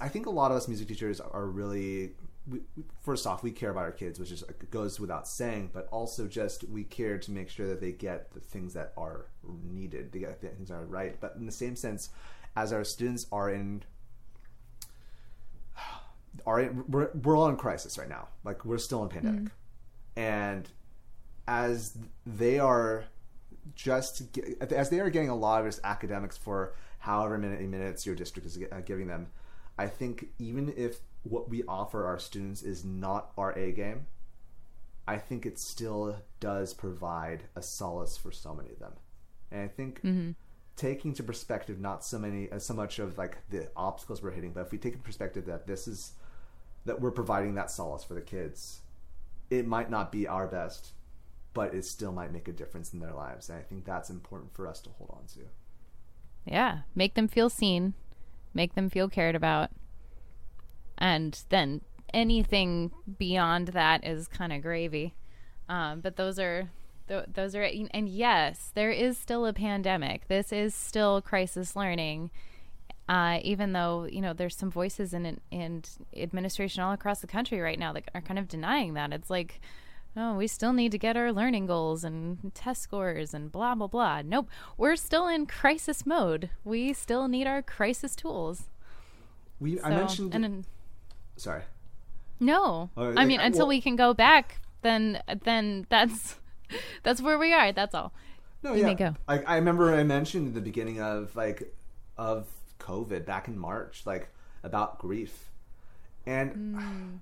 i 0.00 0.08
think 0.08 0.26
a 0.26 0.30
lot 0.30 0.50
of 0.50 0.56
us 0.56 0.68
music 0.68 0.88
teachers 0.88 1.20
are 1.20 1.46
really 1.46 2.12
we, 2.48 2.60
first 3.02 3.26
off 3.26 3.42
we 3.42 3.50
care 3.50 3.70
about 3.70 3.84
our 3.84 3.92
kids 3.92 4.18
which 4.18 4.32
is 4.32 4.42
goes 4.70 4.98
without 4.98 5.28
saying 5.28 5.68
but 5.72 5.86
also 5.92 6.26
just 6.26 6.64
we 6.64 6.82
care 6.82 7.18
to 7.18 7.30
make 7.30 7.50
sure 7.50 7.68
that 7.68 7.80
they 7.80 7.92
get 7.92 8.32
the 8.32 8.40
things 8.40 8.72
that 8.72 8.92
are 8.96 9.26
needed 9.64 10.12
to 10.12 10.18
get 10.18 10.40
the 10.40 10.48
things 10.48 10.68
that 10.68 10.74
are 10.76 10.86
right. 10.86 11.20
But 11.20 11.34
in 11.36 11.46
the 11.46 11.52
same 11.52 11.76
sense 11.76 12.10
as 12.56 12.72
our 12.72 12.84
students 12.84 13.26
are 13.30 13.50
in 13.50 13.82
are 16.46 16.70
we're 16.88 17.10
we're 17.14 17.36
all 17.36 17.48
in 17.48 17.56
crisis 17.56 17.98
right 17.98 18.08
now. 18.08 18.28
Like 18.44 18.64
we're 18.64 18.78
still 18.78 19.02
in 19.02 19.08
pandemic, 19.08 19.44
mm. 19.44 19.50
and 20.16 20.68
as 21.46 21.96
they 22.24 22.58
are 22.58 23.04
just 23.74 24.22
as 24.70 24.90
they 24.90 25.00
are 25.00 25.10
getting 25.10 25.28
a 25.28 25.36
lot 25.36 25.66
of 25.66 25.80
academics 25.84 26.36
for 26.36 26.74
however 26.98 27.38
many 27.38 27.66
minutes 27.66 28.06
your 28.06 28.14
district 28.14 28.46
is 28.46 28.58
uh, 28.70 28.80
giving 28.84 29.06
them, 29.06 29.28
I 29.78 29.86
think 29.86 30.28
even 30.38 30.72
if 30.76 30.98
what 31.22 31.48
we 31.48 31.62
offer 31.68 32.06
our 32.06 32.18
students 32.18 32.62
is 32.62 32.84
not 32.84 33.32
our 33.36 33.56
A 33.58 33.72
game, 33.72 34.06
I 35.06 35.18
think 35.18 35.46
it 35.46 35.58
still 35.58 36.16
does 36.40 36.74
provide 36.74 37.44
a 37.54 37.62
solace 37.62 38.16
for 38.16 38.32
so 38.32 38.54
many 38.54 38.70
of 38.70 38.78
them, 38.78 38.92
and 39.50 39.62
I 39.62 39.68
think. 39.68 40.02
Mm-hmm 40.02 40.32
taking 40.76 41.14
to 41.14 41.22
perspective 41.22 41.80
not 41.80 42.04
so 42.04 42.18
many 42.18 42.50
as 42.52 42.64
so 42.64 42.74
much 42.74 42.98
of 42.98 43.16
like 43.16 43.38
the 43.48 43.68
obstacles 43.76 44.22
we're 44.22 44.30
hitting, 44.30 44.52
but 44.52 44.60
if 44.60 44.72
we 44.72 44.78
take 44.78 44.94
in 44.94 45.00
perspective 45.00 45.46
that 45.46 45.66
this 45.66 45.88
is 45.88 46.12
that 46.86 47.00
we're 47.00 47.10
providing 47.10 47.54
that 47.56 47.70
solace 47.70 48.04
for 48.04 48.14
the 48.14 48.20
kids. 48.20 48.80
It 49.50 49.66
might 49.66 49.90
not 49.90 50.10
be 50.10 50.26
our 50.26 50.46
best, 50.46 50.92
but 51.52 51.74
it 51.74 51.84
still 51.84 52.12
might 52.12 52.32
make 52.32 52.48
a 52.48 52.52
difference 52.52 52.92
in 52.92 53.00
their 53.00 53.12
lives. 53.12 53.48
And 53.48 53.58
I 53.58 53.62
think 53.62 53.84
that's 53.84 54.10
important 54.10 54.54
for 54.54 54.66
us 54.66 54.80
to 54.82 54.90
hold 54.90 55.10
on 55.10 55.26
to. 55.34 55.40
Yeah, 56.44 56.80
make 56.94 57.14
them 57.14 57.28
feel 57.28 57.50
seen, 57.50 57.94
make 58.54 58.74
them 58.74 58.88
feel 58.88 59.08
cared 59.08 59.34
about, 59.34 59.70
and 60.96 61.42
then 61.50 61.82
anything 62.14 62.92
beyond 63.18 63.68
that 63.68 64.04
is 64.06 64.28
kind 64.28 64.52
of 64.52 64.62
gravy. 64.62 65.14
Um, 65.68 66.00
but 66.00 66.16
those 66.16 66.38
are 66.38 66.70
th- 67.08 67.26
those 67.34 67.54
are 67.54 67.62
and 67.62 68.08
yes, 68.08 68.70
there 68.74 68.90
is 68.90 69.18
still 69.18 69.44
a 69.44 69.52
pandemic. 69.52 70.28
This 70.28 70.52
is 70.52 70.74
still 70.74 71.20
crisis 71.20 71.74
learning. 71.74 72.30
Uh, 73.08 73.38
even 73.42 73.72
though 73.72 74.04
you 74.10 74.20
know 74.20 74.32
there's 74.32 74.56
some 74.56 74.70
voices 74.70 75.14
in 75.14 75.40
in 75.52 75.82
administration 76.16 76.82
all 76.82 76.92
across 76.92 77.20
the 77.20 77.26
country 77.26 77.60
right 77.60 77.78
now 77.78 77.92
that 77.92 78.04
are 78.14 78.20
kind 78.20 78.38
of 78.38 78.48
denying 78.48 78.94
that. 78.94 79.12
It's 79.12 79.30
like, 79.30 79.60
oh, 80.16 80.34
we 80.34 80.48
still 80.48 80.72
need 80.72 80.90
to 80.92 80.98
get 80.98 81.16
our 81.16 81.32
learning 81.32 81.66
goals 81.66 82.02
and 82.02 82.52
test 82.54 82.82
scores 82.82 83.32
and 83.32 83.52
blah 83.52 83.76
blah 83.76 83.86
blah. 83.86 84.22
Nope, 84.22 84.48
we're 84.76 84.96
still 84.96 85.28
in 85.28 85.46
crisis 85.46 86.04
mode. 86.04 86.50
We 86.64 86.92
still 86.92 87.28
need 87.28 87.46
our 87.46 87.62
crisis 87.62 88.16
tools. 88.16 88.64
We 89.60 89.80
I 89.80 89.90
mentioned. 89.90 90.34
and 90.34 90.42
then- 90.44 90.64
sorry. 91.36 91.62
no, 92.40 92.90
Oh, 92.96 93.14
I 93.16 93.24
mean 93.24 93.40
uh, 93.40 93.44
until 93.44 93.60
well- 93.60 93.68
we 93.68 93.80
can 93.80 93.94
go 93.96 94.14
back, 94.14 94.60
then 94.82 95.22
then 95.44 95.86
that's 95.88 96.40
that's 97.04 97.22
where 97.22 97.38
we 97.38 97.52
are. 97.52 97.70
That's 97.72 97.94
all. 97.94 98.12
No, 98.64 98.72
You 98.72 98.80
yeah. 98.80 98.86
may 98.86 98.94
go. 98.94 99.14
Like 99.28 99.48
I 99.48 99.54
remember 99.56 99.94
I 99.94 100.02
mentioned 100.02 100.48
in 100.48 100.54
the 100.54 100.60
beginning 100.60 101.00
of 101.00 101.36
like 101.36 101.72
of 102.18 102.48
COVID 102.78 103.24
back 103.24 103.48
in 103.48 103.58
March, 103.58 104.02
like 104.06 104.28
about 104.62 104.98
grief, 104.98 105.50
and 106.26 106.52
Hmm. 106.52 107.16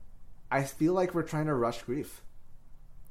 I 0.50 0.62
feel 0.64 0.92
like 0.92 1.14
we're 1.14 1.22
trying 1.22 1.46
to 1.46 1.54
rush 1.54 1.82
grief. 1.82 2.22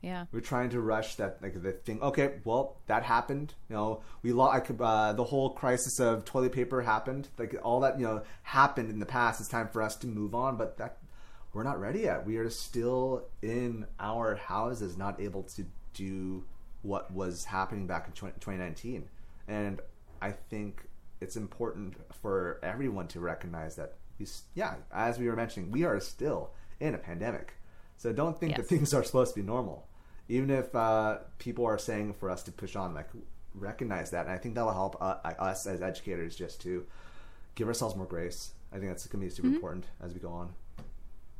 Yeah. 0.01 0.25
We're 0.33 0.41
trying 0.41 0.69
to 0.71 0.81
rush 0.81 1.15
that 1.15 1.41
like 1.41 1.61
the 1.61 1.71
thing. 1.71 2.01
Okay, 2.01 2.39
well 2.43 2.75
that 2.87 3.03
happened. 3.03 3.53
You 3.69 3.75
know, 3.75 4.01
we 4.21 4.33
lost 4.33 4.69
like, 4.69 4.81
uh, 4.81 5.13
the 5.13 5.23
whole 5.23 5.51
crisis 5.51 5.99
of 5.99 6.25
toilet 6.25 6.51
paper 6.51 6.81
happened. 6.81 7.29
Like 7.37 7.55
all 7.63 7.79
that 7.81 7.97
you 7.99 8.05
know 8.05 8.21
happened 8.43 8.89
in 8.89 8.99
the 8.99 9.05
past. 9.05 9.39
It's 9.39 9.49
time 9.49 9.69
for 9.69 9.81
us 9.81 9.95
to 9.97 10.07
move 10.07 10.35
on. 10.35 10.57
But 10.57 10.77
that 10.77 10.97
we're 11.53 11.63
not 11.63 11.79
ready 11.79 12.01
yet. 12.01 12.25
We 12.25 12.37
are 12.37 12.49
still 12.49 13.25
in 13.41 13.85
our 13.99 14.35
houses, 14.35 14.97
not 14.97 15.21
able 15.21 15.43
to 15.55 15.65
do 15.93 16.43
what 16.81 17.11
was 17.13 17.45
happening 17.45 17.87
back 17.87 18.07
in 18.07 18.13
20, 18.13 18.33
2019. 18.39 19.07
And 19.47 19.79
I 20.21 20.31
think 20.31 20.83
it's 21.23 21.35
important 21.37 21.95
for 22.21 22.59
everyone 22.61 23.07
to 23.07 23.19
recognize 23.19 23.75
that. 23.77 23.93
We, 24.19 24.27
yeah, 24.53 24.75
as 24.93 25.17
we 25.17 25.27
were 25.27 25.35
mentioning, 25.35 25.71
we 25.71 25.83
are 25.85 25.99
still 25.99 26.51
in 26.79 26.93
a 26.93 26.97
pandemic. 26.97 27.53
So 27.97 28.11
don't 28.11 28.37
think 28.39 28.57
that 28.57 28.67
things 28.67 28.93
are 28.93 29.03
supposed 29.03 29.33
to 29.33 29.41
be 29.41 29.45
normal. 29.45 29.87
Even 30.27 30.49
if 30.49 30.75
uh, 30.75 31.19
people 31.39 31.65
are 31.65 31.77
saying 31.77 32.13
for 32.13 32.29
us 32.29 32.43
to 32.43 32.51
push 32.51 32.75
on, 32.75 32.93
like 32.93 33.09
recognize 33.55 34.11
that, 34.11 34.25
and 34.25 34.33
I 34.33 34.37
think 34.37 34.55
that'll 34.55 34.73
help 34.73 34.97
uh, 35.01 35.15
us 35.39 35.65
as 35.65 35.81
educators 35.81 36.35
just 36.35 36.61
to 36.61 36.85
give 37.55 37.67
ourselves 37.67 37.95
more 37.95 38.05
grace. 38.05 38.51
I 38.71 38.77
think 38.77 38.87
that's 38.89 39.05
going 39.07 39.21
to 39.21 39.27
be 39.27 39.33
super 39.33 39.47
important 39.47 39.85
as 40.01 40.13
we 40.13 40.19
go 40.19 40.29
on. 40.29 40.53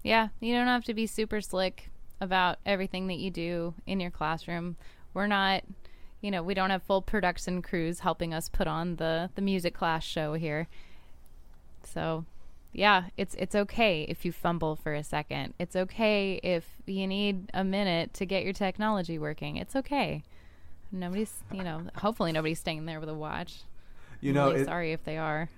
Yeah, 0.03 0.29
you 0.39 0.53
don't 0.53 0.67
have 0.67 0.83
to 0.85 0.93
be 0.93 1.07
super 1.07 1.41
slick 1.41 1.89
about 2.21 2.59
everything 2.65 3.07
that 3.07 3.17
you 3.17 3.31
do 3.31 3.73
in 3.85 3.99
your 3.99 4.11
classroom. 4.11 4.75
We're 5.13 5.27
not, 5.27 5.63
you 6.23 6.31
know, 6.31 6.41
we 6.41 6.53
don't 6.53 6.69
have 6.69 6.81
full 6.81 7.01
production 7.01 7.61
crews 7.61 7.99
helping 7.99 8.33
us 8.33 8.47
put 8.47 8.65
on 8.65 8.95
the 8.95 9.29
the 9.35 9.41
music 9.41 9.73
class 9.75 10.05
show 10.05 10.33
here. 10.33 10.69
So, 11.83 12.23
yeah, 12.71 13.07
it's 13.17 13.35
it's 13.35 13.53
okay 13.53 14.03
if 14.07 14.23
you 14.23 14.31
fumble 14.31 14.77
for 14.77 14.93
a 14.93 15.03
second. 15.03 15.53
It's 15.59 15.75
okay 15.75 16.39
if 16.41 16.65
you 16.85 17.07
need 17.07 17.51
a 17.53 17.65
minute 17.65 18.13
to 18.15 18.25
get 18.25 18.45
your 18.45 18.53
technology 18.53 19.19
working. 19.19 19.57
It's 19.57 19.75
okay. 19.75 20.23
Nobody's, 20.93 21.33
you 21.51 21.63
know, 21.63 21.87
hopefully 21.95 22.31
nobody's 22.31 22.59
staying 22.59 22.85
there 22.85 23.01
with 23.01 23.09
a 23.09 23.13
watch. 23.13 23.63
You 24.21 24.31
know, 24.31 24.47
really 24.47 24.61
it, 24.61 24.65
sorry 24.65 24.93
if 24.93 25.03
they 25.03 25.17
are. 25.17 25.49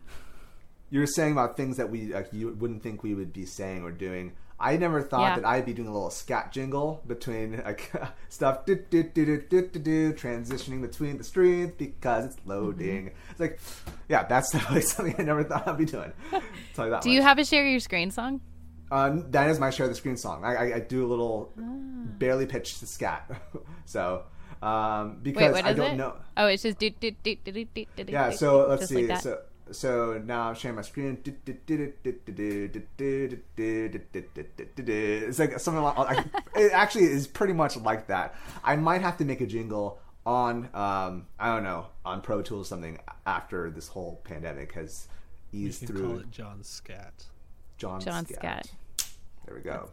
You're 0.90 1.06
saying 1.06 1.34
about 1.34 1.58
things 1.58 1.78
that 1.78 1.92
we 1.92 2.12
like, 2.12 2.30
you 2.34 2.56
wouldn't 2.60 2.82
think 2.82 3.04
we 3.04 3.14
would 3.14 3.34
be 3.34 3.46
saying 3.46 3.84
or 3.84 3.92
doing. 3.92 4.34
I 4.60 4.78
never 4.78 5.02
thought 5.02 5.22
Yeah. 5.22 5.36
that 5.36 5.46
I'd 5.46 5.66
be 5.66 5.74
doing 5.74 5.88
a 5.90 5.94
little 5.94 6.10
scat 6.10 6.52
jingle 6.54 7.04
between 7.06 7.62
like 7.66 7.92
stuff 8.30 8.66
do, 8.66 8.76
do, 8.76 9.04
do, 9.04 9.26
do, 9.26 9.42
do, 9.50 9.68
do, 9.68 9.80
do, 9.80 10.14
transitioning 10.14 10.82
between 10.82 11.18
the 11.18 11.24
streams 11.26 11.74
because 11.78 12.26
it's 12.26 12.38
loading. 12.46 13.08
Mm-hmm. 13.08 13.32
It's 13.32 13.40
like, 13.40 13.60
yeah, 14.08 14.24
that's 14.24 14.52
definitely 14.52 14.82
something 14.82 15.16
I 15.20 15.24
never 15.24 15.44
thought 15.44 15.68
I'd 15.68 15.78
be 15.78 15.86
doing. 15.86 16.14
Tell 16.74 16.86
you 16.86 16.92
that 16.92 17.02
Do 17.02 17.12
you 17.12 17.22
have 17.22 17.38
a 17.38 17.44
share 17.46 17.68
your 17.68 17.80
screen 17.82 18.12
song? 18.12 18.40
Uh, 18.92 19.18
that 19.30 19.50
is 19.50 19.60
my 19.60 19.72
share 19.72 19.88
the 19.88 19.96
screen 19.96 20.16
song. 20.16 20.46
I, 20.46 20.56
I, 20.56 20.76
I 20.76 20.80
do 20.80 21.06
a 21.06 21.08
little 21.08 21.52
Ah. 21.60 21.64
barely 22.18 22.46
pitched 22.46 22.78
scat. 22.88 23.30
so 23.86 24.24
um, 24.62 25.16
Wait, 25.16 25.24
because 25.24 25.54
what 25.54 25.66
I 25.66 25.74
don't 25.74 25.94
it? 25.94 25.98
know. 25.98 26.14
Oh, 26.38 26.48
it's 26.48 26.64
just 26.64 26.78
do 26.80 26.90
do 26.92 27.12
do 27.24 27.36
do 27.44 27.52
do 27.52 27.66
do. 27.66 28.06
Yeah, 28.08 28.30
so 28.30 28.68
let's 28.68 28.84
just 28.84 28.94
see. 28.94 29.08
Like 29.08 29.22
so 29.22 29.42
so 29.72 30.22
now 30.24 30.50
I'm 30.50 30.56
sharing 30.56 30.76
my 30.76 30.82
screen. 30.82 31.18
It's 31.26 31.60
like 35.40 35.60
something 35.60 35.84
like 35.84 35.98
I- 35.98 36.26
it 36.56 36.72
actually 36.72 37.06
is 37.06 37.28
pretty 37.28 37.54
much 37.54 37.78
like 37.78 38.08
that. 38.08 38.36
I 38.64 38.76
might 38.76 39.02
have 39.02 39.18
to 39.18 39.26
make 39.26 39.42
a 39.42 39.48
jingle 39.48 40.00
on 40.26 40.70
um 40.74 41.28
I 41.40 41.54
don't 41.54 41.64
know 41.64 41.88
on 42.04 42.22
Pro 42.22 42.42
Tools 42.42 42.68
something 42.68 43.00
after 43.26 43.70
this 43.70 43.88
whole 43.88 44.22
pandemic 44.24 44.74
has 44.74 45.08
You 45.52 45.68
eased 45.68 45.80
can 45.80 45.88
through. 45.88 46.08
call 46.08 46.20
it 46.20 46.32
Jon 46.32 46.64
Scat. 46.64 47.26
Jon, 47.78 48.00
Jon 48.02 48.26
Scat. 48.26 48.68
Scott. 48.68 49.08
There 49.46 49.56
we 49.56 49.62
go. 49.62 49.90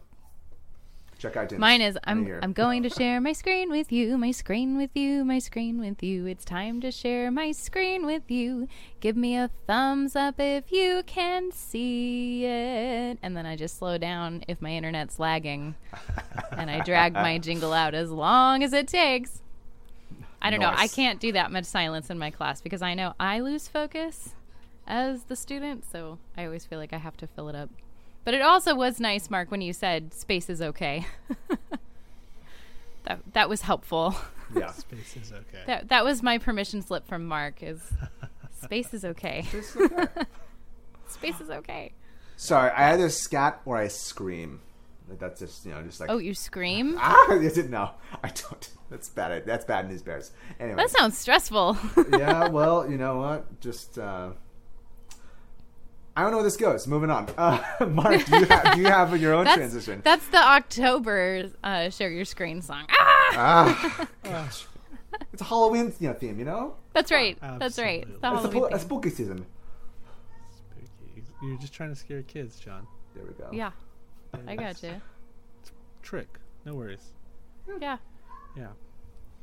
Check 1.23 1.37
out 1.37 1.49
Dennis. 1.51 1.61
Mine 1.61 1.81
is 1.81 1.97
I'm. 2.03 2.41
I'm 2.43 2.53
going 2.53 2.83
to 2.83 2.91
share 2.91 3.21
my 3.21 3.33
screen 3.33 3.71
with 3.71 3.93
you, 3.93 4.19
my 4.19 4.33
screen 4.33 4.77
with 4.77 4.91
you, 4.95 5.25
my 5.25 5.39
screen 5.39 5.79
with 5.79 6.03
you. 6.03 6.27
It's 6.27 6.45
time 6.45 6.81
to 6.81 6.91
share 6.91 7.31
my 7.31 7.53
screen 7.53 8.05
with 8.05 8.29
you. 8.29 8.67
Give 8.99 9.17
me 9.17 9.37
a 9.37 9.49
thumbs 9.69 10.17
up 10.17 10.41
if 10.41 10.73
you 10.73 11.05
can 11.07 11.53
see 11.53 12.45
it. 12.45 13.19
And 13.23 13.37
then 13.37 13.47
I 13.47 13.55
just 13.55 13.79
slow 13.79 13.99
down 13.99 14.43
if 14.49 14.61
my 14.61 14.71
internet's 14.71 15.21
lagging. 15.21 15.77
and 16.59 16.69
I 16.69 16.81
drag 16.81 17.13
my 17.13 17.39
jingle 17.47 17.73
out 17.73 17.95
as 17.95 18.11
long 18.11 18.65
as 18.65 18.73
it 18.73 18.89
takes. 18.89 19.43
I 20.41 20.51
don't 20.51 20.59
know. 20.59 20.73
I 20.75 20.89
can't 20.89 21.21
do 21.21 21.31
that 21.33 21.53
much 21.53 21.67
silence 21.67 22.11
in 22.11 22.19
my 22.19 22.33
class 22.33 22.61
because 22.61 22.83
I 22.83 22.95
know 22.95 23.15
I 23.21 23.39
lose 23.39 23.69
focus 23.69 24.35
as 24.89 25.23
the 25.25 25.37
student, 25.37 25.85
so 25.89 26.19
I 26.37 26.47
always 26.47 26.65
feel 26.65 26.81
like 26.81 26.93
I 26.93 26.99
have 26.99 27.17
to 27.19 27.29
fill 27.29 27.49
it 27.49 27.55
up. 27.55 27.71
But 28.25 28.35
it 28.35 28.43
also 28.43 28.75
was 28.75 29.01
nice, 29.01 29.31
Marc, 29.31 29.51
when 29.51 29.61
you 29.61 29.73
said 29.73 30.15
space 30.15 30.49
is 30.49 30.63
okay. 30.63 31.07
that 33.05 33.21
that 33.33 33.49
was 33.49 33.63
helpful. 33.63 34.15
yeah. 34.57 34.71
Space 34.73 35.17
is 35.17 35.33
okay. 35.33 35.63
That 35.67 35.89
that 35.89 36.05
was 36.05 36.23
my 36.23 36.39
permission 36.39 36.83
slip 36.83 37.07
from 37.07 37.25
Marc. 37.27 37.63
Is 37.63 37.81
space 38.63 38.95
is 38.95 39.05
okay. 39.05 39.45
It's 39.53 39.77
okay. 39.77 40.07
Space 41.09 41.41
is 41.41 41.51
okay. 41.51 41.93
Sorry, 42.37 42.71
I 42.71 42.93
either 42.93 43.09
scat 43.11 43.61
or 43.65 43.77
I 43.77 43.89
scream. 43.89 44.61
That's 45.19 45.41
just 45.41 45.67
you 45.67 45.73
know 45.73 45.83
just 45.83 46.01
like 46.01 46.09
Oh, 46.11 46.19
you 46.19 46.33
scream? 46.33 46.97
ah. 46.99 47.33
Is 47.33 47.59
it 47.59 47.69
no? 47.71 47.91
I 48.23 48.29
don't. 48.29 48.71
That's 48.89 49.09
bad. 49.09 49.45
That's 49.47 49.65
bad 49.65 49.89
news 49.89 50.03
bears. 50.03 50.31
Anyway, 50.61 50.77
That 50.77 50.91
sounds 50.91 51.19
stressful. 51.19 51.77
yeah. 52.13 52.49
Well, 52.49 52.89
you 52.91 52.99
know 52.99 53.19
what? 53.19 53.61
Just 53.61 53.99
uh, 53.99 54.31
I 56.15 56.23
don't 56.23 56.31
know 56.31 56.39
where 56.39 56.45
this 56.45 56.57
goes. 56.57 56.87
Moving 56.87 57.11
on. 57.11 57.29
Uh, 57.39 57.63
Marc, 57.89 58.25
do 58.25 58.39
you, 58.39 58.45
have, 58.45 58.75
do 58.75 58.81
you 58.81 58.87
have 58.87 59.21
your 59.21 59.33
own 59.33 59.45
that's, 59.47 59.57
transition? 59.57 60.03
That's 60.05 60.27
the 60.29 60.39
October 60.39 61.51
uh, 61.65 61.89
share 61.91 62.11
your 62.11 62.27
screen 62.27 62.61
song. 62.61 62.85
Ah, 62.91 63.33
ah, 63.35 64.09
gosh, 64.23 64.67
it's 65.33 65.41
a 65.41 65.45
Halloween 65.45 65.93
you 66.01 66.09
know, 66.09 66.15
theme. 66.15 66.39
You 66.39 66.45
know, 66.45 66.75
that's 66.93 67.11
right. 67.11 67.39
That's 67.41 67.79
right. 67.79 68.03
It's 68.03 68.11
the 68.11 68.15
it's 68.15 68.25
a, 68.25 68.29
Halloween 68.29 68.61
po- 68.61 68.75
a 68.75 68.79
spooky 68.79 69.11
season. 69.11 69.47
Spooky. 70.55 71.23
You're 71.43 71.57
just 71.57 71.73
trying 71.73 71.91
to 71.91 71.97
scare 71.97 72.23
kids, 72.23 72.61
Jon. 72.61 72.87
There 73.15 73.25
we 73.25 73.33
go. 73.33 73.49
Yeah, 73.51 73.71
I 74.47 74.57
got 74.57 74.83
you. 74.83 75.01
Trick. 76.03 76.29
No 76.67 76.75
worries. 76.75 77.13
Yeah. 77.81 77.97
Yeah. 78.57 78.69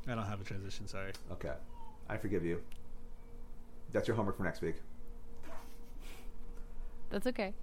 I 0.08 0.15
don't 0.15 0.25
have 0.25 0.41
a 0.41 0.43
transition. 0.43 0.88
Sorry. 0.88 1.13
Okay, 1.32 1.53
I 2.08 2.17
forgive 2.17 2.45
you. 2.45 2.62
That's 3.91 4.08
your 4.08 4.15
homework 4.15 4.38
for 4.38 4.43
next 4.43 4.62
week. 4.62 4.75
That's 7.10 7.28
okay. 7.28 7.54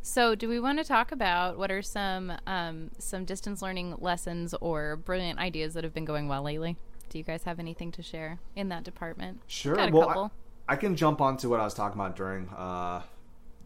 So, 0.00 0.34
do 0.34 0.48
we 0.48 0.60
want 0.60 0.78
to 0.78 0.84
talk 0.84 1.10
about 1.12 1.58
what 1.58 1.70
are 1.70 1.82
some 1.82 2.32
um, 2.46 2.90
some 2.98 3.24
distance 3.24 3.60
learning 3.62 3.96
lessons 3.98 4.54
or 4.60 4.96
brilliant 4.96 5.38
ideas 5.38 5.74
that 5.74 5.84
have 5.84 5.92
been 5.92 6.04
going 6.04 6.28
well 6.28 6.42
lately? 6.42 6.76
Do 7.10 7.18
you 7.18 7.24
guys 7.24 7.42
have 7.44 7.58
anything 7.58 7.90
to 7.92 8.02
share 8.02 8.38
in 8.54 8.68
that 8.68 8.84
department? 8.84 9.40
Sure. 9.46 9.74
Well, 9.90 10.06
couple. 10.06 10.32
I, 10.68 10.74
I 10.74 10.76
can 10.76 10.94
jump 10.96 11.20
onto 11.20 11.48
what 11.50 11.58
I 11.60 11.64
was 11.64 11.74
talking 11.74 11.98
about 12.00 12.14
during 12.16 12.48
uh, 12.50 13.02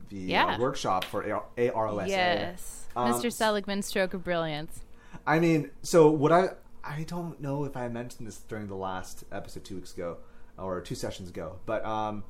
the 0.09 0.17
Yeah. 0.17 0.55
uh, 0.55 0.59
workshop 0.59 1.05
for 1.05 1.23
AR- 1.31 1.45
AROSA. 1.59 2.09
Yes, 2.09 2.87
Um, 2.97 3.13
Mr. 3.13 3.33
Seligman's 3.33 3.87
stroke 3.87 4.15
of 4.15 4.23
brilliance. 4.25 4.81
I 5.27 5.39
mean, 5.39 5.71
so 5.83 6.11
what 6.11 6.33
I 6.33 6.51
I 6.85 7.05
don't 7.05 7.41
know 7.41 7.65
if 7.65 7.77
I 7.77 7.89
mentioned 7.89 8.27
this 8.27 8.39
during 8.39 8.67
the 8.69 8.75
last 8.75 9.25
episode 9.31 9.65
two 9.65 9.77
weeks 9.77 9.93
ago 9.93 10.17
or 10.59 10.81
two 10.81 10.95
sessions 10.95 11.29
ago, 11.29 11.57
but 11.67 11.85
um, 11.85 12.25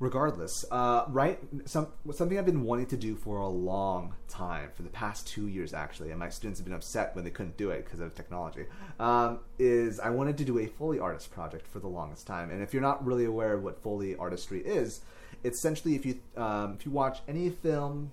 regardless, 0.00 0.64
uh, 0.70 1.04
right? 1.08 1.38
Some 1.66 1.88
something 2.12 2.36
I've 2.38 2.46
been 2.46 2.64
wanting 2.64 2.86
to 2.86 2.96
do 2.96 3.14
for 3.14 3.36
a 3.36 3.48
long 3.48 4.14
time, 4.28 4.70
for 4.74 4.82
the 4.82 4.88
past 4.88 5.28
two 5.28 5.46
years 5.46 5.72
actually, 5.72 6.10
and 6.10 6.18
my 6.18 6.30
students 6.30 6.58
have 6.58 6.64
been 6.64 6.74
upset 6.74 7.14
when 7.14 7.24
they 7.24 7.30
couldn't 7.30 7.56
do 7.58 7.70
it 7.70 7.84
because 7.84 8.00
of 8.00 8.14
technology. 8.14 8.64
Um, 8.98 9.40
is 9.58 10.00
I 10.00 10.10
wanted 10.10 10.38
to 10.38 10.44
do 10.44 10.58
a 10.58 10.66
Foley 10.66 10.98
artist 10.98 11.30
project 11.30 11.66
for 11.66 11.78
the 11.78 11.86
longest 11.86 12.26
time, 12.26 12.50
and 12.50 12.62
if 12.62 12.72
you're 12.72 12.82
not 12.82 13.04
really 13.04 13.26
aware 13.26 13.52
of 13.52 13.62
what 13.62 13.80
Foley 13.82 14.16
artistry 14.16 14.60
is, 14.60 15.02
it's 15.44 15.58
essentially 15.58 15.94
if 15.94 16.04
you 16.04 16.18
um, 16.36 16.76
if 16.78 16.86
you 16.86 16.90
watch 16.90 17.20
any 17.28 17.50
film, 17.50 18.10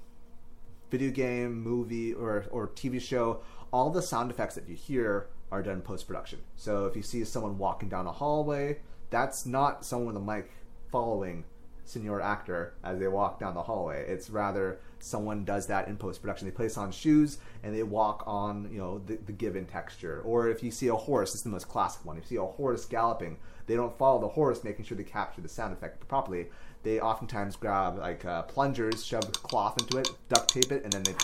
video 0.92 1.10
game, 1.10 1.60
movie, 1.64 2.14
or 2.14 2.46
or 2.52 2.68
TV 2.68 3.02
show, 3.02 3.42
all 3.72 3.90
the 3.90 4.02
sound 4.02 4.30
effects 4.30 4.56
that 4.56 4.68
you 4.68 4.76
hear 4.76 5.28
are 5.54 5.64
done 5.64 5.82
post 5.82 6.06
production. 6.06 6.40
So 6.58 6.86
if 6.88 6.98
you 6.98 7.02
see 7.02 7.24
someone 7.24 7.58
walking 7.58 7.88
down 7.88 8.06
a 8.06 8.12
hallway, 8.12 8.80
that's 9.10 9.46
not 9.46 9.86
someone 9.86 10.08
with 10.08 10.18
a 10.18 10.26
mic 10.26 10.52
following 10.92 11.46
senior 11.88 12.22
actor 12.22 12.74
as 12.84 13.00
they 13.00 13.08
walk 13.08 13.40
down 13.40 13.54
the 13.54 13.64
hallway. 13.64 14.06
It's 14.08 14.30
rather 14.30 14.80
someone 15.00 15.46
does 15.46 15.68
that 15.68 15.88
in 15.88 15.98
post 15.98 16.22
production. 16.22 16.48
They 16.48 16.52
place 16.52 16.78
on 16.78 16.92
shoes 16.92 17.38
and 17.64 17.74
they 17.74 17.84
walk 17.84 18.24
on 18.28 18.70
you 18.72 18.78
know 18.78 19.00
the, 19.00 19.18
the, 19.26 19.32
given 19.32 19.66
texture. 19.66 20.22
Or 20.26 20.50
if 20.50 20.62
you 20.62 20.72
see 20.72 20.88
a 20.88 20.96
horse, 20.96 21.34
it's 21.34 21.44
the 21.44 21.50
most 21.50 21.68
classic 21.68 22.06
one. 22.06 22.18
If 22.18 22.24
you 22.24 22.38
see 22.38 22.44
a 22.44 22.46
horse 22.46 22.86
galloping, 22.86 23.38
they 23.66 23.76
don't 23.76 23.98
follow 23.98 24.20
the 24.20 24.28
horse, 24.28 24.64
making 24.64 24.86
sure 24.86 24.98
they 24.98 25.04
capture 25.04 25.42
the 25.42 25.50
sound 25.50 25.74
effect 25.74 26.08
properly. 26.08 26.48
They 26.84 27.00
oftentimes 27.00 27.56
grab 27.56 27.98
like 27.98 28.24
uh, 28.26 28.44
plungers, 28.44 29.06
shove 29.06 29.32
cloth 29.32 29.82
into 29.82 29.98
it, 29.98 30.10
duct 30.30 30.50
tape 30.50 30.72
it, 30.72 30.84
and 30.84 30.94
then 30.94 31.04
they 31.04 31.16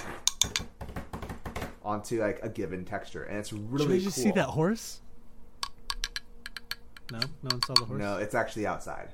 onto 1.83 2.21
like 2.21 2.39
a 2.41 2.49
given 2.49 2.85
texture, 2.85 3.23
and 3.23 3.37
it's 3.37 3.53
really. 3.53 3.97
Did 3.97 4.03
you 4.03 4.11
cool. 4.11 4.23
see 4.23 4.31
that 4.31 4.49
horse? 4.49 5.01
No, 7.11 7.19
no 7.19 7.49
one 7.51 7.61
saw 7.63 7.73
the 7.73 7.85
horse. 7.85 7.99
No, 7.99 8.17
it's 8.17 8.33
actually 8.33 8.65
outside. 8.65 9.09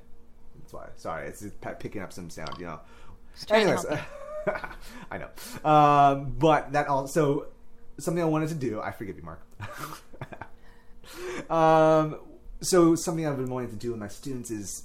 That's 0.70 0.72
why. 0.72 0.88
Sorry, 0.96 1.28
it's 1.28 1.44
picking 1.78 2.02
up 2.02 2.12
some 2.12 2.30
sound. 2.30 2.56
You 2.58 2.66
know. 2.66 2.80
Anyways, 3.50 3.86
I 5.10 5.18
know. 5.18 5.68
Um, 5.68 6.34
but 6.38 6.72
that 6.72 6.88
also 6.88 7.46
something 7.98 8.22
I 8.22 8.26
wanted 8.26 8.50
to 8.50 8.54
do. 8.54 8.80
I 8.80 8.92
forgive 8.92 9.16
you, 9.16 9.22
Marc. 9.22 9.40
um, 11.50 12.20
so 12.60 12.94
something 12.94 13.26
I've 13.26 13.36
been 13.36 13.50
wanting 13.50 13.70
to 13.70 13.76
do 13.76 13.90
with 13.90 14.00
my 14.00 14.08
students 14.08 14.50
is 14.50 14.84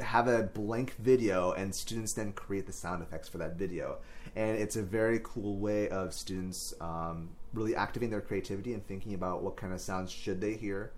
have 0.00 0.28
a 0.28 0.44
blank 0.44 0.94
video, 0.94 1.52
and 1.52 1.74
students 1.74 2.14
then 2.14 2.32
create 2.32 2.66
the 2.66 2.72
sound 2.72 3.02
effects 3.02 3.28
for 3.28 3.38
that 3.38 3.56
video. 3.56 3.98
And 4.34 4.58
it's 4.58 4.76
a 4.76 4.82
very 4.82 5.20
cool 5.22 5.58
way 5.58 5.88
of 5.88 6.12
students 6.12 6.74
um, 6.80 7.30
really 7.52 7.74
activating 7.76 8.10
their 8.10 8.20
creativity 8.20 8.74
and 8.74 8.86
thinking 8.86 9.14
about 9.14 9.42
what 9.42 9.56
kind 9.56 9.72
of 9.72 9.80
sounds 9.80 10.10
should 10.10 10.40
they 10.40 10.54
hear. 10.54 10.92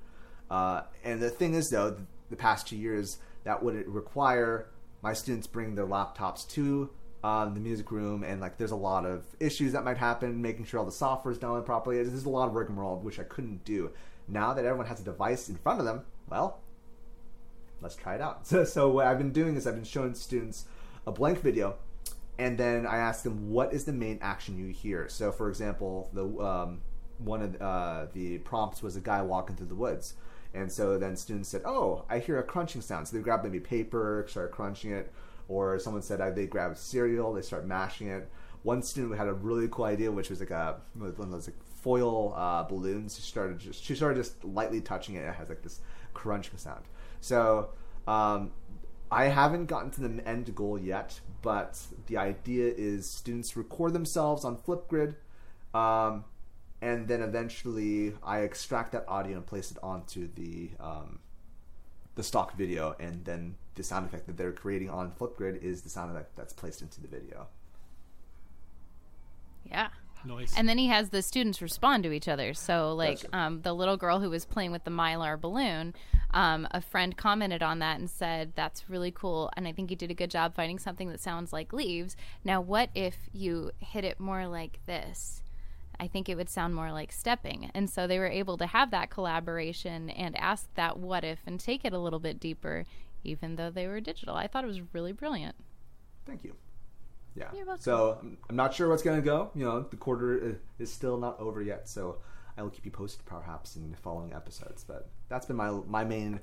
Uh, 0.50 0.82
and 1.04 1.20
the 1.20 1.30
thing 1.30 1.54
is, 1.54 1.68
though, 1.70 1.96
the 2.30 2.36
past 2.36 2.68
two 2.68 2.76
years, 2.76 3.18
that 3.48 3.62
would 3.62 3.88
require 3.88 4.68
my 5.00 5.14
students 5.14 5.46
bring 5.46 5.74
their 5.74 5.86
laptops 5.86 6.46
to 6.50 6.90
um, 7.24 7.54
the 7.54 7.60
music 7.60 7.90
room, 7.90 8.22
and 8.22 8.42
like 8.42 8.58
there's 8.58 8.72
a 8.72 8.76
lot 8.76 9.06
of 9.06 9.24
issues 9.40 9.72
that 9.72 9.84
might 9.84 9.96
happen, 9.96 10.42
making 10.42 10.66
sure 10.66 10.80
all 10.80 10.84
the 10.84 10.92
software 10.92 11.32
is 11.32 11.38
done 11.38 11.62
properly. 11.64 11.96
There's 12.02 12.26
a 12.26 12.28
lot 12.28 12.48
of 12.48 12.54
rigmarole 12.54 12.98
which 12.98 13.18
I 13.18 13.22
couldn't 13.22 13.64
do. 13.64 13.90
Now 14.28 14.52
that 14.52 14.66
everyone 14.66 14.86
has 14.86 15.00
a 15.00 15.02
device 15.02 15.48
in 15.48 15.56
front 15.56 15.80
of 15.80 15.86
them, 15.86 16.02
well, 16.28 16.60
let's 17.80 17.96
try 17.96 18.16
it 18.16 18.20
out. 18.20 18.40
So, 18.46 18.64
so 18.64 18.90
what 18.90 19.06
I've 19.06 19.16
been 19.16 19.32
doing 19.32 19.56
is 19.56 19.66
I've 19.66 19.76
been 19.76 19.82
showing 19.84 20.12
students 20.12 20.66
a 21.06 21.10
blank 21.10 21.40
video, 21.40 21.76
and 22.38 22.58
then 22.58 22.86
I 22.86 22.98
ask 22.98 23.22
them 23.22 23.48
what 23.48 23.72
is 23.72 23.86
the 23.86 23.94
main 23.94 24.18
action 24.20 24.58
you 24.58 24.74
hear. 24.74 25.08
So, 25.08 25.32
for 25.32 25.48
example, 25.48 26.10
the 26.12 26.26
um, 26.44 26.82
one 27.16 27.40
of 27.40 27.62
uh, 27.62 28.06
the 28.12 28.38
prompts 28.38 28.82
was 28.82 28.94
a 28.94 29.00
guy 29.00 29.22
walking 29.22 29.56
through 29.56 29.68
the 29.68 29.74
woods. 29.74 30.12
And 30.54 30.70
so 30.72 30.98
then 30.98 31.16
students 31.16 31.50
said, 31.50 31.62
"Oh, 31.64 32.04
I 32.08 32.18
hear 32.18 32.38
a 32.38 32.42
crunching 32.42 32.80
sound." 32.80 33.08
So 33.08 33.16
they 33.16 33.22
grab 33.22 33.44
maybe 33.44 33.60
paper, 33.60 34.24
start 34.28 34.52
crunching 34.52 34.92
it, 34.92 35.12
or 35.48 35.78
someone 35.78 36.02
said 36.02 36.20
they 36.34 36.46
grab 36.46 36.76
cereal, 36.76 37.32
they 37.32 37.42
start 37.42 37.66
mashing 37.66 38.08
it. 38.08 38.30
One 38.62 38.82
student 38.82 39.16
had 39.16 39.28
a 39.28 39.32
really 39.32 39.68
cool 39.70 39.84
idea, 39.84 40.10
which 40.10 40.30
was 40.30 40.40
like 40.40 40.50
a 40.50 40.80
one 40.94 41.10
of 41.10 41.30
those 41.30 41.48
like 41.48 41.56
foil 41.82 42.34
uh, 42.36 42.64
balloons. 42.64 43.16
She 43.16 43.22
started 43.22 43.58
just 43.58 43.82
she 43.82 43.94
started 43.94 44.16
just 44.16 44.44
lightly 44.44 44.80
touching 44.80 45.14
it. 45.14 45.20
It 45.20 45.34
has 45.34 45.48
like 45.48 45.62
this 45.62 45.80
crunching 46.14 46.58
sound. 46.58 46.84
So 47.20 47.70
um, 48.06 48.52
I 49.10 49.24
haven't 49.24 49.66
gotten 49.66 49.90
to 49.92 50.00
the 50.06 50.28
end 50.28 50.54
goal 50.54 50.78
yet, 50.78 51.20
but 51.42 51.80
the 52.06 52.18
idea 52.18 52.72
is 52.76 53.10
students 53.10 53.56
record 53.56 53.92
themselves 53.92 54.44
on 54.44 54.56
Flipgrid. 54.56 55.14
Um, 55.74 56.24
and 56.80 57.08
then 57.08 57.22
eventually 57.22 58.14
I 58.22 58.40
extract 58.40 58.92
that 58.92 59.04
audio 59.08 59.36
and 59.36 59.46
place 59.46 59.70
it 59.70 59.78
onto 59.82 60.28
the 60.34 60.70
um, 60.80 61.20
the 62.14 62.22
stock 62.22 62.56
video, 62.56 62.96
and 62.98 63.24
then 63.24 63.56
the 63.74 63.82
sound 63.82 64.06
effect 64.06 64.26
that 64.26 64.36
they're 64.36 64.52
creating 64.52 64.90
on 64.90 65.12
Flipgrid 65.12 65.62
is 65.62 65.82
the 65.82 65.88
sound 65.88 66.10
effect 66.10 66.36
that's 66.36 66.52
placed 66.52 66.82
into 66.82 67.00
the 67.00 67.08
video. 67.08 67.46
Yeah. 69.64 69.88
Noise. 70.24 70.52
And 70.56 70.68
then 70.68 70.78
he 70.78 70.88
has 70.88 71.10
the 71.10 71.22
students 71.22 71.62
respond 71.62 72.02
to 72.02 72.12
each 72.12 72.26
other. 72.26 72.52
So, 72.52 72.92
like 72.92 73.22
Gotcha. 73.22 73.36
um, 73.36 73.62
the 73.62 73.72
little 73.72 73.96
girl 73.96 74.18
who 74.18 74.30
was 74.30 74.44
playing 74.44 74.72
with 74.72 74.82
the 74.82 74.90
mylar 74.90 75.40
balloon, 75.40 75.94
um, 76.32 76.66
a 76.72 76.80
friend 76.80 77.16
commented 77.16 77.62
on 77.62 77.78
that 77.78 78.00
and 78.00 78.10
said, 78.10 78.52
"That's 78.56 78.90
really 78.90 79.12
cool." 79.12 79.50
And 79.56 79.68
I 79.68 79.72
think 79.72 79.90
you 79.90 79.96
did 79.96 80.10
a 80.10 80.14
good 80.14 80.30
job 80.30 80.54
finding 80.54 80.80
something 80.80 81.08
that 81.10 81.20
sounds 81.20 81.52
like 81.52 81.72
leaves. 81.72 82.16
Now, 82.44 82.60
what 82.60 82.90
if 82.96 83.16
you 83.32 83.70
hit 83.78 84.04
it 84.04 84.18
more 84.18 84.48
like 84.48 84.80
this? 84.86 85.42
I 86.00 86.06
think 86.06 86.28
it 86.28 86.36
would 86.36 86.48
sound 86.48 86.74
more 86.74 86.92
like 86.92 87.12
stepping. 87.12 87.70
And 87.74 87.90
so 87.90 88.06
they 88.06 88.18
were 88.18 88.28
able 88.28 88.56
to 88.58 88.66
have 88.66 88.90
that 88.92 89.10
collaboration 89.10 90.10
and 90.10 90.36
ask 90.36 90.72
that 90.74 90.98
what 90.98 91.24
if 91.24 91.40
and 91.46 91.58
take 91.58 91.84
it 91.84 91.92
a 91.92 91.98
little 91.98 92.20
bit 92.20 92.38
deeper, 92.38 92.84
even 93.24 93.56
though 93.56 93.70
they 93.70 93.86
were 93.88 94.00
digital. 94.00 94.36
I 94.36 94.46
thought 94.46 94.64
it 94.64 94.68
was 94.68 94.80
really 94.92 95.12
brilliant. 95.12 95.56
Thank 96.24 96.44
you. 96.44 96.54
Yeah. 97.34 97.50
So 97.78 98.18
I'm- 98.22 98.38
not 98.50 98.74
sure 98.74 98.88
what's 98.88 99.02
going 99.02 99.20
to 99.20 99.24
go. 99.24 99.50
You 99.54 99.64
know, 99.64 99.80
the 99.82 99.96
quarter 99.96 100.60
is 100.78 100.92
still 100.92 101.16
not 101.18 101.38
over 101.40 101.62
yet, 101.62 101.88
so 101.88 102.18
I 102.56 102.62
will 102.62 102.70
keep 102.70 102.84
you 102.84 102.90
posted 102.90 103.24
perhaps 103.26 103.76
in 103.76 103.90
the 103.90 103.96
following 103.96 104.32
episodes. 104.32 104.84
But 104.84 105.08
that's 105.28 105.46
been 105.46 105.56
my 105.56 105.70
my 105.70 106.04
main 106.04 106.40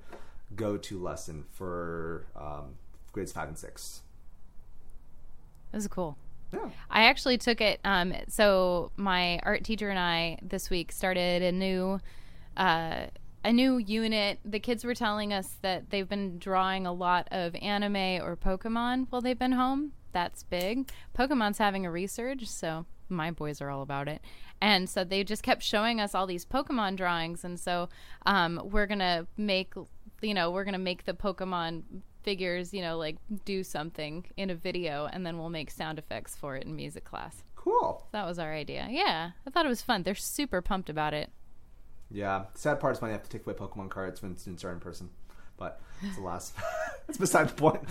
go-to 0.55 1.01
lesson 1.01 1.45
for 1.51 2.27
um, 2.35 2.75
grades 3.11 3.31
five 3.31 3.47
and 3.49 3.57
six. 3.57 4.01
It 5.73 5.77
was 5.77 5.87
cool. 5.87 6.17
Yeah. 6.55 6.69
I 6.89 7.05
actually 7.05 7.37
took 7.37 7.61
it. 7.61 7.79
Um, 7.83 8.13
so 8.27 8.91
my 8.95 9.39
art 9.43 9.63
teacher 9.63 9.89
and 9.89 9.99
I 9.99 10.39
this 10.41 10.69
week 10.69 10.91
started 10.91 11.41
a 11.41 11.51
new, 11.51 11.99
uh, 12.57 13.07
a 13.43 13.53
new 13.53 13.77
unit. 13.77 14.39
The 14.43 14.59
kids 14.59 14.83
were 14.83 14.95
telling 14.95 15.33
us 15.33 15.57
that 15.61 15.89
they've 15.89 16.09
been 16.09 16.39
drawing 16.39 16.87
a 16.87 16.93
lot 16.93 17.27
of 17.31 17.55
anime 17.55 18.23
or 18.25 18.35
Pokemon 18.35 19.07
while 19.09 19.21
they've 19.21 19.37
been 19.37 19.51
home. 19.51 19.93
That's 20.13 20.43
big. 20.43 20.89
Pokemon's 21.17 21.57
having 21.57 21.85
a 21.85 21.89
resurge, 21.89 22.47
so 22.47 22.85
my 23.09 23.31
boys 23.31 23.61
are 23.61 23.69
all 23.69 23.81
about 23.81 24.07
it. 24.07 24.21
And 24.61 24.89
so 24.89 25.03
they 25.03 25.23
just 25.23 25.43
kept 25.43 25.61
showing 25.61 25.99
us 25.99 26.15
all 26.15 26.25
these 26.25 26.45
Pokemon 26.45 26.95
drawings, 26.95 27.43
and 27.43 27.59
so 27.59 27.89
um, 28.25 28.61
we're 28.63 28.87
gonna 28.87 29.27
make, 29.37 29.73
you 30.21 30.33
know, 30.33 30.51
we're 30.51 30.63
gonna 30.63 30.77
make 30.77 31.03
the 31.03 31.13
Pokemon 31.13 31.83
figures, 32.25 32.73
you 32.73 32.81
know, 32.81 32.97
like 32.97 33.15
do 33.45 33.63
something 33.63 34.25
in 34.35 34.49
a 34.49 34.55
video, 34.55 35.07
and 35.13 35.25
then 35.25 35.37
we'll 35.37 35.49
make 35.49 35.71
sound 35.71 35.97
effects 35.99 36.35
for 36.35 36.57
it 36.57 36.65
in 36.65 36.75
music 36.75 37.05
class. 37.05 37.43
Cool. 37.55 38.05
That 38.11 38.25
was 38.25 38.37
our 38.39 38.53
idea. 38.53 38.87
Yeah, 38.89 39.31
I 39.47 39.49
thought 39.49 39.65
it 39.65 39.69
was 39.69 39.81
fun. 39.81 40.03
They're 40.03 40.15
super 40.15 40.61
pumped 40.61 40.89
about 40.89 41.13
it. 41.13 41.29
Yeah. 42.11 42.45
Sad 42.55 42.79
part 42.79 42.95
is 42.95 43.01
when 43.01 43.09
you 43.09 43.13
have 43.13 43.23
to 43.23 43.29
take 43.29 43.45
away 43.47 43.55
Pokemon 43.55 43.89
cards 43.89 44.21
when 44.21 44.37
students 44.37 44.63
are 44.63 44.71
in 44.71 44.79
person. 44.79 45.09
But 45.57 45.79
it's 46.03 46.17
the 46.17 46.21
last. 46.21 46.53
it's 47.07 47.17
beside 47.17 47.49
the 47.49 47.53
point. 47.53 47.81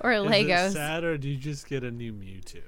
Or 0.00 0.12
Is 0.12 0.24
it 0.24 0.28
Legos. 0.30 0.72
sad, 0.72 1.04
or 1.04 1.16
do 1.18 1.28
you 1.28 1.36
just 1.36 1.68
get 1.68 1.82
a 1.84 1.90
new 1.90 2.12
Mewtwo? 2.12 2.62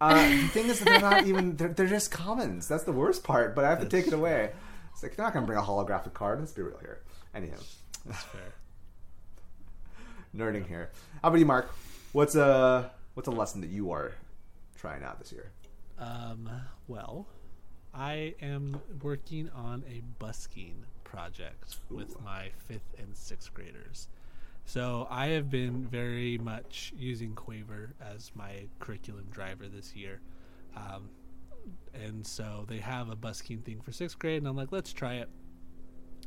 Uh, 0.00 0.28
the 0.28 0.48
thing 0.48 0.66
is, 0.66 0.78
that 0.80 0.84
they're 0.86 1.00
not 1.00 1.26
even. 1.26 1.56
They're, 1.56 1.68
they're 1.68 1.86
just 1.86 2.10
commons. 2.10 2.66
That's 2.68 2.84
the 2.84 2.92
worst 2.92 3.24
part. 3.24 3.54
But 3.54 3.64
I 3.64 3.70
have 3.70 3.80
to 3.80 3.88
take 3.88 4.06
it 4.06 4.12
away. 4.12 4.50
It's 4.92 5.02
like 5.02 5.16
they're 5.16 5.24
not 5.26 5.32
going 5.32 5.44
to 5.44 5.46
bring 5.46 5.58
a 5.58 5.62
holographic 5.62 6.14
card. 6.14 6.40
Let's 6.40 6.52
be 6.52 6.62
real 6.62 6.78
here. 6.78 7.02
Anyhow, 7.34 7.58
That's 8.06 8.22
fair. 8.24 8.54
Nerding 10.36 10.66
here. 10.66 10.90
How 11.22 11.28
about 11.28 11.38
you, 11.38 11.46
Marc? 11.46 11.72
What's 12.12 12.34
a 12.34 12.90
what's 13.14 13.28
a 13.28 13.32
lesson 13.32 13.60
that 13.60 13.70
you 13.70 13.92
are 13.92 14.12
trying 14.76 15.04
out 15.04 15.18
this 15.20 15.30
year? 15.30 15.52
Um, 15.98 16.50
well, 16.88 17.26
I 17.94 18.34
am 18.42 18.80
working 19.02 19.48
on 19.54 19.84
a 19.88 20.02
busking 20.18 20.84
project 21.04 21.76
with 21.88 22.20
my 22.24 22.50
fifth 22.58 22.94
and 22.98 23.16
sixth 23.16 23.54
graders. 23.54 24.08
So 24.64 25.06
I 25.10 25.28
have 25.28 25.50
been 25.50 25.86
very 25.86 26.38
much 26.38 26.92
using 26.96 27.34
Quaver 27.34 27.94
as 28.00 28.32
my 28.34 28.66
curriculum 28.80 29.26
driver 29.30 29.68
this 29.68 29.94
year. 29.94 30.20
Um, 30.76 31.10
and 31.94 32.26
so 32.26 32.64
they 32.66 32.78
have 32.78 33.08
a 33.10 33.16
busking 33.16 33.60
thing 33.60 33.80
for 33.80 33.92
sixth 33.92 34.18
grade, 34.18 34.38
and 34.38 34.48
I'm 34.48 34.56
like, 34.56 34.72
let's 34.72 34.92
try 34.92 35.14
it. 35.14 35.28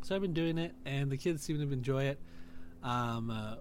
So 0.03 0.15
I've 0.15 0.21
been 0.21 0.33
doing 0.33 0.57
it, 0.57 0.73
and 0.85 1.11
the 1.11 1.17
kids 1.17 1.43
seem 1.43 1.57
to 1.57 1.73
enjoy 1.73 2.03
it. 2.05 2.19
Um, 2.83 3.31
uh, 3.31 3.55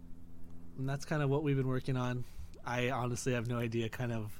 and 0.79 0.89
that's 0.89 1.05
kind 1.05 1.22
of 1.22 1.31
what 1.31 1.43
we've 1.43 1.57
been 1.57 1.68
working 1.68 1.97
on. 1.97 2.24
I 2.64 2.91
honestly 2.91 3.33
have 3.35 3.47
no 3.49 3.59
idea 3.59 3.89
kind 3.89 4.12
of 4.12 4.33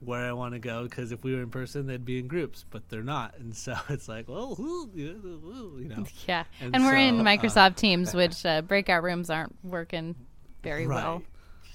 where 0.00 0.24
I 0.24 0.32
want 0.32 0.54
to 0.54 0.58
go 0.60 0.84
because 0.84 1.10
if 1.12 1.24
we 1.24 1.34
were 1.34 1.42
in 1.42 1.50
person, 1.50 1.86
they'd 1.86 2.04
be 2.04 2.18
in 2.18 2.28
groups, 2.28 2.64
but 2.70 2.88
they're 2.88 3.02
not, 3.02 3.34
and 3.38 3.54
so 3.54 3.74
it's 3.88 4.08
like, 4.08 4.28
well, 4.28 4.54
who, 4.54 4.88
you 4.94 5.88
know, 5.88 6.04
Yeah, 6.26 6.44
And 6.60 6.74
and, 6.74 6.84
we're 6.84 6.96
in 6.96 7.16
so, 7.16 7.20
uh, 7.20 7.24
Microsoft 7.24 7.76
Teams, 7.76 8.14
which 8.22 8.46
uh, 8.46 8.62
breakout 8.62 9.02
rooms 9.02 9.28
aren't 9.30 9.56
working 9.64 10.14
very 10.62 10.86
well. 10.86 11.22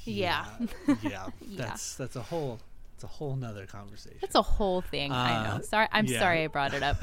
Yeah. 0.06 0.46
yeah, 0.88 0.96
yeah. 1.02 1.28
That's 1.42 1.96
that's 1.96 2.16
a 2.18 2.22
whole 2.22 2.60
it's 2.96 3.04
a 3.06 3.08
whole 3.08 3.36
nother 3.36 3.66
conversation. 3.66 4.18
That's 4.22 4.36
a 4.36 4.42
whole 4.42 4.82
thing. 4.82 5.12
I 5.12 5.36
Uh, 5.52 5.58
know. 5.58 5.62
Sorry, 5.64 5.88
I'm 5.92 6.06
yeah. 6.06 6.20
sorry 6.20 6.44
I 6.44 6.48
brought 6.48 6.74
it 6.74 6.84
up. 6.84 6.98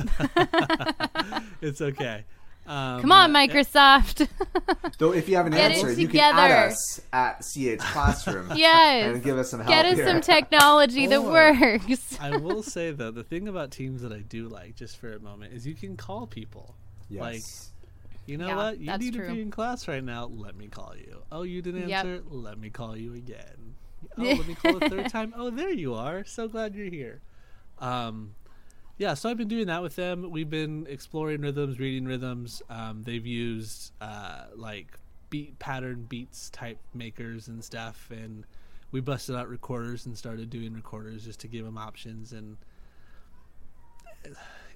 it's 1.62 1.80
okay. 1.80 2.24
Um, 2.66 3.00
Come 3.00 3.10
on, 3.12 3.32
Microsoft. 3.32 4.28
Though, 4.98 5.12
if 5.12 5.28
you 5.28 5.36
have 5.36 5.46
an 5.46 5.52
Get 5.52 5.72
answer, 5.72 5.92
you 5.92 6.06
can 6.06 6.20
add 6.20 6.32
together. 6.32 6.66
us 6.68 7.00
at 7.12 7.40
CH 7.40 7.80
Classroom 7.80 8.52
yes. 8.54 9.14
and 9.14 9.22
give 9.24 9.38
us 9.38 9.50
some 9.50 9.60
help 9.60 9.70
Get 9.70 9.86
us 9.86 9.96
here. 9.96 10.06
some 10.06 10.20
technology 10.20 11.06
that 11.08 11.22
works. 11.22 12.16
I 12.20 12.36
will 12.36 12.62
say 12.62 12.92
though, 12.92 13.10
the 13.10 13.24
thing 13.24 13.48
about 13.48 13.70
teams 13.72 14.02
that 14.02 14.12
I 14.12 14.20
do 14.20 14.48
like, 14.48 14.76
just 14.76 14.98
for 14.98 15.12
a 15.12 15.18
moment, 15.18 15.52
is 15.52 15.66
you 15.66 15.74
can 15.74 15.96
call 15.96 16.26
people. 16.28 16.76
Yes. 17.08 17.20
Like, 17.20 17.42
you 18.26 18.36
know 18.36 18.46
Yeah, 18.48 18.56
what? 18.56 18.78
You 18.78 18.86
that's 18.86 19.02
need 19.02 19.14
to 19.14 19.32
be 19.32 19.40
in 19.42 19.50
class 19.50 19.88
right 19.88 20.04
now. 20.04 20.26
Let 20.26 20.54
me 20.56 20.68
call 20.68 20.94
you. 20.96 21.22
Oh, 21.32 21.42
you 21.42 21.62
didn't 21.62 21.88
Yep. 21.88 22.04
answer? 22.04 22.22
Let 22.30 22.58
me 22.58 22.70
call 22.70 22.96
you 22.96 23.14
again. 23.14 23.74
Oh, 24.16 24.22
let 24.22 24.46
me 24.46 24.54
call 24.54 24.76
a 24.82 24.88
third 24.88 25.10
time. 25.10 25.34
Oh, 25.36 25.50
there 25.50 25.70
you 25.70 25.94
are. 25.94 26.24
So 26.24 26.48
glad 26.48 26.74
you're 26.74 26.86
here. 26.90 27.20
Um, 27.78 28.34
yeah, 29.00 29.14
so 29.14 29.30
I've 29.30 29.38
been 29.38 29.48
doing 29.48 29.66
that 29.68 29.80
with 29.82 29.96
them. 29.96 30.30
We've 30.30 30.50
been 30.50 30.86
exploring 30.90 31.40
rhythms, 31.40 31.78
reading 31.78 32.04
rhythms. 32.04 32.60
Um, 32.68 33.02
they've 33.02 33.24
used 33.26 33.92
uh, 33.98 34.44
like 34.54 34.98
beat 35.30 35.58
pattern 35.58 36.04
beats 36.06 36.50
type 36.50 36.76
makers 36.92 37.48
and 37.48 37.64
stuff, 37.64 38.08
and 38.10 38.44
we 38.92 39.00
busted 39.00 39.36
out 39.36 39.48
recorders 39.48 40.04
and 40.04 40.18
started 40.18 40.50
doing 40.50 40.74
recorders 40.74 41.24
just 41.24 41.40
to 41.40 41.48
give 41.48 41.64
them 41.64 41.78
options. 41.78 42.32
And 42.34 42.58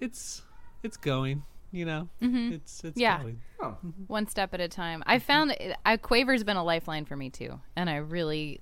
it's 0.00 0.42
it's 0.82 0.96
going, 0.96 1.42
you 1.72 1.84
know, 1.84 2.08
it's 2.20 2.82
it's 2.84 2.98
Mm-hmm. 2.98 3.00
Yeah. 3.00 3.22
going. 3.22 3.40
Oh, 3.62 3.76
one 4.06 4.26
step 4.26 4.54
at 4.54 4.60
a 4.60 4.68
time. 4.68 5.02
I 5.06 5.18
found 5.18 5.50
it, 5.52 5.76
I, 5.84 5.96
Quaver's 5.96 6.44
been 6.44 6.56
a 6.56 6.64
lifeline 6.64 7.04
for 7.04 7.16
me 7.16 7.28
too, 7.30 7.60
and 7.76 7.90
I 7.90 7.96
really, 7.96 8.60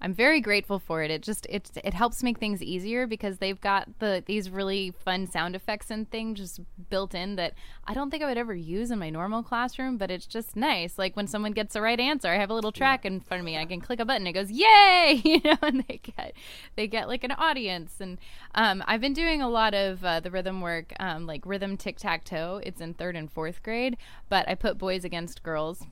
I'm 0.00 0.12
very 0.12 0.40
grateful 0.40 0.78
for 0.78 1.02
it. 1.02 1.10
It 1.10 1.22
just 1.22 1.46
it 1.48 1.70
it 1.82 1.94
helps 1.94 2.22
make 2.22 2.38
things 2.38 2.62
easier 2.62 3.06
because 3.06 3.38
they've 3.38 3.60
got 3.60 3.98
the 3.98 4.22
these 4.26 4.50
really 4.50 4.90
fun 4.90 5.26
sound 5.26 5.56
effects 5.56 5.90
and 5.90 6.10
things 6.10 6.38
just 6.38 6.60
built 6.90 7.14
in 7.14 7.36
that 7.36 7.54
I 7.84 7.94
don't 7.94 8.10
think 8.10 8.22
I 8.22 8.26
would 8.26 8.36
ever 8.36 8.54
use 8.54 8.90
in 8.90 8.98
my 8.98 9.08
normal 9.08 9.42
classroom, 9.42 9.96
but 9.96 10.10
it's 10.10 10.26
just 10.26 10.54
nice. 10.54 10.98
Like 10.98 11.16
when 11.16 11.26
someone 11.26 11.52
gets 11.52 11.72
the 11.72 11.80
right 11.80 11.98
answer, 11.98 12.28
I 12.28 12.36
have 12.36 12.50
a 12.50 12.54
little 12.54 12.72
track 12.72 13.06
in 13.06 13.20
front 13.20 13.40
of 13.40 13.46
me. 13.46 13.56
I 13.56 13.64
can 13.64 13.80
click 13.80 13.98
a 13.98 14.04
button, 14.04 14.26
it 14.26 14.32
goes 14.32 14.50
yay, 14.50 15.22
you 15.24 15.40
know, 15.42 15.56
and 15.62 15.84
they 15.88 15.98
get 16.02 16.34
they 16.76 16.86
get 16.86 17.08
like 17.08 17.24
an 17.24 17.32
audience. 17.32 17.94
And 17.98 18.18
um, 18.54 18.84
I've 18.86 19.00
been 19.00 19.14
doing 19.14 19.40
a 19.40 19.48
lot 19.48 19.72
of 19.72 20.04
uh, 20.04 20.20
the 20.20 20.30
rhythm 20.30 20.60
work, 20.60 20.92
um, 21.00 21.26
like 21.26 21.46
rhythm 21.46 21.76
tic 21.78 21.96
tac 21.96 22.24
toe. 22.24 22.60
It's 22.62 22.82
in 22.82 22.92
third 22.94 23.16
and 23.16 23.32
fourth 23.32 23.62
grade, 23.62 23.96
but 24.28 24.46
I 24.46 24.56
put 24.56 24.76
boys 24.76 25.04
against 25.04 25.42
girls 25.42 25.86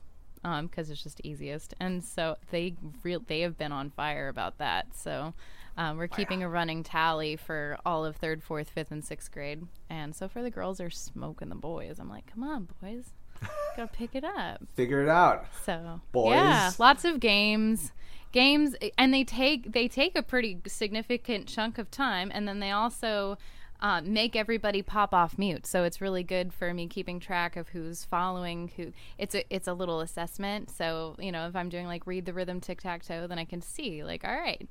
because 0.61 0.89
it's 0.89 1.01
just 1.01 1.21
easiest. 1.23 1.73
And 1.79 2.03
so 2.03 2.35
they 2.51 2.75
real 3.03 3.21
they 3.25 3.41
have 3.41 3.57
been 3.57 3.71
on 3.71 3.89
fire 3.89 4.27
about 4.27 4.57
that. 4.59 4.95
So 4.95 5.33
um, 5.77 5.97
we're 5.97 6.07
keeping 6.07 6.43
a 6.43 6.49
running 6.49 6.83
tally 6.83 7.35
for 7.35 7.77
all 7.85 8.05
of 8.05 8.15
third, 8.15 8.41
fourth, 8.43 8.69
fifth, 8.69 8.91
and 8.91 9.03
sixth 9.03 9.31
grade. 9.31 9.63
And 9.89 10.15
so 10.15 10.27
for 10.27 10.41
the 10.41 10.49
girls, 10.49 10.79
are 10.79 10.89
smoking 10.89 11.49
the 11.49 11.55
boys. 11.55 11.99
I'm 11.99 12.09
like, 12.09 12.31
come 12.31 12.43
on, 12.43 12.69
boys, 12.81 13.11
gotta 13.75 13.91
pick 13.91 14.15
it 14.15 14.23
up. 14.23 14.61
figure 14.75 15.01
it 15.01 15.09
out. 15.09 15.47
So 15.65 16.01
Boys. 16.11 16.35
yeah, 16.35 16.71
lots 16.79 17.03
of 17.03 17.19
games, 17.19 17.91
games, 18.31 18.75
and 18.97 19.13
they 19.13 19.23
take 19.23 19.73
they 19.73 19.87
take 19.87 20.17
a 20.17 20.23
pretty 20.23 20.59
significant 20.67 21.47
chunk 21.47 21.77
of 21.77 21.91
time, 21.91 22.31
and 22.33 22.47
then 22.47 22.59
they 22.59 22.71
also 22.71 23.37
uh, 23.81 24.01
make 24.01 24.35
everybody 24.35 24.81
pop 24.81 25.13
off 25.13 25.37
mute. 25.37 25.65
So 25.65 25.83
it's 25.83 26.01
really 26.01 26.23
good 26.23 26.53
for 26.53 26.73
me 26.73 26.87
keeping 26.87 27.19
track 27.19 27.55
of 27.55 27.69
who's 27.69 28.03
following 28.03 28.71
who. 28.75 28.93
It's 29.17 29.35
a 29.35 29.43
it's 29.53 29.67
a 29.67 29.73
little 29.73 30.01
assessment. 30.01 30.69
So 30.69 31.15
you 31.19 31.31
know 31.31 31.47
if 31.47 31.55
I'm 31.55 31.69
doing 31.69 31.87
like 31.87 32.07
read 32.07 32.25
the 32.25 32.33
rhythm 32.33 32.59
tic 32.59 32.81
tac 32.81 33.03
toe, 33.03 33.27
then 33.27 33.39
I 33.39 33.45
can 33.45 33.61
see 33.61 34.03
like 34.03 34.23
all 34.23 34.35
right. 34.35 34.67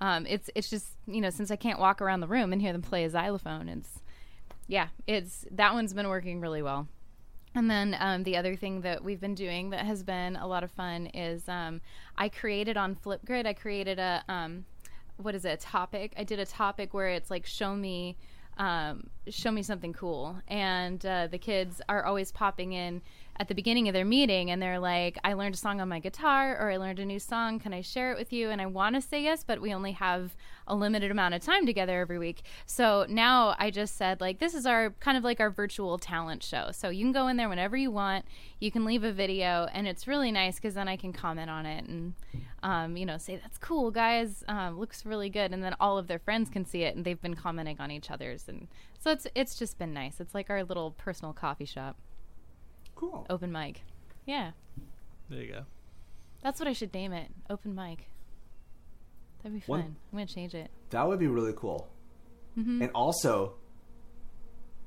Um, 0.00 0.26
it's 0.26 0.50
it's 0.54 0.70
just 0.70 0.96
you 1.06 1.20
know 1.20 1.30
since 1.30 1.50
I 1.50 1.56
can't 1.56 1.78
walk 1.78 2.00
around 2.00 2.20
the 2.20 2.28
room 2.28 2.52
and 2.52 2.62
hear 2.62 2.72
them 2.72 2.82
play 2.82 3.04
a 3.04 3.10
xylophone, 3.10 3.68
it's 3.68 4.02
yeah, 4.66 4.88
it's 5.06 5.46
that 5.50 5.72
one's 5.72 5.94
been 5.94 6.08
working 6.08 6.40
really 6.40 6.62
well. 6.62 6.88
And 7.54 7.70
then 7.70 7.96
um, 7.98 8.22
the 8.22 8.36
other 8.36 8.54
thing 8.54 8.82
that 8.82 9.02
we've 9.02 9.20
been 9.20 9.34
doing 9.34 9.70
that 9.70 9.84
has 9.86 10.02
been 10.02 10.36
a 10.36 10.46
lot 10.46 10.62
of 10.62 10.70
fun 10.70 11.06
is 11.06 11.48
um, 11.48 11.80
I 12.16 12.28
created 12.28 12.76
on 12.76 12.94
Flipgrid. 12.94 13.46
I 13.46 13.54
created 13.54 13.98
a 13.98 14.22
um, 14.28 14.66
what 15.16 15.34
is 15.34 15.44
it? 15.44 15.48
A 15.48 15.56
topic. 15.56 16.12
I 16.16 16.24
did 16.24 16.38
a 16.38 16.46
topic 16.46 16.94
where 16.94 17.08
it's 17.08 17.30
like 17.30 17.46
show 17.46 17.74
me, 17.74 18.16
um, 18.58 19.08
show 19.28 19.50
me 19.50 19.62
something 19.62 19.92
cool, 19.92 20.40
and 20.48 21.04
uh, 21.06 21.28
the 21.28 21.38
kids 21.38 21.80
are 21.88 22.04
always 22.04 22.32
popping 22.32 22.72
in 22.72 23.02
at 23.38 23.48
the 23.48 23.54
beginning 23.54 23.88
of 23.88 23.94
their 23.94 24.04
meeting, 24.04 24.50
and 24.50 24.60
they're 24.60 24.78
like, 24.78 25.18
"I 25.24 25.32
learned 25.34 25.54
a 25.54 25.58
song 25.58 25.80
on 25.80 25.88
my 25.88 26.00
guitar, 26.00 26.56
or 26.58 26.70
I 26.70 26.76
learned 26.76 26.98
a 26.98 27.04
new 27.04 27.18
song. 27.18 27.58
Can 27.58 27.72
I 27.72 27.80
share 27.80 28.12
it 28.12 28.18
with 28.18 28.32
you?" 28.32 28.50
And 28.50 28.60
I 28.60 28.66
want 28.66 28.94
to 28.96 29.00
say 29.00 29.22
yes, 29.22 29.44
but 29.44 29.60
we 29.60 29.72
only 29.72 29.92
have 29.92 30.36
a 30.66 30.74
limited 30.74 31.10
amount 31.10 31.34
of 31.34 31.42
time 31.42 31.66
together 31.66 32.00
every 32.00 32.18
week. 32.18 32.42
So 32.66 33.06
now 33.08 33.54
I 33.58 33.70
just 33.70 33.96
said 33.96 34.20
like 34.20 34.38
this 34.38 34.54
is 34.54 34.66
our 34.66 34.90
kind 35.00 35.16
of 35.16 35.24
like 35.24 35.40
our 35.40 35.50
virtual 35.50 35.98
talent 35.98 36.42
show. 36.42 36.70
So 36.72 36.90
you 36.90 37.04
can 37.04 37.12
go 37.12 37.28
in 37.28 37.36
there 37.36 37.48
whenever 37.48 37.76
you 37.76 37.90
want. 37.90 38.24
You 38.60 38.70
can 38.70 38.84
leave 38.84 39.04
a 39.04 39.12
video, 39.12 39.68
and 39.72 39.86
it's 39.86 40.06
really 40.06 40.32
nice 40.32 40.56
because 40.56 40.74
then 40.74 40.88
I 40.88 40.96
can 40.96 41.12
comment 41.12 41.48
on 41.50 41.66
it 41.66 41.84
and 41.84 42.14
um, 42.62 42.96
you 42.96 43.06
know 43.06 43.18
say 43.18 43.36
that's 43.36 43.58
cool, 43.58 43.90
guys. 43.90 44.44
Um, 44.48 44.78
looks 44.78 45.06
really 45.06 45.30
good, 45.30 45.52
and 45.52 45.62
then 45.62 45.74
all 45.80 45.98
of 45.98 46.06
their 46.08 46.18
friends 46.18 46.50
can 46.50 46.64
see 46.64 46.82
it, 46.82 46.96
and 46.96 47.04
they've 47.04 47.20
been 47.20 47.34
commenting 47.34 47.76
on 47.78 47.90
each 47.90 48.10
other's, 48.10 48.48
and 48.48 48.68
so 48.98 49.10
it's 49.12 49.26
it's 49.34 49.56
just 49.56 49.78
been 49.78 49.92
nice. 49.92 50.20
It's 50.20 50.34
like 50.34 50.50
our 50.50 50.64
little 50.64 50.90
personal 50.92 51.32
coffee 51.32 51.64
shop, 51.64 51.96
Cool. 52.98 53.26
open 53.30 53.50
mic. 53.52 53.82
Yeah, 54.26 54.50
There 55.30 55.40
you 55.42 55.52
go. 55.52 55.64
that's 56.42 56.58
what 56.60 56.68
I 56.68 56.72
should 56.72 56.92
name 56.92 57.12
it. 57.12 57.30
Open 57.48 57.74
mic. 57.74 58.08
That'd 59.42 59.58
be 59.60 59.64
One- 59.66 59.82
fun. 59.82 59.96
I'm 60.12 60.18
gonna 60.18 60.26
change 60.26 60.54
it. 60.54 60.70
That 60.90 61.06
would 61.06 61.18
be 61.18 61.28
really 61.28 61.52
cool. 61.56 61.88
Mm-hmm. 62.58 62.82
And 62.82 62.90
also, 62.92 63.54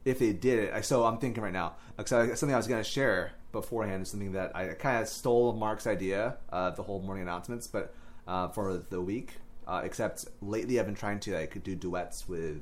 if 0.04 0.20
they 0.20 0.34
did 0.34 0.60
it, 0.60 0.74
I- 0.74 0.82
so 0.82 1.06
I'm 1.06 1.18
thinking 1.18 1.42
right 1.44 1.54
now, 1.54 1.76
because 1.96 2.12
I, 2.32 2.34
something 2.36 2.54
I 2.54 2.58
was 2.58 2.68
going 2.68 2.84
to 2.84 2.90
share 2.90 3.32
beforehand 3.52 4.02
is 4.04 4.12
something 4.12 4.32
that 4.34 4.56
I 4.56 4.70
kind 4.74 5.02
of 5.02 5.08
stole 5.08 5.54
Marc's 5.54 5.86
idea 5.88 6.38
of 6.50 6.76
the 6.76 6.84
whole 6.84 7.02
morning 7.02 7.24
announcements, 7.24 7.68
but 7.68 7.94
uh, 8.28 8.48
for 8.50 8.78
the 8.90 9.02
week. 9.02 9.36
Uh, 9.68 9.82
except 9.86 10.26
lately, 10.42 10.80
I've 10.80 10.86
been 10.88 10.96
trying 10.96 11.20
to 11.22 11.36
like 11.36 11.64
do 11.64 11.76
duets 11.76 12.28
with 12.28 12.62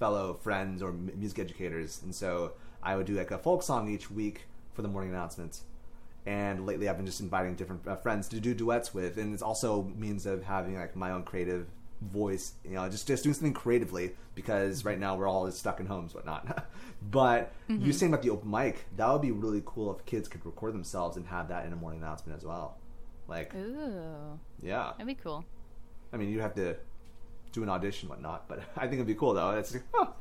fellow 0.00 0.34
friends 0.34 0.82
or 0.82 0.88
m- 0.88 1.10
music 1.16 1.38
educators, 1.38 2.00
and 2.02 2.12
so 2.14 2.52
I 2.82 2.96
would 2.96 3.06
do 3.06 3.14
like 3.14 3.30
a 3.30 3.38
folk 3.38 3.62
song 3.62 3.88
each 3.90 4.10
week 4.10 4.46
for 4.74 4.82
the 4.82 4.88
morning 4.88 5.10
announcements. 5.10 5.62
And 6.24 6.66
lately, 6.66 6.88
I've 6.88 6.96
been 6.96 7.06
just 7.06 7.20
inviting 7.20 7.54
different 7.56 7.86
uh, 7.86 7.96
friends 7.96 8.28
to 8.28 8.38
do 8.40 8.54
duets 8.54 8.94
with, 8.94 9.18
and 9.18 9.34
it's 9.34 9.42
also 9.42 9.82
means 9.96 10.24
of 10.24 10.44
having 10.44 10.76
like 10.76 10.94
my 10.94 11.10
own 11.10 11.24
creative 11.24 11.66
voice. 12.00 12.52
You 12.64 12.74
know, 12.74 12.88
just 12.88 13.08
just 13.08 13.24
doing 13.24 13.34
something 13.34 13.52
creatively 13.52 14.12
because 14.36 14.84
right 14.84 14.98
now 14.98 15.16
we're 15.16 15.28
all 15.28 15.50
stuck 15.50 15.80
in 15.80 15.86
homes, 15.86 16.14
whatnot. 16.14 16.68
but 17.10 17.52
you 17.68 17.92
saying 17.92 18.12
about 18.12 18.22
the 18.22 18.30
open 18.30 18.50
mic, 18.50 18.84
that 18.96 19.10
would 19.10 19.22
be 19.22 19.32
really 19.32 19.62
cool 19.66 19.94
if 19.96 20.06
kids 20.06 20.28
could 20.28 20.46
record 20.46 20.74
themselves 20.74 21.16
and 21.16 21.26
have 21.26 21.48
that 21.48 21.66
in 21.66 21.72
a 21.72 21.76
morning 21.76 22.00
announcement 22.00 22.38
as 22.38 22.44
well. 22.44 22.78
Like, 23.26 23.54
Ooh, 23.54 24.38
yeah, 24.62 24.92
that'd 24.92 25.06
be 25.06 25.14
cool. 25.14 25.44
I 26.12 26.18
mean, 26.18 26.28
you'd 26.28 26.40
have 26.40 26.54
to 26.54 26.76
do 27.52 27.62
an 27.62 27.68
audition, 27.68 28.08
whatnot, 28.08 28.48
but 28.48 28.60
I 28.76 28.82
think 28.82 28.94
it'd 28.94 29.06
be 29.06 29.14
cool 29.14 29.34
though. 29.34 29.50
It's 29.50 29.74
like, 29.74 29.82
oh, 29.94 30.14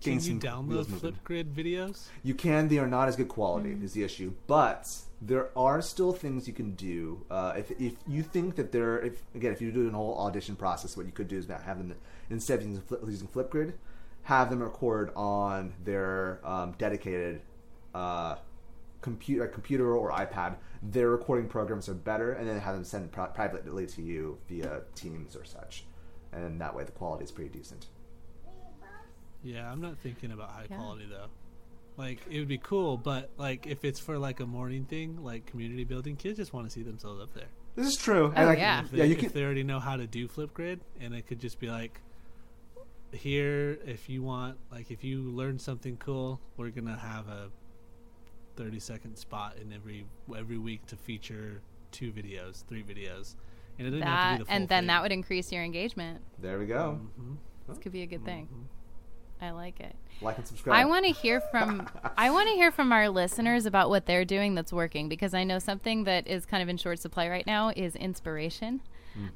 Can 0.00 0.20
you 0.20 0.38
download. 0.38 0.86
Flipgrid 0.86 1.52
videos? 1.52 2.06
You 2.22 2.34
can. 2.34 2.68
They 2.68 2.78
are 2.78 2.86
not 2.86 3.08
as 3.08 3.16
good 3.16 3.28
quality. 3.28 3.76
Is 3.82 3.92
the 3.92 4.04
issue, 4.04 4.32
but 4.46 4.88
there 5.20 5.50
are 5.56 5.82
still 5.82 6.12
things 6.12 6.46
you 6.46 6.54
can 6.54 6.72
do. 6.72 7.24
Uh, 7.30 7.54
if 7.56 7.70
if 7.80 7.94
you 8.06 8.22
think 8.22 8.56
that 8.56 8.72
there, 8.72 9.00
if 9.00 9.22
again, 9.34 9.52
if 9.52 9.60
you 9.60 9.72
do 9.72 9.88
an 9.88 9.94
whole 9.94 10.16
audition 10.18 10.54
process, 10.56 10.96
what 10.96 11.06
you 11.06 11.12
could 11.12 11.28
do 11.28 11.36
is 11.36 11.46
have 11.46 11.78
them 11.78 11.94
instead 12.30 12.60
of 12.60 12.66
using, 12.66 12.82
Flip, 12.82 13.00
using 13.06 13.28
Flipgrid, 13.28 13.72
have 14.22 14.50
them 14.50 14.62
record 14.62 15.10
on 15.16 15.72
their 15.84 16.40
um, 16.44 16.74
dedicated 16.78 17.40
uh, 17.94 18.36
computer, 19.00 19.46
computer 19.48 19.96
or 19.96 20.12
iPad. 20.12 20.56
Their 20.82 21.10
recording 21.10 21.48
programs 21.48 21.88
are 21.88 21.94
better, 21.94 22.32
and 22.32 22.48
then 22.48 22.60
have 22.60 22.74
them 22.76 22.84
send 22.84 23.10
pri- 23.10 23.28
privately 23.28 23.86
to 23.86 24.02
you 24.02 24.38
via 24.48 24.82
Teams 24.94 25.34
or 25.34 25.44
such, 25.44 25.84
and 26.32 26.60
that 26.60 26.74
way 26.74 26.84
the 26.84 26.92
quality 26.92 27.24
is 27.24 27.32
pretty 27.32 27.50
decent. 27.50 27.86
Yeah, 29.42 29.70
I'm 29.70 29.80
not 29.80 29.98
thinking 29.98 30.32
about 30.32 30.50
high 30.50 30.66
Yeah. 30.70 30.76
quality 30.76 31.06
though. 31.10 31.26
Like 31.96 32.20
it 32.30 32.38
would 32.38 32.48
be 32.48 32.58
cool, 32.58 32.96
but 32.96 33.30
like 33.38 33.66
if 33.66 33.84
it's 33.84 33.98
for 34.00 34.18
like 34.18 34.40
a 34.40 34.46
morning 34.46 34.84
thing, 34.84 35.22
like 35.24 35.46
community 35.46 35.84
building, 35.84 36.16
kids 36.16 36.36
just 36.38 36.52
want 36.52 36.66
to 36.66 36.70
see 36.70 36.82
themselves 36.82 37.20
up 37.22 37.32
there. 37.34 37.48
This 37.74 37.86
is 37.86 37.96
true. 37.96 38.32
Oh, 38.36 38.44
like, 38.44 38.58
yeah. 38.58 38.80
If 38.82 38.90
they, 38.90 38.98
yeah. 38.98 39.04
You 39.04 39.12
if 39.14 39.18
can. 39.20 39.28
they 39.32 39.44
already 39.44 39.62
know 39.64 39.78
how 39.80 39.96
to 39.96 40.06
do 40.06 40.26
Flipgrid, 40.28 40.80
and 41.00 41.14
it 41.14 41.26
could 41.26 41.38
just 41.40 41.58
be 41.60 41.68
like, 41.70 42.00
here, 43.12 43.78
if 43.86 44.08
you 44.08 44.22
want, 44.22 44.58
like 44.70 44.90
if 44.90 45.02
you 45.02 45.22
learn 45.22 45.58
something 45.58 45.96
cool, 45.96 46.40
we're 46.56 46.70
gonna 46.70 46.96
have 46.96 47.28
a 47.28 47.50
30 48.56 48.78
second 48.80 49.16
spot 49.16 49.56
in 49.60 49.72
every 49.72 50.04
every 50.36 50.58
week 50.58 50.84
to 50.86 50.96
feature 50.96 51.62
two 51.90 52.12
videos, 52.12 52.64
three 52.66 52.82
videos, 52.82 53.34
and 53.78 53.86
it 53.88 53.90
doesn't 53.92 54.02
have 54.06 54.08
That 54.08 54.30
to 54.32 54.38
be 54.38 54.38
the 54.40 54.44
full 54.46 54.54
and 54.56 54.68
then 54.68 54.82
thing. 54.82 54.86
that 54.88 55.02
would 55.02 55.12
increase 55.12 55.50
your 55.52 55.62
engagement. 55.64 56.20
There 56.40 56.58
we 56.58 56.66
go. 56.66 57.00
Mhm. 57.20 57.36
This 57.68 57.78
could 57.78 57.92
be 57.92 58.02
a 58.02 58.06
good 58.06 58.24
thing. 58.24 58.48
I 59.40 59.50
like 59.50 59.80
it. 59.80 59.94
Like 60.20 60.38
and 60.38 60.46
subscribe. 60.46 60.76
I 60.76 60.84
want 60.84 61.06
to 61.06 61.12
hear 61.12 61.40
from 61.40 61.88
I 62.16 62.30
want 62.32 62.48
to 62.48 62.54
hear 62.54 62.72
from 62.72 62.92
our 62.92 63.08
listeners 63.08 63.66
about 63.66 63.88
what 63.88 64.06
they're 64.06 64.24
doing 64.24 64.54
that's 64.54 64.72
working 64.72 65.08
because 65.08 65.32
I 65.32 65.44
know 65.44 65.58
something 65.58 66.04
that 66.04 66.26
is 66.26 66.44
kind 66.44 66.62
of 66.62 66.68
in 66.68 66.76
short 66.76 66.98
supply 66.98 67.28
right 67.28 67.46
now 67.46 67.72
is 67.76 67.94
inspiration. 67.96 68.80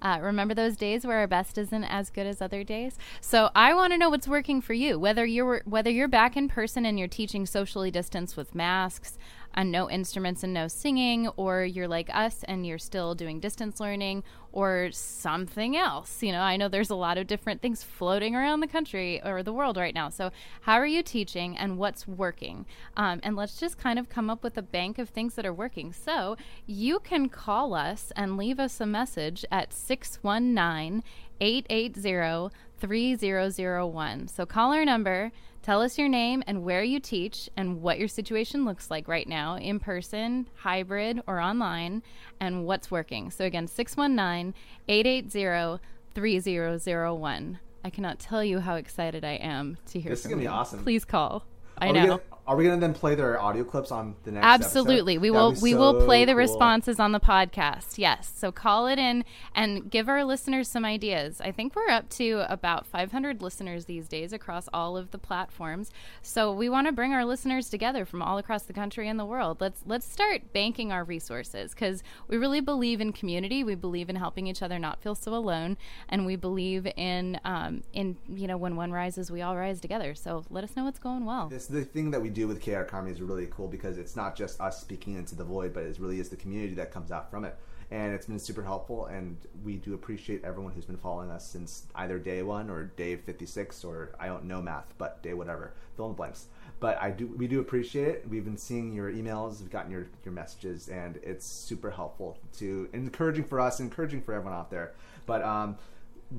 Uh, 0.00 0.18
remember 0.20 0.54
those 0.54 0.76
days 0.76 1.04
where 1.04 1.18
our 1.18 1.26
best 1.26 1.58
isn't 1.58 1.84
as 1.84 2.10
good 2.10 2.26
as 2.26 2.40
other 2.40 2.62
days? 2.62 2.98
So 3.20 3.50
I 3.54 3.74
want 3.74 3.92
to 3.92 3.98
know 3.98 4.10
what's 4.10 4.28
working 4.28 4.60
for 4.60 4.74
you. 4.74 4.98
Whether 4.98 5.26
you're 5.26 5.62
whether 5.64 5.90
you're 5.90 6.08
back 6.08 6.36
in 6.36 6.48
person 6.48 6.86
and 6.86 6.98
you're 6.98 7.08
teaching 7.08 7.46
socially 7.46 7.90
distanced 7.90 8.36
with 8.36 8.54
masks 8.54 9.18
and 9.54 9.70
no 9.70 9.90
instruments 9.90 10.42
and 10.42 10.52
no 10.52 10.68
singing, 10.68 11.28
or 11.36 11.64
you're 11.64 11.88
like 11.88 12.08
us 12.12 12.44
and 12.44 12.66
you're 12.66 12.78
still 12.78 13.14
doing 13.14 13.40
distance 13.40 13.80
learning, 13.80 14.24
or 14.52 14.90
something 14.92 15.76
else. 15.76 16.22
You 16.22 16.32
know, 16.32 16.40
I 16.40 16.56
know 16.56 16.68
there's 16.68 16.90
a 16.90 16.94
lot 16.94 17.18
of 17.18 17.26
different 17.26 17.62
things 17.62 17.82
floating 17.82 18.36
around 18.36 18.60
the 18.60 18.66
country 18.66 19.20
or 19.24 19.42
the 19.42 19.52
world 19.52 19.76
right 19.76 19.94
now. 19.94 20.10
So 20.10 20.30
how 20.62 20.74
are 20.74 20.86
you 20.86 21.02
teaching 21.02 21.56
and 21.56 21.78
what's 21.78 22.06
working? 22.06 22.66
Um, 22.96 23.20
and 23.22 23.34
let's 23.34 23.58
just 23.58 23.78
kind 23.78 23.98
of 23.98 24.08
come 24.08 24.28
up 24.28 24.42
with 24.42 24.58
a 24.58 24.62
bank 24.62 24.98
of 24.98 25.08
things 25.08 25.34
that 25.34 25.46
are 25.46 25.54
working. 25.54 25.92
So 25.92 26.36
you 26.66 26.98
can 27.00 27.28
call 27.28 27.74
us 27.74 28.12
and 28.14 28.36
leave 28.36 28.60
us 28.60 28.80
a 28.80 28.86
message 28.86 29.44
at 29.50 29.72
619 29.72 31.02
880 31.40 32.54
3001. 32.78 34.28
So 34.28 34.44
call 34.44 34.72
our 34.72 34.84
number, 34.84 35.32
tell 35.62 35.80
us 35.80 35.96
your 35.98 36.08
name 36.08 36.42
and 36.46 36.64
where 36.64 36.82
you 36.82 37.00
teach 37.00 37.48
and 37.56 37.80
what 37.82 37.98
your 37.98 38.08
situation 38.08 38.64
looks 38.64 38.90
like 38.90 39.08
right 39.08 39.28
now 39.28 39.56
in 39.56 39.78
person, 39.80 40.48
hybrid, 40.56 41.22
or 41.26 41.40
online, 41.40 42.02
and 42.40 42.64
what's 42.66 42.90
working. 42.90 43.30
So 43.30 43.44
again, 43.44 43.66
619 43.66 44.54
880 44.88 45.80
3001. 46.14 47.58
I 47.84 47.90
cannot 47.90 48.18
tell 48.18 48.44
you 48.44 48.60
how 48.60 48.76
excited 48.76 49.24
I 49.24 49.32
am 49.32 49.76
to 49.86 50.00
hear 50.00 50.10
This 50.10 50.20
is 50.20 50.24
from 50.24 50.32
gonna 50.32 50.42
be 50.42 50.46
awesome. 50.48 50.82
Please 50.82 51.04
call. 51.04 51.44
I 51.78 51.90
know. 51.90 52.06
gonna- 52.06 52.20
are 52.44 52.56
we 52.56 52.64
gonna 52.64 52.80
then 52.80 52.92
play 52.92 53.14
their 53.14 53.40
audio 53.40 53.62
clips 53.62 53.92
on 53.92 54.16
the 54.24 54.32
next? 54.32 54.44
Absolutely. 54.44 55.14
episode? 55.14 55.22
We 55.22 55.30
will 55.30 55.54
we 55.62 55.74
will 55.74 56.04
play 56.04 56.24
the 56.24 56.32
cool. 56.32 56.38
responses 56.38 56.98
on 56.98 57.12
the 57.12 57.20
podcast. 57.20 57.98
Yes. 57.98 58.32
So 58.34 58.50
call 58.50 58.88
it 58.88 58.98
in 58.98 59.24
and 59.54 59.88
give 59.88 60.08
our 60.08 60.24
listeners 60.24 60.68
some 60.68 60.84
ideas. 60.84 61.40
I 61.40 61.52
think 61.52 61.76
we're 61.76 61.88
up 61.88 62.08
to 62.10 62.44
about 62.48 62.84
500 62.84 63.42
listeners 63.42 63.84
these 63.84 64.08
days 64.08 64.32
across 64.32 64.68
all 64.72 64.96
of 64.96 65.12
the 65.12 65.18
platforms. 65.18 65.92
So 66.20 66.52
we 66.52 66.68
want 66.68 66.88
to 66.88 66.92
bring 66.92 67.12
our 67.12 67.24
listeners 67.24 67.70
together 67.70 68.04
from 68.04 68.22
all 68.22 68.38
across 68.38 68.64
the 68.64 68.72
country 68.72 69.08
and 69.08 69.20
the 69.20 69.24
world. 69.24 69.60
Let's 69.60 69.82
let's 69.86 70.10
start 70.10 70.52
banking 70.52 70.90
our 70.90 71.04
resources 71.04 71.74
cuz 71.74 72.02
we 72.26 72.36
really 72.36 72.60
believe 72.60 73.00
in 73.00 73.12
community. 73.12 73.62
We 73.62 73.76
believe 73.76 74.10
in 74.10 74.16
helping 74.16 74.48
each 74.48 74.62
other 74.62 74.80
not 74.80 75.00
feel 75.00 75.14
so 75.14 75.32
alone 75.32 75.76
and 76.08 76.26
we 76.26 76.34
believe 76.34 76.88
in 76.96 77.38
um, 77.44 77.84
in 77.92 78.16
you 78.28 78.48
know 78.48 78.56
when 78.56 78.74
one 78.74 78.90
rises 78.90 79.30
we 79.30 79.42
all 79.42 79.56
rise 79.56 79.80
together. 79.80 80.16
So 80.16 80.44
let 80.50 80.64
us 80.64 80.74
know 80.74 80.84
what's 80.84 80.98
going 80.98 81.24
well. 81.24 81.48
This 81.48 81.62
is 81.62 81.68
the 81.68 81.84
thing 81.84 82.10
that 82.10 82.20
we 82.20 82.31
do 82.32 82.48
with 82.48 82.62
KR 82.62 82.82
Comedy 82.82 83.12
is 83.12 83.22
really 83.22 83.46
cool 83.50 83.68
because 83.68 83.98
it's 83.98 84.16
not 84.16 84.34
just 84.36 84.60
us 84.60 84.80
speaking 84.80 85.16
into 85.16 85.34
the 85.34 85.44
void, 85.44 85.72
but 85.72 85.84
it 85.84 85.98
really 85.98 86.20
is 86.20 86.28
the 86.28 86.36
community 86.36 86.74
that 86.74 86.90
comes 86.90 87.12
out 87.12 87.30
from 87.30 87.44
it. 87.44 87.56
And 87.90 88.14
it's 88.14 88.26
been 88.26 88.38
super 88.38 88.62
helpful, 88.62 89.06
and 89.06 89.36
we 89.62 89.76
do 89.76 89.92
appreciate 89.92 90.42
everyone 90.44 90.72
who's 90.72 90.86
been 90.86 90.96
following 90.96 91.30
us 91.30 91.46
since 91.46 91.84
either 91.94 92.18
day 92.18 92.42
one 92.42 92.70
or 92.70 92.84
day 92.84 93.16
fifty 93.16 93.44
six, 93.44 93.84
or 93.84 94.14
I 94.18 94.28
don't 94.28 94.44
know 94.44 94.62
math, 94.62 94.94
but 94.96 95.22
day 95.22 95.34
whatever, 95.34 95.74
fill 95.94 96.06
in 96.06 96.12
the 96.12 96.16
blanks. 96.16 96.46
But 96.80 96.96
I 97.02 97.10
do, 97.10 97.26
we 97.26 97.46
do 97.46 97.60
appreciate 97.60 98.08
it. 98.08 98.26
We've 98.28 98.46
been 98.46 98.56
seeing 98.56 98.94
your 98.94 99.12
emails, 99.12 99.60
we've 99.60 99.70
gotten 99.70 99.90
your 99.90 100.06
your 100.24 100.32
messages, 100.32 100.88
and 100.88 101.18
it's 101.22 101.44
super 101.44 101.90
helpful 101.90 102.38
to 102.58 102.88
encouraging 102.94 103.44
for 103.44 103.60
us, 103.60 103.78
encouraging 103.78 104.22
for 104.22 104.32
everyone 104.32 104.58
out 104.58 104.70
there. 104.70 104.94
But 105.26 105.42
um, 105.42 105.76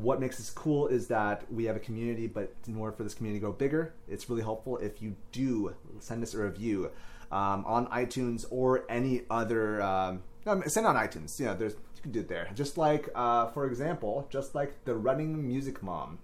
what 0.02 0.20
makes 0.20 0.38
this 0.38 0.50
cool 0.50 0.88
is 0.88 1.08
that 1.08 1.52
we 1.52 1.66
have 1.66 1.76
a 1.76 1.80
community, 1.80 2.28
but 2.28 2.54
in 2.68 2.76
order 2.76 2.96
for 2.96 3.04
this 3.04 3.14
community 3.14 3.40
to 3.40 3.46
grow 3.46 3.52
bigger, 3.52 3.94
it's 4.08 4.30
really 4.30 4.42
helpful 4.42 4.78
if 4.78 5.02
you 5.02 5.16
do 5.32 5.76
send 6.00 6.24
us 6.24 6.34
a 6.34 6.40
review 6.40 6.92
um, 7.32 7.66
on 7.66 7.88
iTunes 7.88 8.46
or 8.50 8.86
any 8.90 9.22
other. 9.30 9.82
Um, 9.82 10.24
um, 10.46 10.64
send 10.68 10.86
on 10.86 10.96
iTunes. 10.96 11.40
You 11.40 11.48
know, 11.48 11.56
there's 11.56 11.74
you 11.74 12.02
can 12.02 12.12
do 12.12 12.20
it 12.22 12.28
there. 12.28 12.50
Just 12.54 12.78
like, 12.78 13.10
uh, 13.16 13.48
for 13.48 13.66
example, 13.66 14.28
just 14.30 14.56
like 14.56 14.84
the 14.86 14.96
running 14.96 15.48
music 15.48 15.82
mom. 15.82 16.20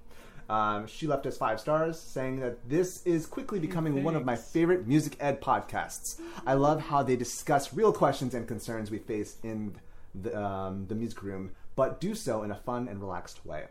Um, 0.49 0.87
she 0.87 1.05
left 1.05 1.27
us 1.27 1.37
five 1.37 1.59
stars, 1.59 1.99
saying 1.99 2.39
that 2.39 2.67
this 2.67 3.05
is 3.05 3.27
quickly 3.27 3.59
becoming 3.59 4.03
one 4.03 4.15
of 4.15 4.25
my 4.25 4.35
favorite 4.35 4.87
music 4.87 5.15
ed 5.19 5.41
podcasts. 5.41 6.19
I 6.45 6.55
love 6.55 6.81
how 6.81 7.03
they 7.03 7.15
discuss 7.15 7.71
real 7.71 7.93
questions 7.93 8.33
and 8.33 8.47
concerns 8.47 8.89
we 8.89 8.97
face 8.97 9.37
in 9.43 9.75
the, 10.15 10.35
um, 10.35 10.87
the 10.87 10.95
music 10.95 11.21
room, 11.21 11.51
but 11.79 12.01
do 12.01 12.13
so 12.13 12.43
in 12.43 12.51
a 12.51 12.55
fun 12.55 12.89
and 12.89 12.99
relaxed 12.99 13.45
way. 13.45 13.63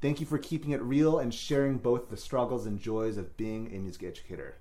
Thank 0.00 0.18
you 0.18 0.24
for 0.24 0.38
keeping 0.38 0.70
it 0.70 0.80
real 0.80 1.18
and 1.18 1.32
sharing 1.32 1.76
both 1.76 2.08
the 2.08 2.16
struggles 2.16 2.64
and 2.64 2.80
joys 2.80 3.18
of 3.18 3.36
being 3.36 3.66
a 3.74 3.78
music 3.78 4.02
educator. 4.02 4.56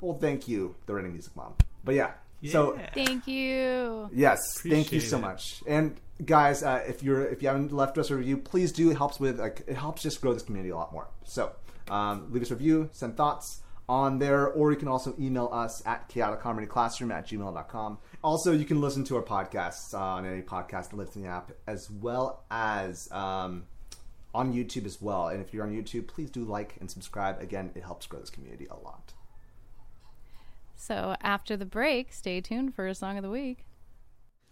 Well, 0.00 0.16
thank 0.16 0.46
you, 0.46 0.76
the 0.86 0.94
Running 0.94 1.10
Music 1.10 1.34
Mom. 1.34 1.54
But 1.82 1.96
yeah, 1.96 2.12
so 2.46 2.78
Thank 2.94 3.26
you. 3.26 4.08
Yes, 4.12 4.38
thank 4.62 4.92
you 4.92 5.00
so 5.00 5.18
it. 5.18 5.22
much. 5.22 5.60
And 5.66 5.96
guys, 6.24 6.62
uh, 6.62 6.84
if 6.86 7.02
you're 7.02 7.26
if 7.26 7.42
you 7.42 7.48
haven't 7.48 7.72
left 7.72 7.98
us 7.98 8.10
a 8.10 8.14
review, 8.14 8.36
please 8.36 8.70
do. 8.70 8.92
It 8.92 8.96
helps 8.96 9.18
with 9.18 9.40
like 9.40 9.64
it 9.66 9.76
helps 9.76 10.00
just 10.00 10.20
grow 10.20 10.32
this 10.32 10.44
community 10.44 10.70
a 10.70 10.76
lot 10.76 10.92
more. 10.92 11.08
So 11.24 11.50
um, 11.88 12.28
leave 12.30 12.44
us 12.44 12.52
a 12.52 12.54
review, 12.54 12.90
send 12.92 13.16
thoughts 13.16 13.59
on 13.90 14.20
there, 14.20 14.46
or 14.46 14.70
you 14.70 14.76
can 14.76 14.86
also 14.86 15.12
email 15.18 15.50
us 15.52 15.82
at 15.84 16.08
chaoticharmonyclassroom 16.08 17.12
at 17.12 17.26
gmail.com. 17.26 17.98
Also, 18.22 18.52
you 18.52 18.64
can 18.64 18.80
listen 18.80 19.02
to 19.02 19.16
our 19.16 19.22
podcasts 19.22 19.98
on 19.98 20.24
any 20.24 20.42
podcast 20.42 20.92
listening 20.92 21.26
app, 21.26 21.50
as 21.66 21.90
well 21.90 22.44
as 22.52 23.10
um, 23.10 23.64
on 24.32 24.54
YouTube 24.54 24.86
as 24.86 25.02
well. 25.02 25.26
And 25.26 25.40
if 25.40 25.52
you're 25.52 25.64
on 25.64 25.72
YouTube, 25.72 26.06
please 26.06 26.30
do 26.30 26.44
like 26.44 26.76
and 26.78 26.88
subscribe. 26.88 27.40
Again, 27.42 27.72
it 27.74 27.82
helps 27.82 28.06
grow 28.06 28.20
this 28.20 28.30
community 28.30 28.68
a 28.70 28.76
lot. 28.76 29.12
So 30.76 31.16
after 31.20 31.56
the 31.56 31.66
break, 31.66 32.12
stay 32.12 32.40
tuned 32.40 32.76
for 32.76 32.86
a 32.86 32.94
song 32.94 33.16
of 33.18 33.24
the 33.24 33.30
week. 33.30 33.66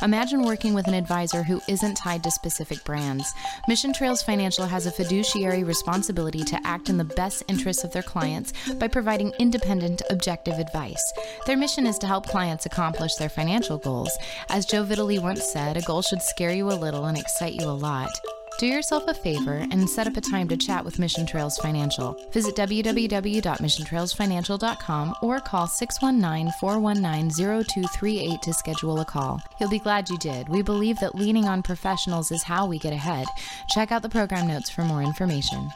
Imagine 0.00 0.42
working 0.42 0.74
with 0.74 0.86
an 0.86 0.94
advisor 0.94 1.42
who 1.42 1.60
isn't 1.66 1.96
tied 1.96 2.22
to 2.22 2.30
specific 2.30 2.84
brands. 2.84 3.34
Mission 3.66 3.92
Trails 3.92 4.22
Financial 4.22 4.64
has 4.64 4.86
a 4.86 4.92
fiduciary 4.92 5.64
responsibility 5.64 6.44
to 6.44 6.60
act 6.64 6.88
in 6.88 6.98
the 6.98 7.04
best 7.04 7.42
interests 7.48 7.82
of 7.82 7.92
their 7.92 8.02
clients 8.02 8.52
by 8.74 8.86
providing 8.86 9.32
independent, 9.40 10.02
objective 10.08 10.60
advice. 10.60 11.02
Their 11.46 11.56
mission 11.56 11.84
is 11.84 11.98
to 11.98 12.06
help 12.06 12.28
clients 12.28 12.64
accomplish 12.64 13.16
their 13.16 13.28
financial 13.28 13.76
goals. 13.76 14.16
As 14.50 14.66
Joe 14.66 14.84
Vitale 14.84 15.18
once 15.18 15.52
said, 15.52 15.76
a 15.76 15.82
goal 15.82 16.02
should 16.02 16.22
scare 16.22 16.52
you 16.52 16.68
a 16.70 16.78
little 16.78 17.06
and 17.06 17.18
excite 17.18 17.54
you 17.54 17.66
a 17.66 17.70
lot. 17.70 18.10
Do 18.58 18.66
yourself 18.66 19.06
a 19.06 19.14
favor 19.14 19.64
and 19.70 19.88
set 19.88 20.08
up 20.08 20.16
a 20.16 20.20
time 20.20 20.48
to 20.48 20.56
chat 20.56 20.84
with 20.84 20.98
Mission 20.98 21.24
Trails 21.24 21.56
Financial. 21.58 22.16
Visit 22.32 22.56
www.missiontrailsfinancial.com 22.56 25.14
or 25.22 25.38
call 25.38 25.68
619 25.68 26.52
419 26.58 27.64
0238 27.64 28.42
to 28.42 28.52
schedule 28.52 28.98
a 28.98 29.04
call. 29.04 29.40
You'll 29.60 29.70
be 29.70 29.78
glad 29.78 30.10
you 30.10 30.18
did. 30.18 30.48
We 30.48 30.62
believe 30.62 30.98
that 30.98 31.14
leaning 31.14 31.44
on 31.44 31.62
professionals 31.62 32.32
is 32.32 32.42
how 32.42 32.66
we 32.66 32.80
get 32.80 32.92
ahead. 32.92 33.28
Check 33.68 33.92
out 33.92 34.02
the 34.02 34.08
program 34.08 34.48
notes 34.48 34.70
for 34.70 34.82
more 34.82 35.02
information. 35.02 35.70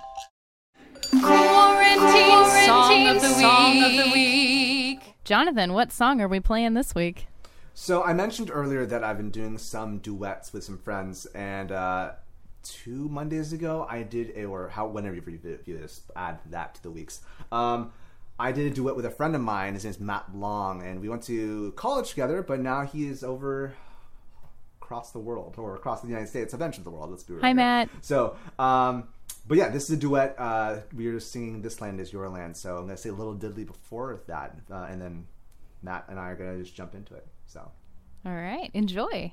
Quarantine, 1.21 2.51
song, 2.67 3.07
of 3.07 3.23
the, 3.23 4.11
week. 4.13 5.15
Jonathan, 5.23 5.73
what 5.73 5.93
song 5.93 6.21
are 6.21 6.27
we 6.27 6.41
playing 6.41 6.75
this 6.75 6.97
week? 6.97 7.29
So 7.75 8.03
I 8.03 8.13
mentioned 8.13 8.51
earlier 8.53 8.85
that 8.87 9.05
I've 9.05 9.19
been 9.19 9.31
doing 9.31 9.57
some 9.57 9.99
duets 9.99 10.53
with 10.53 10.65
some 10.65 10.79
friends, 10.79 11.27
and 11.27 11.71
uh, 11.71 12.15
two 12.63 13.09
Mondays 13.09 13.53
ago 13.53 13.87
I 13.89 14.03
did 14.03 14.33
a 14.37 14.45
or 14.45 14.69
how 14.69 14.87
whenever 14.87 15.15
you 15.15 15.21
view 15.21 15.79
this, 15.79 16.03
add 16.17 16.39
that 16.51 16.75
to 16.77 16.83
the 16.83 16.91
weeks. 16.91 17.21
Um, 17.51 17.93
I 18.39 18.53
did 18.53 18.73
a 18.73 18.75
duet 18.75 18.97
with 18.97 19.05
a 19.05 19.11
friend 19.11 19.35
of 19.35 19.41
mine. 19.41 19.75
His 19.75 19.85
name's 19.85 20.01
Matt 20.01 20.35
Long, 20.35 20.83
and 20.83 21.01
we 21.01 21.09
went 21.09 21.23
to 21.25 21.73
college 21.73 22.11
together. 22.11 22.43
But 22.43 22.61
now 22.61 22.85
he 22.85 23.07
is 23.07 23.23
over 23.23 23.75
across 24.81 25.13
the 25.13 25.19
world 25.19 25.55
or 25.59 25.77
across 25.77 26.01
the 26.01 26.09
United 26.09 26.29
States, 26.29 26.53
eventually 26.53 26.85
the 26.85 26.91
world. 26.91 27.11
Let's 27.11 27.23
be 27.23 27.35
real. 27.35 27.43
Hi, 27.43 27.49
here. 27.49 27.57
Matt. 27.57 27.89
So, 28.01 28.37
um, 28.59 29.09
but 29.47 29.59
yeah, 29.59 29.69
this 29.69 29.85
is 29.85 29.91
a 29.91 29.97
duet. 29.97 30.35
Uh, 30.39 30.79
we 30.95 31.07
are 31.07 31.13
just 31.13 31.33
singing 31.33 31.63
"This 31.63 31.81
Land 31.81 32.01
Is 32.01 32.13
Your 32.13 32.29
Land." 32.29 32.57
So 32.57 32.77
I'm 32.79 32.87
gonna 32.87 32.97
say 32.97 33.11
a 33.11 33.15
little 33.15 33.35
diddly 33.35 33.67
before 33.67 34.23
that, 34.27 34.57
uh, 34.71 34.87
and 34.91 35.01
then 35.01 35.27
Matt 35.83 36.07
and 36.09 36.19
I 36.19 36.31
are 36.31 36.37
gonna 36.37 36.59
just 36.59 36.75
jump 36.75 36.95
into 36.95 37.15
it. 37.15 37.27
So. 37.47 37.71
All 38.25 38.33
right, 38.33 38.71
enjoy. 38.73 39.33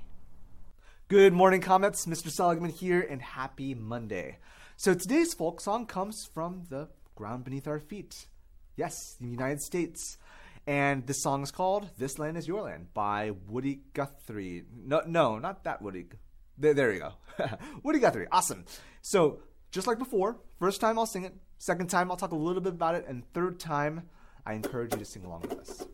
Good 1.09 1.33
morning, 1.33 1.59
Comets. 1.59 2.05
Mr. 2.05 2.29
Seligman 2.29 2.69
here, 2.69 3.01
and 3.01 3.19
happy 3.19 3.73
Monday. 3.73 4.37
So 4.77 4.93
today's 4.93 5.33
folk 5.33 5.59
song 5.59 5.87
comes 5.87 6.29
from 6.31 6.67
the 6.69 6.87
ground 7.15 7.45
beneath 7.45 7.67
our 7.67 7.79
feet. 7.79 8.27
Yes, 8.75 9.15
the 9.19 9.27
United 9.27 9.59
States. 9.59 10.19
And 10.67 11.07
this 11.07 11.23
song 11.23 11.41
is 11.41 11.49
called 11.49 11.89
This 11.97 12.19
Land 12.19 12.37
Is 12.37 12.47
Your 12.47 12.61
Land 12.61 12.93
by 12.93 13.31
Woody 13.47 13.81
Guthrie. 13.95 14.65
No, 14.71 15.01
no, 15.07 15.39
not 15.39 15.63
that 15.63 15.81
Woody. 15.81 16.05
There, 16.59 16.75
there 16.75 16.93
you 16.93 16.99
go. 16.99 17.13
Woody 17.83 17.97
Guthrie. 17.97 18.27
Awesome. 18.31 18.65
So, 19.01 19.39
just 19.71 19.87
like 19.87 19.97
before, 19.97 20.37
first 20.59 20.79
time 20.79 20.99
I'll 20.99 21.07
sing 21.07 21.23
it, 21.23 21.33
second 21.57 21.87
time 21.87 22.11
I'll 22.11 22.17
talk 22.17 22.33
a 22.33 22.35
little 22.35 22.61
bit 22.61 22.73
about 22.73 22.93
it, 22.93 23.05
and 23.07 23.23
third 23.33 23.59
time 23.59 24.07
I 24.45 24.53
encourage 24.53 24.93
you 24.93 24.99
to 24.99 25.05
sing 25.05 25.25
along 25.25 25.41
with 25.41 25.53
us. 25.53 25.87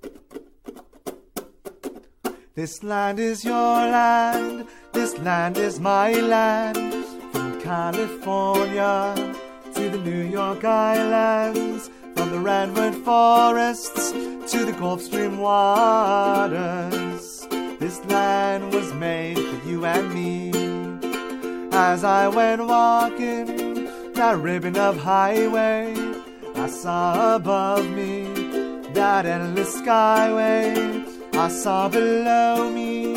This 2.56 2.84
land 2.84 3.20
is 3.20 3.44
your 3.44 3.54
land, 3.54 4.66
this 4.94 5.18
land 5.18 5.58
is 5.58 5.78
my 5.78 6.14
land. 6.14 7.06
From 7.34 7.60
California 7.60 9.36
to 9.74 9.90
the 9.90 9.98
New 9.98 10.24
York 10.24 10.64
Islands, 10.64 11.90
from 12.16 12.32
the 12.32 12.40
redwood 12.40 12.96
forests 13.04 14.12
to 14.12 14.64
the 14.64 14.72
Gulf 14.80 15.02
Stream 15.02 15.40
waters. 15.40 17.46
This 17.78 18.00
land 18.06 18.74
was 18.74 18.94
made 18.94 19.38
for 19.38 19.68
you 19.68 19.84
and 19.84 20.14
me. 20.14 20.52
As 21.74 22.06
I 22.06 22.30
went 22.30 22.66
walking 22.66 23.90
that 24.14 24.38
ribbon 24.38 24.78
of 24.78 24.96
highway, 24.96 25.94
I 26.56 26.70
saw 26.70 27.36
above 27.36 27.86
me 27.90 28.24
that 28.94 29.26
endless 29.26 29.76
skyway. 29.76 30.95
I 31.38 31.50
saw 31.50 31.90
below 31.90 32.72
me 32.72 33.14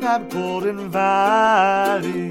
that 0.00 0.28
golden 0.28 0.90
valley. 0.90 2.28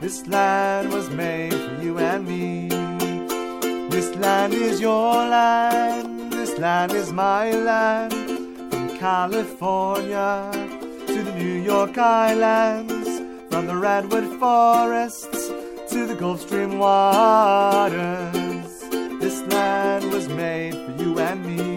This 0.00 0.26
land 0.26 0.90
was 0.90 1.10
made 1.10 1.52
for 1.52 1.82
you 1.82 1.98
and 1.98 2.26
me. 2.26 2.68
This 3.90 4.16
land 4.16 4.54
is 4.54 4.80
your 4.80 5.12
land. 5.14 6.32
This 6.32 6.58
land 6.58 6.92
is 6.92 7.12
my 7.12 7.50
land. 7.50 8.14
From 8.70 8.96
California 8.96 10.50
to 11.08 11.22
the 11.22 11.34
New 11.34 11.60
York 11.62 11.98
Islands. 11.98 13.20
From 13.50 13.66
the 13.66 13.76
redwood 13.76 14.40
forests 14.40 15.48
to 15.90 16.06
the 16.06 16.14
Gulf 16.14 16.40
Stream 16.40 16.78
waters. 16.78 18.00
This 19.20 19.42
land 19.52 20.10
was 20.10 20.26
made 20.28 20.72
for 20.72 21.02
you 21.02 21.18
and 21.18 21.44
me. 21.44 21.71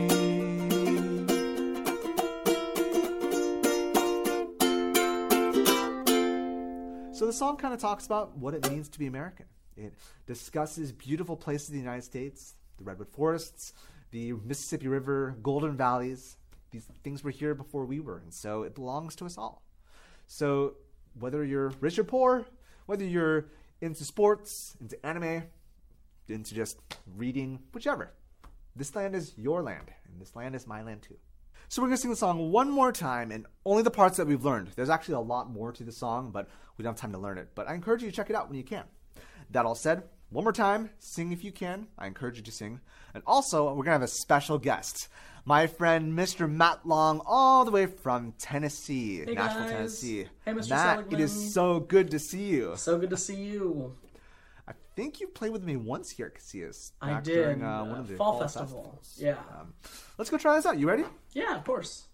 Song 7.37 7.57
kind 7.57 7.73
of 7.73 7.79
talks 7.79 8.05
about 8.05 8.37
what 8.37 8.53
it 8.53 8.69
means 8.69 8.89
to 8.89 8.99
be 8.99 9.07
American. 9.07 9.45
It 9.77 9.93
discusses 10.25 10.91
beautiful 10.91 11.35
places 11.35 11.69
in 11.69 11.75
the 11.75 11.81
United 11.81 12.03
States, 12.03 12.55
the 12.77 12.83
redwood 12.83 13.09
forests, 13.09 13.73
the 14.11 14.33
Mississippi 14.33 14.87
River, 14.87 15.35
Golden 15.43 15.75
Valleys. 15.75 16.37
These 16.71 16.87
things 17.03 17.23
were 17.23 17.31
here 17.31 17.53
before 17.53 17.85
we 17.85 17.99
were, 17.99 18.19
and 18.19 18.33
so 18.33 18.63
it 18.63 18.75
belongs 18.75 19.15
to 19.17 19.25
us 19.25 19.37
all. 19.37 19.63
So 20.27 20.75
whether 21.19 21.43
you're 21.43 21.73
rich 21.79 21.99
or 21.99 22.03
poor, 22.03 22.45
whether 22.85 23.03
you're 23.05 23.47
into 23.81 24.03
sports, 24.03 24.75
into 24.79 25.03
anime, 25.05 25.43
into 26.27 26.55
just 26.55 26.79
reading, 27.15 27.59
whichever, 27.73 28.13
this 28.75 28.95
land 28.95 29.15
is 29.15 29.33
your 29.37 29.61
land, 29.61 29.91
and 30.07 30.19
this 30.19 30.35
land 30.35 30.55
is 30.55 30.67
my 30.67 30.81
land 30.81 31.01
too. 31.01 31.17
So 31.67 31.81
we're 31.81 31.87
gonna 31.89 31.97
sing 31.97 32.11
the 32.11 32.15
song 32.15 32.51
one 32.51 32.69
more 32.69 32.91
time, 32.91 33.31
and 33.31 33.45
only 33.65 33.83
the 33.83 33.91
parts 33.91 34.17
that 34.17 34.27
we've 34.27 34.45
learned. 34.45 34.69
There's 34.75 34.89
actually 34.89 35.15
a 35.15 35.19
lot 35.21 35.49
more 35.49 35.71
to 35.71 35.83
the 35.83 35.91
song, 35.91 36.31
but 36.31 36.47
we 36.77 36.83
don't 36.83 36.93
have 36.93 36.99
time 37.01 37.11
to 37.13 37.17
learn 37.17 37.37
it. 37.37 37.49
But 37.55 37.67
I 37.67 37.73
encourage 37.73 38.03
you 38.03 38.09
to 38.09 38.15
check 38.15 38.29
it 38.29 38.35
out 38.35 38.47
when 38.49 38.57
you 38.57 38.63
can. 38.63 38.83
That 39.51 39.65
all 39.65 39.75
said, 39.75 40.03
one 40.29 40.43
more 40.43 40.53
time, 40.53 40.89
sing 40.99 41.31
if 41.31 41.43
you 41.43 41.51
can. 41.51 41.87
I 41.97 42.07
encourage 42.07 42.37
you 42.37 42.43
to 42.43 42.51
sing. 42.51 42.81
And 43.13 43.23
also, 43.25 43.73
we're 43.73 43.83
gonna 43.83 43.93
have 43.93 44.01
a 44.01 44.07
special 44.07 44.57
guest, 44.57 45.07
my 45.43 45.67
friend 45.67 46.13
Mr. 46.17 46.49
Matt 46.49 46.85
Long, 46.85 47.21
all 47.25 47.65
the 47.65 47.71
way 47.71 47.85
from 47.85 48.33
Tennessee, 48.37 49.23
Hey, 49.25 49.33
Nashville, 49.33 49.61
guys. 49.63 49.71
Tennessee. 49.71 50.27
Hey, 50.43 50.51
Mr. 50.53 50.69
Matt, 50.69 50.99
it 50.99 51.01
Seligman. 51.03 51.19
is 51.21 51.53
so 51.53 51.79
good 51.79 52.11
to 52.11 52.19
see 52.19 52.43
you. 52.45 52.73
So 52.75 52.97
good 52.97 53.09
to 53.11 53.17
see 53.17 53.35
you. 53.35 53.95
I 54.95 55.01
think 55.01 55.19
you 55.19 55.27
played 55.27 55.51
with 55.51 55.65
me 55.65 55.75
once 55.75 56.09
here 56.09 56.31
Casillas. 56.33 56.93
I 57.01 57.19
did. 57.19 57.33
during 57.33 57.63
uh, 57.63 57.81
uh, 57.81 57.83
one 57.83 57.99
of 57.99 58.07
the 58.07 58.15
fall, 58.15 58.31
fall, 58.33 58.41
festival. 58.43 58.97
festivals. 59.01 59.17
Yeah. 59.17 59.59
Um, 59.59 59.73
let's 60.17 60.29
go 60.29 60.37
try 60.37 60.55
this 60.55 60.65
out. 60.65 60.79
You 60.79 60.87
ready? 60.87 61.03
yeah, 61.33 61.57
of 61.57 61.65
course. 61.65 62.05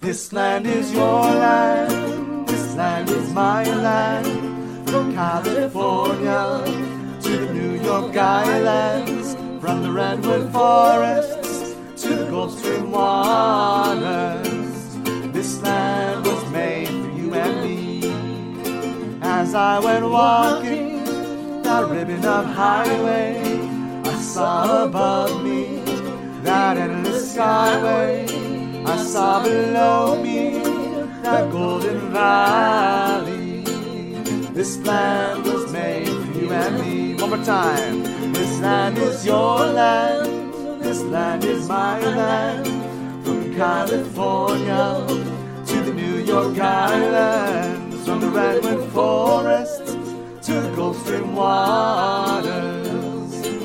This 0.00 0.32
land 0.32 0.66
is 0.66 0.92
your 0.92 1.22
land. 1.22 2.48
This 2.48 2.74
land 2.74 3.10
is 3.10 3.32
my 3.32 3.62
land. 3.62 4.90
From 4.90 5.14
California 5.14 6.64
to 7.22 7.28
the 7.28 7.54
New 7.54 7.80
York 7.80 8.16
Islands. 8.16 9.34
From 9.60 9.84
the 9.84 9.92
redwood 9.92 10.52
forests 10.52 11.76
to 12.02 12.08
the 12.08 12.24
Gulf 12.28 12.58
Stream 12.58 12.90
waters. 12.90 14.45
As 19.46 19.54
I 19.54 19.78
went 19.78 20.10
walking 20.10 21.04
that 21.62 21.88
ribbon 21.88 22.24
of 22.24 22.46
highway, 22.46 23.38
I 24.04 24.14
saw 24.18 24.84
above 24.86 25.44
me 25.44 25.78
that 26.42 26.76
endless 26.76 27.36
skyway. 27.36 28.26
I 28.84 28.96
saw 28.96 29.44
below 29.44 30.20
me 30.20 30.58
that 31.22 31.52
golden 31.52 32.10
valley. 32.10 33.62
This 34.52 34.78
land 34.78 35.44
was 35.44 35.72
made 35.72 36.08
for 36.08 36.38
you 36.40 36.50
and 36.50 36.80
me. 36.80 37.14
One 37.14 37.30
more 37.30 37.44
time. 37.44 38.02
This 38.32 38.58
land 38.58 38.98
is 38.98 39.24
your 39.24 39.58
land. 39.64 40.82
This 40.82 41.02
land 41.02 41.44
is 41.44 41.68
my 41.68 42.00
land. 42.00 42.66
From 43.24 43.54
California 43.54 45.06
to 45.68 45.76
the 45.84 45.94
New 45.94 46.16
York 46.32 46.58
Islands. 46.58 47.85
From 48.06 48.20
the 48.20 48.28
redwood 48.28 48.92
forests 48.92 49.92
to 50.46 50.52
the 50.60 50.72
Gulf 50.76 50.96
Stream 51.04 51.34
waters. 51.34 52.46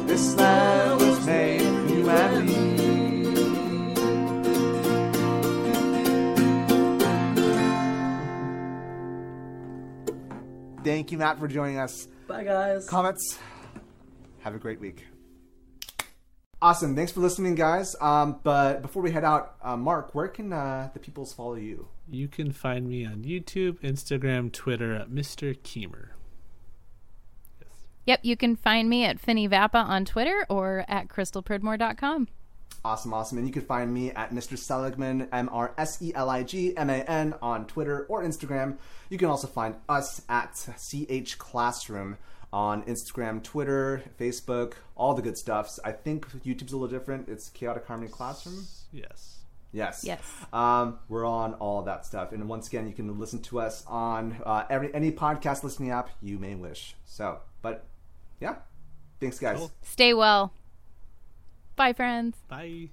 This 0.08 0.36
land 0.36 1.00
was 1.00 1.26
made 1.28 1.62
for 1.62 1.94
you 1.94 2.10
and 2.10 2.48
me. 2.48 2.72
Thank 10.84 11.12
you, 11.12 11.20
Matt, 11.20 11.38
for 11.38 11.48
joining 11.48 11.78
us. 11.78 12.08
Bye, 12.28 12.44
guys. 12.44 12.90
Comments? 12.90 13.38
Have 14.40 14.56
a 14.56 14.60
great 14.60 14.80
week. 14.80 15.06
Awesome. 16.64 16.96
Thanks 16.96 17.12
for 17.12 17.20
listening, 17.20 17.54
guys. 17.54 17.96
Um, 18.02 18.40
but 18.42 18.82
before 18.82 19.04
we 19.04 19.12
head 19.12 19.24
out, 19.24 19.56
uh, 19.62 19.78
Marc, 19.78 20.16
where 20.16 20.28
can 20.28 20.52
uh, 20.52 20.90
the 20.94 21.00
peoples 21.00 21.32
follow 21.32 21.54
you? 21.56 21.88
You 22.12 22.28
can 22.28 22.52
find 22.52 22.90
me 22.90 23.06
on 23.06 23.24
YouTube, 23.24 23.80
Instagram, 23.80 24.52
Twitter 24.52 24.94
at 24.94 25.10
Mr. 25.10 25.58
Keehmer. 25.58 26.10
Yes. 27.62 27.70
Yep, 28.06 28.20
you 28.24 28.36
can 28.36 28.58
find 28.58 28.90
me 28.90 29.06
at 29.06 29.22
FinneyVAPA 29.22 29.76
on 29.76 30.04
Twitter 30.04 30.46
or 30.50 30.84
at 30.90 31.08
crystalpridmore.com. 31.08 32.28
Awesome, 32.84 33.14
awesome. 33.14 33.38
And 33.38 33.48
you 33.48 33.54
can 33.54 33.62
find 33.62 33.94
me 33.94 34.12
at 34.12 34.32
Mr. 34.34 34.58
Seligman, 34.58 35.30
M 35.32 35.48
R 35.54 35.74
S 35.78 36.02
E 36.02 36.12
L 36.14 36.30
I 36.30 36.44
G 36.44 36.76
M 36.76 36.90
A 36.90 36.96
N, 36.96 37.34
on 37.42 37.66
Twitter 37.66 38.06
or 38.10 38.24
Instagram. 38.24 38.78
You 39.10 39.18
can 39.18 39.30
also 39.30 39.48
find 39.48 39.76
us 39.88 40.22
at 40.28 40.68
CH 40.78 41.38
Classroom 41.38 42.18
on 42.52 42.84
Instagram, 42.84 43.42
Twitter, 43.42 44.04
Facebook, 44.20 44.74
all 44.96 45.14
the 45.14 45.22
good 45.22 45.38
stuffs. 45.38 45.80
I 45.86 45.94
think 45.94 46.28
YouTube's 46.44 46.74
a 46.74 46.78
little 46.78 46.90
different. 46.90 47.30
It's 47.30 47.50
Chaotic 47.50 47.86
Harmony 47.86 48.12
Classroom. 48.12 48.66
Yes. 48.92 49.41
Yes. 49.74 50.04
Yes. 50.04 50.22
Um, 50.52 51.00
we're 51.08 51.26
on 51.26 51.54
all 51.56 51.80
of 51.80 51.86
that 51.86 52.06
stuff, 52.06 52.32
and 52.32 52.48
once 52.50 52.68
again, 52.68 52.88
you 52.88 52.94
can 52.94 53.20
listen 53.20 53.42
to 53.44 53.60
us 53.60 53.84
on 53.88 54.38
uh, 54.46 54.64
every 54.70 54.94
any 54.94 55.12
podcast 55.12 55.64
listening 55.64 55.92
app 55.92 56.10
you 56.22 56.38
may 56.38 56.56
wish. 56.56 56.96
So, 57.06 57.40
but 57.62 57.86
yeah, 58.40 58.56
thanks, 59.20 59.40
guys. 59.40 59.58
Cool. 59.58 59.72
Stay 59.82 60.14
well. 60.14 60.52
Bye, 61.76 61.94
friends. 61.94 62.36
Bye. 62.48 62.90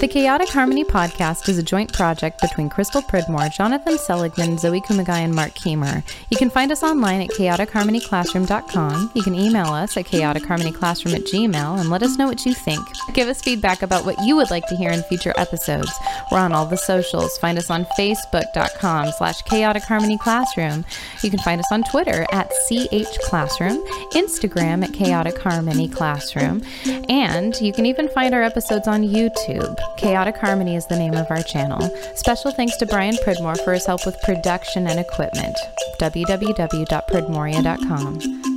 The 0.00 0.08
Chaotic 0.08 0.48
Harmony 0.48 0.82
podcast 0.82 1.46
is 1.50 1.58
a 1.58 1.62
joint 1.62 1.92
project 1.92 2.40
between 2.40 2.70
Crystal 2.70 3.02
Pridmore, 3.02 3.50
Jonathan 3.50 3.98
Seligman, 3.98 4.56
Zoe 4.56 4.80
Kumagai, 4.80 5.24
and 5.24 5.34
Marc 5.34 5.50
Keehmer. 5.50 6.02
You 6.30 6.38
can 6.38 6.48
find 6.48 6.72
us 6.72 6.82
online 6.82 7.20
at 7.20 7.28
chaoticharmonyclassroom.com. 7.28 9.10
You 9.12 9.22
can 9.22 9.34
email 9.34 9.66
us 9.66 9.98
at 9.98 10.06
chaoticharmonyclassroom 10.06 11.14
at 11.14 11.24
gmail 11.24 11.78
and 11.78 11.90
let 11.90 12.02
us 12.02 12.16
know 12.16 12.28
what 12.28 12.46
you 12.46 12.54
think. 12.54 12.80
Give 13.12 13.28
us 13.28 13.42
feedback 13.42 13.82
about 13.82 14.06
what 14.06 14.16
you 14.24 14.36
would 14.36 14.50
like 14.50 14.66
to 14.68 14.76
hear 14.76 14.90
in 14.90 15.02
future 15.02 15.34
episodes. 15.36 15.92
We're 16.32 16.38
on 16.38 16.52
all 16.52 16.64
the 16.64 16.78
socials. 16.78 17.36
Find 17.36 17.58
us 17.58 17.68
on 17.68 17.84
facebook.com 17.98 19.12
slash 19.18 19.42
chaotic 19.42 19.82
harmony 19.82 20.16
classroom. 20.16 20.86
You 21.22 21.28
can 21.28 21.40
find 21.40 21.60
us 21.60 21.70
on 21.70 21.82
Twitter 21.82 22.24
at 22.32 22.50
chclassroom, 22.70 23.86
Instagram 24.12 24.82
at 24.82 24.92
chaoticharmonyclassroom, 24.92 27.10
and 27.10 27.54
you 27.60 27.74
can 27.74 27.84
even 27.84 28.08
find 28.08 28.34
our 28.34 28.42
episodes 28.42 28.88
on 28.88 29.02
YouTube. 29.02 29.78
Chaotic 29.96 30.36
Harmony 30.36 30.76
is 30.76 30.86
the 30.86 30.96
name 30.96 31.14
of 31.14 31.30
our 31.30 31.42
channel. 31.42 31.90
Special 32.14 32.50
thanks 32.50 32.76
to 32.78 32.86
Bryan 32.86 33.16
Pridmore 33.22 33.56
for 33.56 33.72
his 33.72 33.86
help 33.86 34.06
with 34.06 34.20
production 34.22 34.86
and 34.86 34.98
equipment. 34.98 35.56
www.pridmoria.com. 36.00 38.49